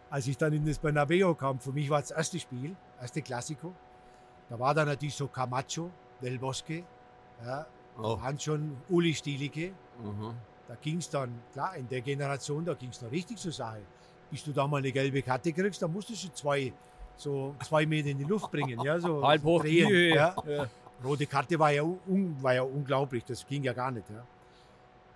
[0.09, 3.73] Als ich dann in das Bernabeu kam, für mich war das erste Spiel, erste Klassiko.
[4.49, 5.89] Da war dann natürlich so Camacho,
[6.25, 6.83] Del Bosque,
[7.45, 7.65] ja,
[7.97, 8.19] oh.
[8.19, 9.73] waren schon Uli Stielicke.
[10.03, 10.33] Mhm.
[10.67, 13.81] Da ging es dann, klar, in der Generation, da ging es noch richtig zur Sache.
[14.31, 16.73] Bis du da mal eine gelbe Karte kriegst, dann musst du zwei,
[17.15, 18.81] so zwei Meter in die Luft bringen.
[18.81, 20.35] Ja, so Halb hoch drehen, ja.
[20.47, 20.67] ja.
[21.03, 24.09] Rote Karte war ja, un, war ja unglaublich, das ging ja gar nicht.
[24.09, 24.25] Ja.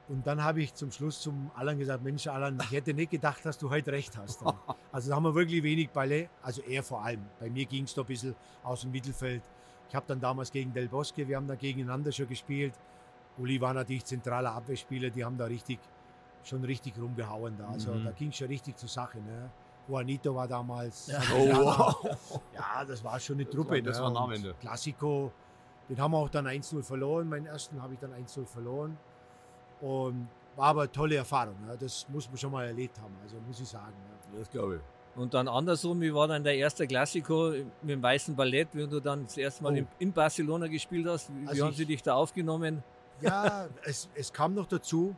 [0.10, 3.46] Und dann habe ich zum Schluss zum Alan gesagt, Mensch Alan, ich hätte nicht gedacht,
[3.46, 4.44] dass du heute recht hast.
[4.92, 7.24] Also da haben wir wirklich wenig Bälle, also er vor allem.
[7.40, 9.44] Bei mir ging es da ein bisschen aus dem Mittelfeld.
[9.90, 12.74] Ich habe dann damals gegen Del Bosque, wir haben da gegeneinander schon gespielt.
[13.38, 15.80] Uli war natürlich zentraler Abwehrspieler, die haben da richtig,
[16.44, 17.70] schon richtig rumgehauen da.
[17.70, 18.06] Also mhm.
[18.06, 19.18] da ging es schon richtig zur Sache.
[19.18, 19.50] Ne?
[19.88, 21.08] Juanito war damals.
[21.08, 21.22] Ja.
[21.36, 21.94] Oh,
[22.54, 23.82] ja, das war schon eine Truppe.
[23.82, 24.54] Das war, das war ne?
[24.60, 25.32] Klassiko,
[25.90, 27.28] den haben wir auch dann 1-0 verloren.
[27.28, 28.98] Meinen ersten habe ich dann 1-0 verloren.
[29.82, 31.56] Und war aber eine tolle Erfahrung.
[31.68, 31.76] Ja.
[31.76, 33.94] Das muss man schon mal erlebt haben, also muss ich sagen.
[34.34, 34.40] Ja.
[34.40, 34.82] Das glaube ich.
[35.20, 37.50] Und dann andersrum, wie war dann der erste Klassiko
[37.82, 39.88] mit dem Weißen Ballett, wenn du dann das erste Mal oh.
[40.00, 41.30] in Barcelona gespielt hast?
[41.30, 42.82] Wie, also haben ich, sie dich da aufgenommen?
[43.20, 45.14] Ja, es, es kam noch dazu,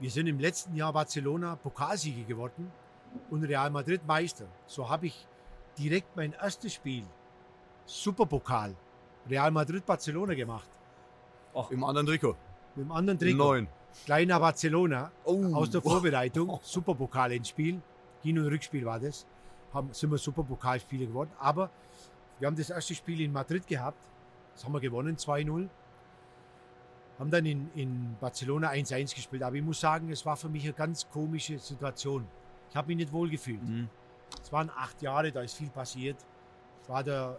[0.00, 2.72] wir sind im letzten Jahr Barcelona Pokalsieger geworden
[3.30, 4.46] und Real Madrid Meister.
[4.66, 5.28] So habe ich
[5.78, 7.04] direkt mein erstes Spiel,
[7.86, 8.74] Superpokal,
[9.30, 10.68] Real Madrid Barcelona gemacht.
[11.54, 12.36] Ach, im anderen Trikot
[12.76, 13.38] mit dem anderen Trikot.
[13.38, 13.68] Neun.
[14.04, 15.54] Kleiner Barcelona oh.
[15.54, 16.48] aus der Vorbereitung.
[16.48, 16.60] Oh.
[16.62, 17.80] Superpokal ins Spiel.
[18.22, 19.26] Hin- und Rückspiel war das.
[19.72, 21.30] haben, sind wir Superpokalspieler geworden.
[21.38, 21.70] Aber
[22.38, 23.98] wir haben das erste Spiel in Madrid gehabt.
[24.54, 25.68] Das haben wir gewonnen, 2-0.
[27.18, 29.42] Haben dann in, in Barcelona 1-1 gespielt.
[29.42, 32.26] Aber ich muss sagen, es war für mich eine ganz komische Situation.
[32.70, 33.62] Ich habe mich nicht wohl gefühlt.
[33.62, 33.88] Mhm.
[34.42, 36.16] Es waren acht Jahre, da ist viel passiert.
[36.82, 37.38] Ich war da,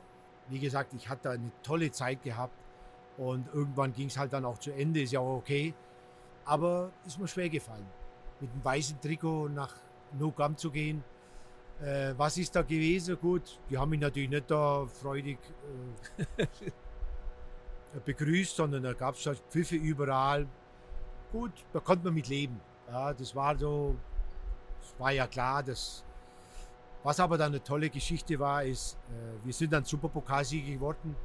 [0.50, 2.54] wie gesagt, ich hatte eine tolle Zeit gehabt.
[3.18, 5.74] Und irgendwann ging es halt dann auch zu Ende, ist ja auch okay.
[6.46, 7.86] Aber ist mir schwer gefallen,
[8.40, 9.76] mit dem weißen Trikot nach
[10.20, 11.04] No Camp zu gehen.
[11.82, 13.18] Äh, was ist da gewesen?
[13.20, 15.38] Gut, die haben mich natürlich nicht da freudig
[16.38, 16.48] äh,
[18.06, 20.48] begrüßt, sondern da gab es halt Pfiffe überall.
[21.32, 22.60] Gut, da konnte man mit leben.
[22.88, 23.96] Ja, das war so,
[24.82, 26.04] es war ja klar, dass
[27.04, 31.16] was aber dann eine tolle Geschichte war, ist, äh, wir sind dann Superpokalsieger geworden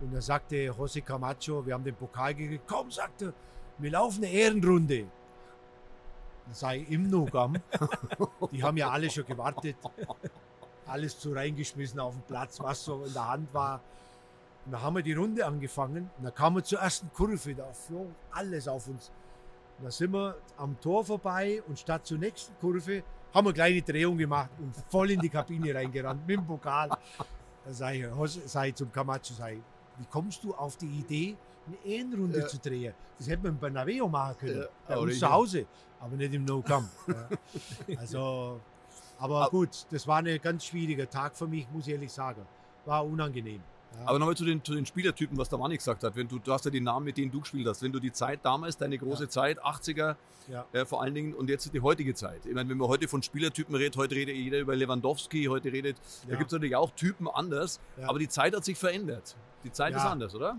[0.00, 3.34] und da sagte José Camacho, wir haben den Pokal gekriegt, komm, sagte,
[3.78, 5.06] wir laufen eine Ehrenrunde.
[6.60, 7.56] Dann ich im Nogam,
[8.52, 9.76] die haben ja alle schon gewartet,
[10.86, 13.80] alles zu reingeschmissen auf den Platz, was so in der Hand war.
[14.66, 17.72] Und dann haben wir die Runde angefangen und dann kamen wir zur ersten Kurve, da
[17.72, 19.10] flog alles auf uns.
[19.78, 23.02] Und da sind wir am Tor vorbei und statt zur nächsten Kurve
[23.34, 26.90] haben wir eine kleine Drehung gemacht und voll in die Kabine reingerannt mit dem Pokal.
[27.64, 29.58] Da sage ich, ich zum Camacho, ich,
[29.98, 32.46] wie kommst du auf die Idee, eine Ehrenrunde Ja.
[32.46, 32.94] zu drehen?
[33.18, 35.66] Das hätte man bei Naveo machen können, Ja, bei aber uns zu Hause,
[36.00, 36.88] aber nicht im No-Camp.
[37.86, 37.96] Ja.
[37.98, 38.60] Also,
[39.18, 42.44] aber Aber- gut, das war ein ganz schwieriger Tag für mich, muss ich ehrlich sagen.
[42.84, 43.60] War unangenehm.
[43.96, 44.08] Ja.
[44.08, 46.16] Aber nochmal zu den, zu den Spielertypen, was der Manni gesagt hat.
[46.16, 47.80] Wenn du, du hast ja die Namen, mit denen du gespielt hast.
[47.80, 49.28] Wenn du die Zeit damals, deine große Ja.
[49.30, 50.16] Zeit, 80er
[50.48, 50.66] Ja.
[50.72, 52.44] äh, vor allen Dingen und jetzt die heutige Zeit.
[52.44, 55.96] Ich meine, wenn man heute von Spielertypen redet, heute redet jeder über Lewandowski, heute redet,
[56.28, 59.36] da gibt es natürlich auch Typen anders, aber die Zeit hat sich verändert.
[59.62, 60.58] Die Zeit ist anders, oder?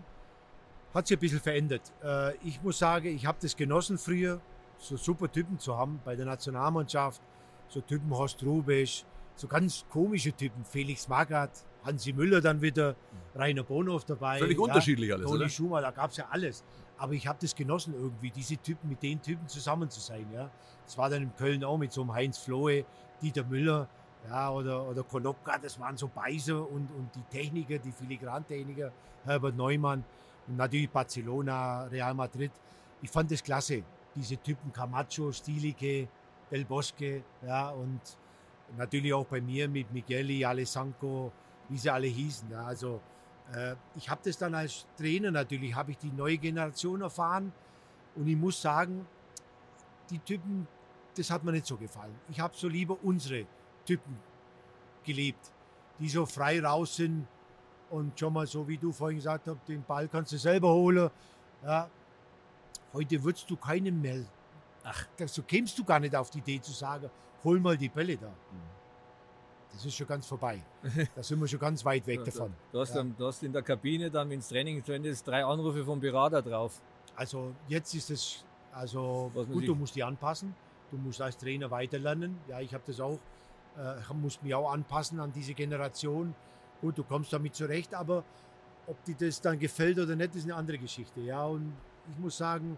[0.96, 1.82] Hat sich ein bisschen verändert.
[2.02, 4.40] Äh, ich muss sagen, ich habe das genossen früher,
[4.78, 7.22] so super Typen zu haben bei der Nationalmannschaft.
[7.68, 9.04] So Typen Horst Rubesch,
[9.36, 10.64] so ganz komische Typen.
[10.64, 12.96] Felix Magath, Hansi Müller dann wieder,
[13.36, 14.40] Rainer Bonhoff dabei.
[14.40, 15.50] Völlig ja, unterschiedlich alles, Toni oder?
[15.50, 16.64] Schumacher, da gab es ja alles.
[16.98, 20.26] Aber ich habe das genossen irgendwie, diese Typen mit den Typen zusammen zu sein.
[20.34, 20.50] Ja.
[20.86, 22.86] Das war dann in Köln auch mit so einem Heinz Flohe,
[23.22, 23.90] Dieter Müller
[24.30, 28.92] ja, oder, oder Konopka, das waren so Beißer und, und die Techniker, die Filigrantechniker,
[29.24, 30.04] Herbert Neumann
[30.48, 32.52] natürlich Barcelona, Real Madrid.
[33.02, 33.84] Ich fand das klasse,
[34.16, 36.08] diese Typen Camacho, Stilicke,
[36.52, 38.00] Del Bosque ja, und
[38.78, 41.32] natürlich auch bei mir mit Migueli, Alessanco,
[41.70, 42.50] wie sie alle hießen.
[42.52, 43.02] Ja, also
[43.54, 47.52] äh, ich habe das dann als Trainer natürlich, habe ich die neue Generation erfahren
[48.16, 49.08] und ich muss sagen,
[50.10, 50.68] die Typen,
[51.16, 52.16] das hat mir nicht so gefallen.
[52.30, 53.46] Ich habe so lieber unsere
[53.86, 54.18] Typen
[55.04, 55.52] gelebt,
[56.00, 57.28] die so frei raus sind
[57.96, 61.10] und schon mal so, wie du vorhin gesagt hast, den Ball kannst du selber holen.
[61.64, 61.90] Ja.
[62.94, 64.24] Heute würdest du keinen mehr,
[64.84, 67.10] ach, so kämst du gar nicht auf die Idee zu sagen,
[67.44, 68.32] hol mal die Bälle da.
[69.72, 70.62] Das ist schon ganz vorbei.
[71.16, 72.54] Da sind wir schon ganz weit weg davon.
[72.72, 72.96] Du hast, Ja.
[72.98, 76.42] dann, du hast in der Kabine dann, wenn ins Training ist, drei Anrufe vom Berater
[76.42, 76.82] drauf.
[77.16, 80.56] Also jetzt ist es, also Was gut, du musst dich anpassen.
[80.92, 82.38] Du musst als Trainer weiterlernen.
[82.48, 83.20] Ja, ich habe das auch,
[83.78, 86.34] äh, muss mich auch anpassen an diese Generation.
[86.82, 88.24] Gut, du kommst damit zurecht, aber
[88.88, 91.22] ob dir das dann gefällt oder nicht, ist eine andere Geschichte.
[91.22, 91.74] Ja, und
[92.12, 92.78] ich muss sagen,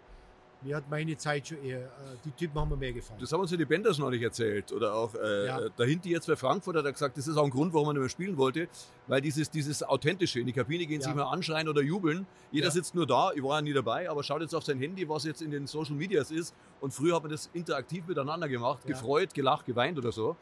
[0.62, 1.90] mir hat meine Zeit schon eher, äh,
[2.26, 3.20] die Typen haben mir mehr gefallen.
[3.22, 4.72] Das haben uns ja die Benders neulich erzählt.
[4.72, 5.70] Oder auch äh, Ja.
[5.78, 8.00] dahinter jetzt bei Frankfurt hat er gesagt, das ist auch ein Grund, warum er nicht
[8.02, 8.68] mehr spielen wollte.
[9.06, 11.08] Weil dieses, dieses Authentische, in die Kabine gehen, Ja.
[11.08, 12.26] sich mal anschreien oder jubeln.
[12.52, 12.72] Jeder Ja.
[12.72, 15.26] sitzt nur da, ich war ja nie dabei, aber schaut jetzt auf sein Handy, was
[15.26, 16.56] jetzt in den Social Medias ist.
[16.82, 20.36] Und früher hat man das interaktiv miteinander gemacht, gefreut, gelacht, geweint oder so.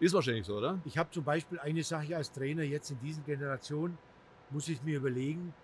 [0.00, 0.78] Ist wahrscheinlich so, oder?
[0.84, 3.96] Ich habe zum Beispiel eine Sache als Trainer jetzt in dieser Generation,
[4.50, 5.54] muss ich mir überlegen,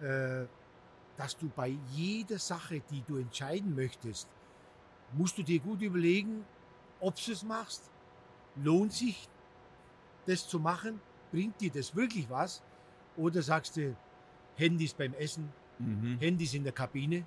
[0.00, 0.46] äh,
[1.22, 4.28] dass du bei jeder Sache, die du entscheiden möchtest,
[5.12, 6.44] musst du dir gut überlegen,
[6.98, 7.88] ob du es machst.
[8.56, 9.28] Lohnt sich
[10.26, 11.00] das zu machen?
[11.30, 12.60] Bringt dir das wirklich was?
[13.16, 13.94] Oder sagst du,
[14.56, 16.18] Handys beim Essen, Mhm.
[16.18, 17.24] Handys in der Kabine?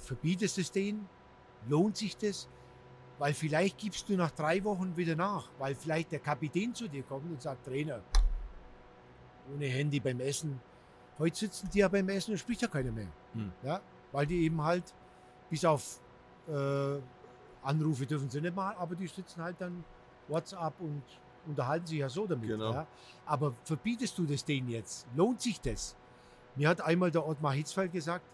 [0.00, 1.08] Verbietest es denen?
[1.68, 2.50] Lohnt sich das?
[3.18, 7.02] Weil vielleicht gibst du nach drei Wochen wieder nach, weil vielleicht der Kapitän zu dir
[7.02, 8.02] kommt und sagt, Trainer,
[9.54, 10.60] ohne Handy beim Essen.
[11.18, 13.08] Heute sitzen die ja beim Essen und spricht ja keiner mehr.
[13.34, 13.52] Hm.
[13.62, 13.80] Ja,
[14.12, 14.84] weil die eben halt
[15.50, 16.00] bis auf
[16.48, 16.98] äh,
[17.62, 19.84] Anrufe dürfen sie nicht machen, aber die sitzen halt dann
[20.28, 21.02] WhatsApp und
[21.46, 22.48] unterhalten sich ja so damit.
[22.48, 22.72] Genau.
[22.72, 22.86] Ja.
[23.26, 25.06] Aber verbietest du das denen jetzt?
[25.14, 25.96] Lohnt sich das?
[26.54, 28.24] Mir hat einmal der Ottmar Hitzfeld gesagt,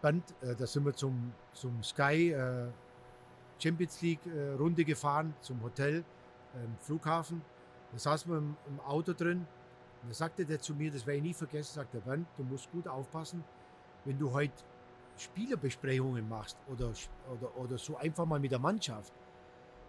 [0.00, 2.68] Bernd, äh, da sind wir zum, zum Sky äh,
[3.58, 6.04] Champions League äh, Runde gefahren, zum Hotel,
[6.54, 7.42] ähm, Flughafen.
[7.92, 9.46] Da saßen wir im, im Auto drin
[10.02, 12.42] und da sagte der zu mir, das werde ich nie vergessen, sagt der Bernd, du
[12.44, 13.44] musst gut aufpassen,
[14.04, 14.54] wenn du heute
[15.16, 16.92] Spielerbesprechungen machst oder,
[17.30, 19.12] oder, oder so einfach mal mit der Mannschaft,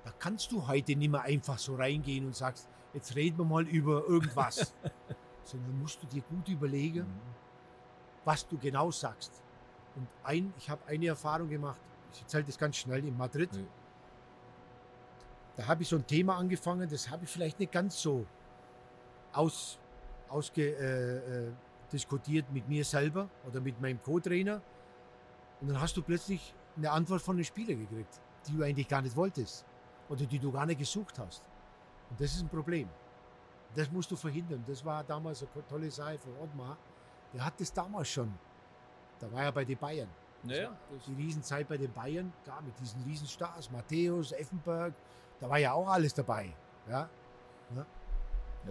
[0.04, 3.68] Da kannst du heute nicht mehr einfach so reingehen und sagst, jetzt reden wir mal
[3.68, 4.74] über irgendwas.
[5.44, 7.06] Sondern musst du dir gut überlegen,
[8.26, 9.42] was du genau sagst.
[9.96, 11.82] Und ein, ich habe eine Erfahrung gemacht,
[12.14, 13.56] ich erzähle das ganz schnell in Madrid.
[13.56, 13.62] Ja.
[15.58, 18.26] Da habe ich so ein Thema angefangen, das habe ich vielleicht nicht ganz so
[19.34, 19.80] aus,
[20.32, 24.62] ausge, äh, äh, mit mir selber oder mit meinem Co-Trainer.
[25.60, 29.02] Und dann hast du plötzlich eine Antwort von einem Spieler gekriegt, die du eigentlich gar
[29.02, 29.66] nicht wolltest
[30.10, 31.44] oder die du gar nicht gesucht hast.
[32.10, 32.90] Und das ist ein Problem.
[33.76, 34.64] Das musst du verhindern.
[34.68, 36.78] Das war damals eine tolle Sache von Ottmar.
[37.34, 38.34] Der hat das damals schon.
[39.20, 40.10] Da war er bei den Bayern.
[40.44, 40.76] Naja,
[41.08, 44.94] Die Riesenzeit bei den Bayern, klar, mit diesen Riesenstars, Matthäus, Effenberg,
[45.40, 46.52] da war ja auch alles dabei.
[46.90, 47.08] Ja,
[47.76, 47.86] Ja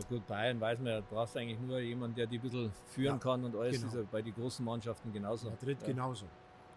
[0.09, 3.15] gut, Bayern weiß man, ja, du brauchst eigentlich nur jemanden, der die ein bisschen führen
[3.15, 3.89] Ja, kann und alles genau.
[3.89, 5.51] ist ja bei den großen Mannschaften genauso.
[5.51, 5.87] Madrid ja.
[5.89, 6.27] genauso.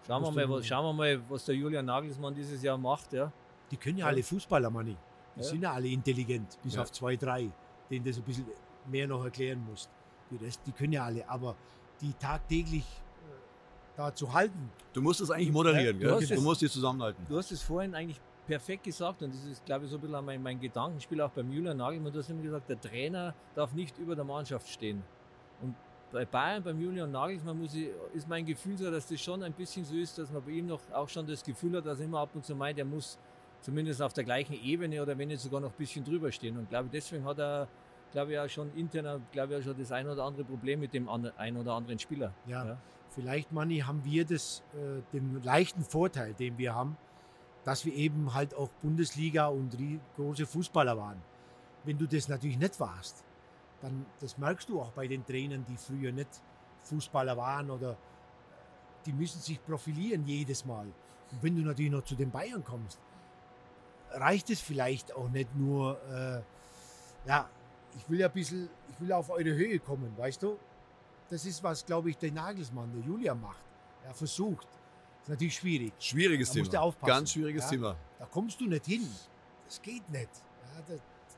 [0.07, 3.13] Schauen wir, mal, du- was, schauen wir mal, was der Julian Nagelsmann dieses Jahr macht.
[3.13, 3.31] Ja.
[3.71, 4.11] Die können ja Ja.
[4.11, 4.97] alle Fußballer, Manni.
[5.35, 5.45] Die Ja.
[5.45, 6.81] sind ja alle intelligent, bis Ja.
[6.81, 7.49] auf zwei, drei,
[7.89, 8.45] denen das ein bisschen
[8.87, 9.89] mehr noch erklären musst.
[10.31, 11.55] Die Rest, die können ja alle, aber
[12.01, 16.19] die tagtäglich äh, da zu halten, Du musst es eigentlich moderieren, Ja, gell?
[16.21, 17.25] du Du es- musst die zusammenhalten.
[17.29, 20.25] Du hast es vorhin eigentlich perfekt gesagt und das ist, glaube ich, so ein bisschen
[20.25, 22.11] mein, mein Gedankenspiel auch beim Julian Nagelsmann.
[22.11, 25.01] Du hast immer gesagt, der Trainer darf nicht über der Mannschaft stehen.
[25.61, 25.75] Und
[26.11, 29.53] bei Bayern, beim Julian Nagelsmann, muss ich, ist mein Gefühl so, dass das schon ein
[29.53, 32.05] bisschen so ist, dass man bei ihm noch auch schon das Gefühl hat, dass er
[32.05, 33.17] immer ab und zu meint, er muss
[33.61, 36.57] zumindest auf der gleichen Ebene oder wenn nicht sogar noch ein bisschen drüber stehen.
[36.57, 37.67] Und glaube, deswegen hat er,
[38.11, 40.93] glaube ich, auch schon intern, glaube ich, auch schon das ein oder andere Problem mit
[40.93, 42.33] dem ein oder anderen Spieler.
[42.45, 42.77] Ja, Ja.
[43.09, 46.97] vielleicht, Manni, haben wir das, äh, den leichten Vorteil, den wir haben,
[47.63, 49.77] dass wir eben halt auch Bundesliga und
[50.15, 51.21] große Fußballer waren.
[51.83, 53.23] Wenn du das natürlich nicht warst,
[53.81, 56.29] dann das merkst du auch bei den Trainern, die früher nicht
[56.83, 57.97] Fußballer waren oder
[59.05, 60.85] die müssen sich profilieren jedes Mal.
[61.31, 62.99] Und wenn du natürlich noch zu den Bayern kommst,
[64.11, 66.41] reicht es vielleicht auch nicht nur, äh,
[67.27, 67.49] ja,
[67.97, 70.57] ich will ja ein bisschen, ich will auf eure Höhe kommen, weißt du?
[71.29, 73.63] Das ist was, glaube ich, der Nagelsmann, der Julia macht.
[74.05, 74.67] Er versucht.
[75.23, 75.93] Ist natürlich schwierig.
[75.99, 76.81] Schwieriges Da musst Thema.
[76.81, 77.07] du aufpassen.
[77.09, 77.69] Ganz schwieriges Ja.
[77.69, 77.95] Thema.
[78.19, 79.07] Da kommst du nicht hin.
[79.65, 80.29] Das geht nicht.
[80.75, 80.93] Ja, da,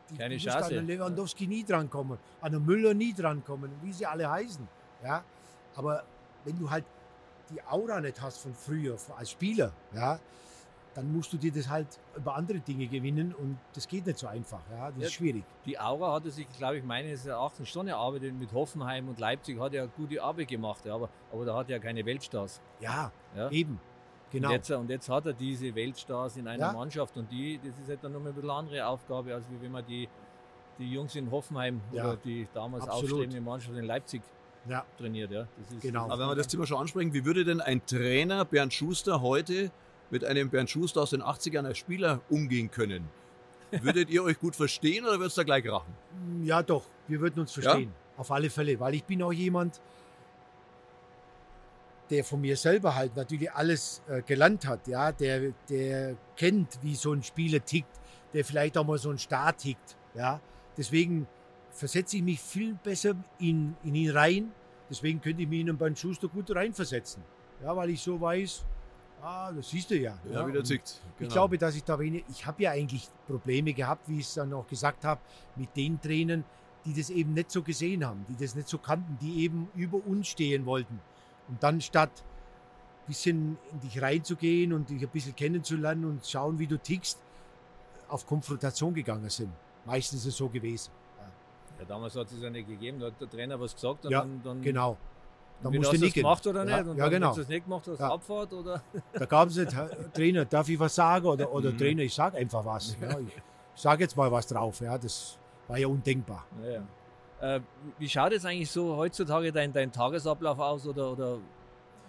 [0.09, 0.65] die, Keine du musst Chance.
[0.65, 4.67] an den Lewandowski nie drankommen, an den Müller nie drankommen, wie sie alle heißen.
[5.03, 5.23] Ja?
[5.75, 6.03] Aber
[6.43, 6.85] wenn du halt
[7.49, 10.19] die Aura nicht hast von früher, als Spieler, ja,
[10.95, 14.27] dann musst du dir das halt über andere Dinge gewinnen und das geht nicht so
[14.27, 14.61] einfach.
[14.71, 14.87] Ja?
[14.91, 15.05] Das Ja.
[15.07, 15.43] ist schwierig.
[15.65, 19.59] Die Aura hat er sich, glaube ich, meines Erachtens schon erarbeitet mit Hoffenheim und Leipzig,
[19.59, 22.61] hat er gute Arbeit gemacht, ja, aber, aber da hat er keine Weltstars.
[22.79, 23.49] Ja, Ja.
[23.51, 23.79] eben.
[24.31, 24.47] Genau.
[24.47, 26.73] Und, jetzt, und jetzt hat er diese Weltstars in einer Ja.
[26.73, 29.71] Mannschaft und die, das ist halt dann nochmal ein bisschen andere Aufgabe, als wie wenn
[29.71, 30.09] man die,
[30.79, 32.05] die Jungs in Hoffenheim Ja.
[32.05, 33.11] oder die damals Absolut.
[33.11, 34.21] aufstrebende Mannschaft in Leipzig
[34.67, 34.83] Ja.
[34.97, 35.29] trainiert.
[35.31, 35.47] Ja.
[35.57, 36.05] Das ist, Genau.
[36.05, 39.71] Aber wenn wir das Thema schon ansprechen, wie würde denn ein Trainer Bernd Schuster heute
[40.15, 43.09] mit einem Bernd Schuster aus den 80ern als Spieler umgehen können?
[43.69, 45.93] Würdet ihr euch gut verstehen oder würdet es da gleich krachen?
[46.43, 47.91] Ja, doch, wir würden uns verstehen.
[48.15, 49.81] Auf alle Fälle, weil ich bin auch jemand,
[52.09, 56.95] der von mir selber halt natürlich alles äh, gelernt hat, ja, der, der kennt, wie
[56.95, 57.99] so ein Spieler tickt,
[58.33, 60.39] der vielleicht auch mal so ein Star tickt, ja.
[60.77, 61.27] Deswegen
[61.71, 64.51] versetze ich mich viel besser in, in ihn rein.
[64.89, 67.21] Deswegen könnte ich mich in einen Bernd Schuster gut reinversetzen.
[67.63, 68.65] Ja, weil ich so weiß,
[69.21, 70.17] ah, das siehst du ja.
[70.31, 71.01] Ja, wie der und- zickt.
[71.17, 71.27] Genau.
[71.27, 74.33] ich glaube, dass ich da wenig, ich habe ja eigentlich Probleme gehabt, wie ich es
[74.35, 75.19] dann auch gesagt habe,
[75.55, 76.43] mit den Trainern,
[76.85, 79.97] die das eben nicht so gesehen haben, die das nicht so kannten, die eben über
[80.05, 80.99] uns stehen wollten.
[81.47, 86.57] Und dann statt ein bisschen in dich reinzugehen und dich ein bisschen kennenzulernen und schauen,
[86.59, 87.19] wie du tickst,
[88.07, 89.51] auf Konfrontation gegangen sind.
[89.85, 90.91] Meistens ist es so gewesen.
[91.79, 94.21] ja, damals hat es ja nicht gegeben, da hat der Trainer was gesagt und Ja,
[94.21, 94.97] dann, dann Genau.
[95.61, 96.21] Da entweder musst hast du es nicken.
[96.21, 96.89] gemacht oder Ja, nicht.
[96.89, 97.29] Und ja, dann, genau.
[97.29, 98.11] Wenn du es nicht gemacht hast, Ja.
[98.13, 98.81] Abfahrt oder.
[99.13, 101.25] Da gab es nicht, "Herr Trainer, darf ich was sagen?
[101.25, 101.77] Oder, oder Mhm.
[101.77, 102.95] Trainer, ich sage einfach was.
[103.01, 103.09] Ja,
[103.75, 104.79] ich sage jetzt mal was drauf.
[104.81, 105.37] Ja, das
[105.67, 106.45] war ja undenkbar.
[107.41, 107.59] Äh,
[107.99, 111.37] wie schaut jetzt eigentlich so heutzutage dein, dein Tagesablauf aus oder, oder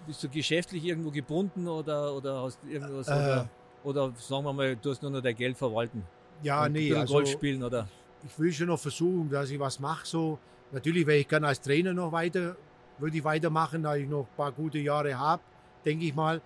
[0.07, 3.13] bist du geschäftlich irgendwo gebunden oder, oder hast du irgendwas Äh.
[3.13, 3.49] oder,
[3.83, 6.05] oder sagen wir mal, du hast nur noch dein Geld verwalten
[6.43, 7.89] Ja, nee, also Golf spielen oder
[8.25, 10.07] ich will schon noch versuchen, dass ich was mache.
[10.07, 10.39] So.
[10.73, 12.57] Natürlich werde ich gerne als Trainer noch weiter,
[12.99, 15.43] würde ich weitermachen, da ich noch ein paar gute Jahre habe,
[15.85, 16.41] denke ich mal.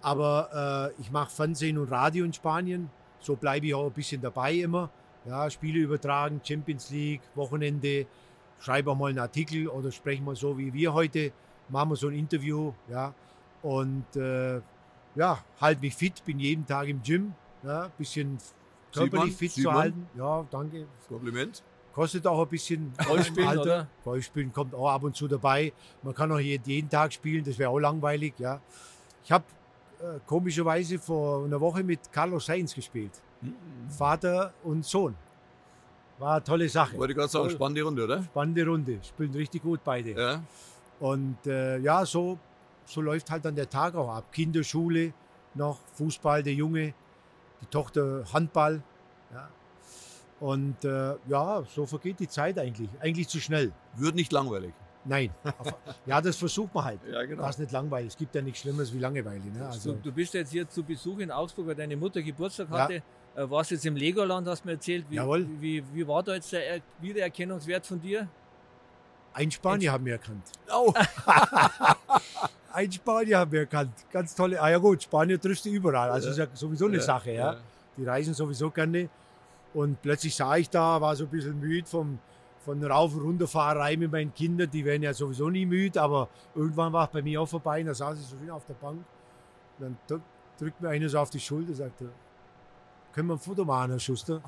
[0.00, 2.90] Aber äh, ich mache Fernsehen und Radio in Spanien.
[3.20, 4.90] So bleibe ich auch ein bisschen dabei immer.
[5.24, 8.06] Ja, Spiele übertragen, Champions League, Wochenende,
[8.60, 11.32] schreibe auch mal einen Artikel oder sprechen mal so wie wir heute,
[11.68, 12.72] machen wir so ein Interview.
[12.88, 13.12] Ja,
[13.62, 14.60] und äh,
[15.14, 17.34] ja, halt mich fit, bin jeden Tag im Gym.
[17.62, 18.38] Ja, bisschen
[18.92, 20.06] körperlich fit sieht zu halten.
[20.16, 20.86] Ja, danke.
[21.08, 21.62] Kompliment.
[21.98, 23.62] Kostet auch ein bisschen Golf im spielen, Alter.
[23.62, 23.86] oder?
[24.04, 25.72] Golf spielen kommt auch ab und zu dabei.
[26.04, 28.34] Man kann auch jeden, jeden Tag spielen, das wäre auch langweilig.
[28.38, 28.60] Ja.
[29.24, 29.42] Ich habe
[29.98, 33.10] äh, komischerweise vor einer Woche mit Carlos Sainz gespielt.
[33.88, 35.16] Vater und Sohn.
[36.20, 36.96] War eine tolle Sache.
[36.96, 38.22] Wollte ich gerade sagen, spannende Runde, oder?
[38.22, 39.00] Spannende Runde.
[39.02, 40.12] Spielen richtig gut beide.
[40.12, 40.42] Ja.
[41.00, 42.38] Und äh, ja, so,
[42.84, 44.30] so läuft halt dann der Tag auch ab.
[44.30, 45.12] Kinderschule,
[45.54, 46.94] noch Fußball, der Junge,
[47.60, 48.84] die Tochter Handball.
[50.40, 50.46] Ja.
[50.46, 52.88] Und äh, ja, so vergeht die Zeit eigentlich.
[53.00, 53.72] Eigentlich zu schnell.
[53.96, 54.72] Wird nicht langweilig.
[55.04, 55.30] Nein.
[56.06, 57.00] Ja, das versucht man halt.
[57.10, 57.42] Ja, genau.
[57.42, 58.08] Das ist nicht langweilig.
[58.08, 59.38] Es gibt ja nichts Schlimmeres wie Langeweile.
[59.40, 59.58] Ne?
[59.58, 62.78] Du, Also, du bist jetzt hier zu Besuch in Augsburg, weil deine Mutter Geburtstag Ja.
[62.80, 63.02] hatte.
[63.36, 65.06] Äh, warst jetzt im Legoland, hast du mir erzählt.
[65.08, 65.46] Wie, Jawohl.
[65.60, 68.28] Wie, wie war da jetzt der Er- Wiedererkennungswert von dir?
[69.34, 70.42] ein Spanier haben wir erkannt.
[70.74, 70.92] Oh,
[72.72, 73.92] Ein Spanier haben wir erkannt.
[74.10, 74.60] Ganz tolle.
[74.60, 76.10] Ah ja gut, Spanier triffst du überall.
[76.10, 77.32] Also ist ja sowieso eine Sache.
[77.32, 77.56] Ja.
[77.96, 79.08] Die reisen sowieso gerne.
[79.78, 82.18] Und plötzlich sah ich da, war so ein bisschen müde vom,
[82.64, 84.68] von Rauf- und Runterfahrerei mit meinen Kindern.
[84.70, 87.80] Die werden ja sowieso nie müde, aber irgendwann war es bei mir auch vorbei.
[87.80, 88.98] Und da saß ich so schön auf der Bank.
[89.78, 90.22] Und dann drück-
[90.58, 92.10] drückt mir einer so auf die Schulter und sagte,
[93.12, 94.42] können wir ein Foto machen, Herr Schuster?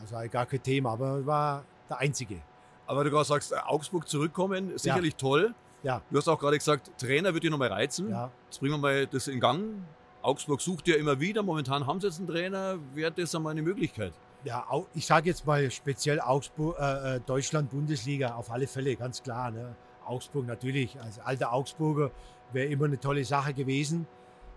[0.00, 2.40] Das war gar kein Thema, aber war der Einzige.
[2.86, 5.54] Aber du gerade sagst, Augsburg zurückkommen, sicherlich toll.
[5.84, 6.02] Ja.
[6.10, 8.10] Du hast auch gerade gesagt, Trainer wird dich nochmal reizen.
[8.10, 8.30] Ja.
[8.46, 9.84] Jetzt bringen wir mal das in Gang.
[10.24, 11.42] Augsburg sucht ja immer wieder.
[11.42, 12.78] Momentan haben sie jetzt einen Trainer.
[12.94, 14.14] Wäre das einmal eine Möglichkeit?
[14.44, 19.22] Ja, ich sage jetzt mal speziell Augsburg, äh, äh, Deutschland, Bundesliga, auf alle Fälle, ganz
[19.22, 19.50] klar.
[19.50, 19.74] Ne?
[20.06, 22.10] Augsburg natürlich, als alter Augsburger
[22.52, 24.06] wäre immer eine tolle Sache gewesen.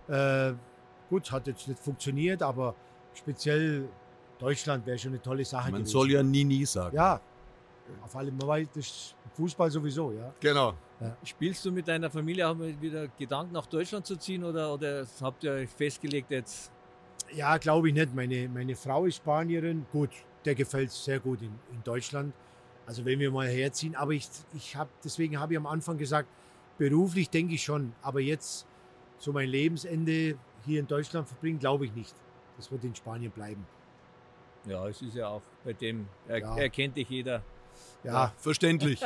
[0.08, 0.54] Äh,
[1.10, 2.74] gut, hat jetzt nicht funktioniert, aber
[3.14, 3.90] speziell
[4.40, 5.92] Deutschland wäre schon eine tolle Sache Man gewesen.
[5.92, 6.96] soll ja nie, nie sagen.
[6.96, 7.20] Ja,
[8.04, 10.34] auf alle Fälle, das ist Fußball sowieso, ja.
[10.40, 10.74] Genau.
[11.24, 15.06] Spielst du mit deiner Familie auch mal wieder Gedanken nach Deutschland zu ziehen oder, oder
[15.22, 16.72] habt ihr euch festgelegt jetzt?
[17.34, 18.16] Ja, glaube ich nicht.
[18.16, 19.86] Meine, meine Frau ist Spanierin.
[19.92, 20.10] Gut,
[20.46, 22.34] der gefällt sehr gut in, in Deutschland.
[22.86, 23.96] Also wenn wir mal herziehen.
[23.96, 26.30] Aber ich, ich habe, deswegen habe ich am Anfang gesagt,
[26.78, 27.94] beruflich denke ich schon.
[28.02, 28.66] Aber jetzt
[29.20, 32.16] so mein Lebensende hier in Deutschland verbringen, glaube ich nicht.
[32.56, 33.68] Das wird in Spanien bleiben.
[34.66, 36.58] Ja, es ist ja auch bei dem, er, Ja.
[36.58, 37.44] erkennt dich jeder.
[38.04, 39.02] Ja, Verständlich.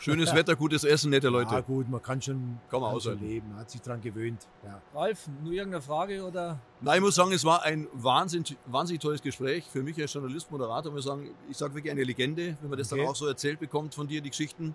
[0.00, 1.62] Schönes Wetter, gutes Essen, nette ja Leute.
[1.62, 3.56] gut, man kann schon, Kann man kann leben.
[3.56, 4.46] Hat sich dran gewöhnt.
[4.64, 4.82] Ja.
[4.92, 6.58] Ralf, nur irgendeine Frage oder?
[6.80, 9.64] Nein, ich muss sagen, es war ein wahnsinnig, wahnsinnig tolles Gespräch.
[9.70, 12.78] Für mich als Journalist, Moderator, muss ich sagen, ich sage wirklich eine Legende, wenn man
[12.78, 13.00] das Okay.
[13.02, 14.74] dann auch so erzählt bekommt von dir, die Geschichten.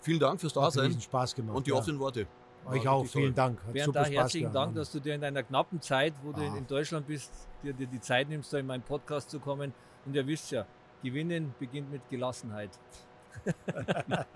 [0.00, 1.56] Vielen Dank fürs Hat Dasein riesen Spaß gemacht.
[1.56, 1.76] und die ja.
[1.76, 2.26] offenen Worte.
[2.66, 3.60] Euch auch, vielen Dank.
[3.62, 4.52] Hat Bernd, super da Spaß herzlichen.
[4.52, 6.56] Dank, dass du dir in deiner knappen Zeit, wo du in, Ah.
[6.56, 7.30] in Deutschland bist,
[7.62, 9.74] dir, dir die Zeit nimmst, da in meinen Podcast zu kommen.
[10.04, 10.64] Und ihr wisst ja,
[11.06, 12.70] gewinnen beginnt mit Gelassenheit.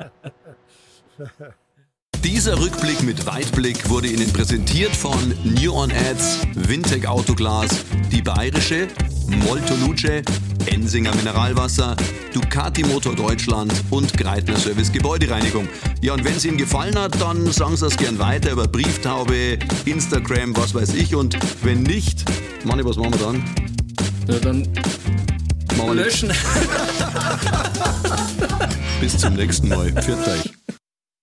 [2.22, 8.86] Dieser Rückblick mit Weitblick wurde Ihnen präsentiert von New On Ads, Wintec Autoglas, die Bayerische,
[9.26, 10.22] Molto Luce,
[10.66, 11.96] Ensinger Mineralwasser,
[12.32, 15.66] Ducati Motor Deutschland und Greitner Service Gebäudereinigung.
[16.02, 19.58] Ja, und wenn es Ihnen gefallen hat, dann sagen Sie das gern weiter über Brieftaube,
[19.86, 21.16] Instagram, was weiß ich.
[21.16, 22.24] Und wenn nicht,
[22.64, 23.44] Manni, was machen wir dann?
[24.28, 24.68] Ja, dann
[25.86, 26.04] Nicht.
[26.04, 26.32] löschen.
[29.00, 29.90] Bis zum nächsten Mal.
[29.92, 30.52] Pfiat euch.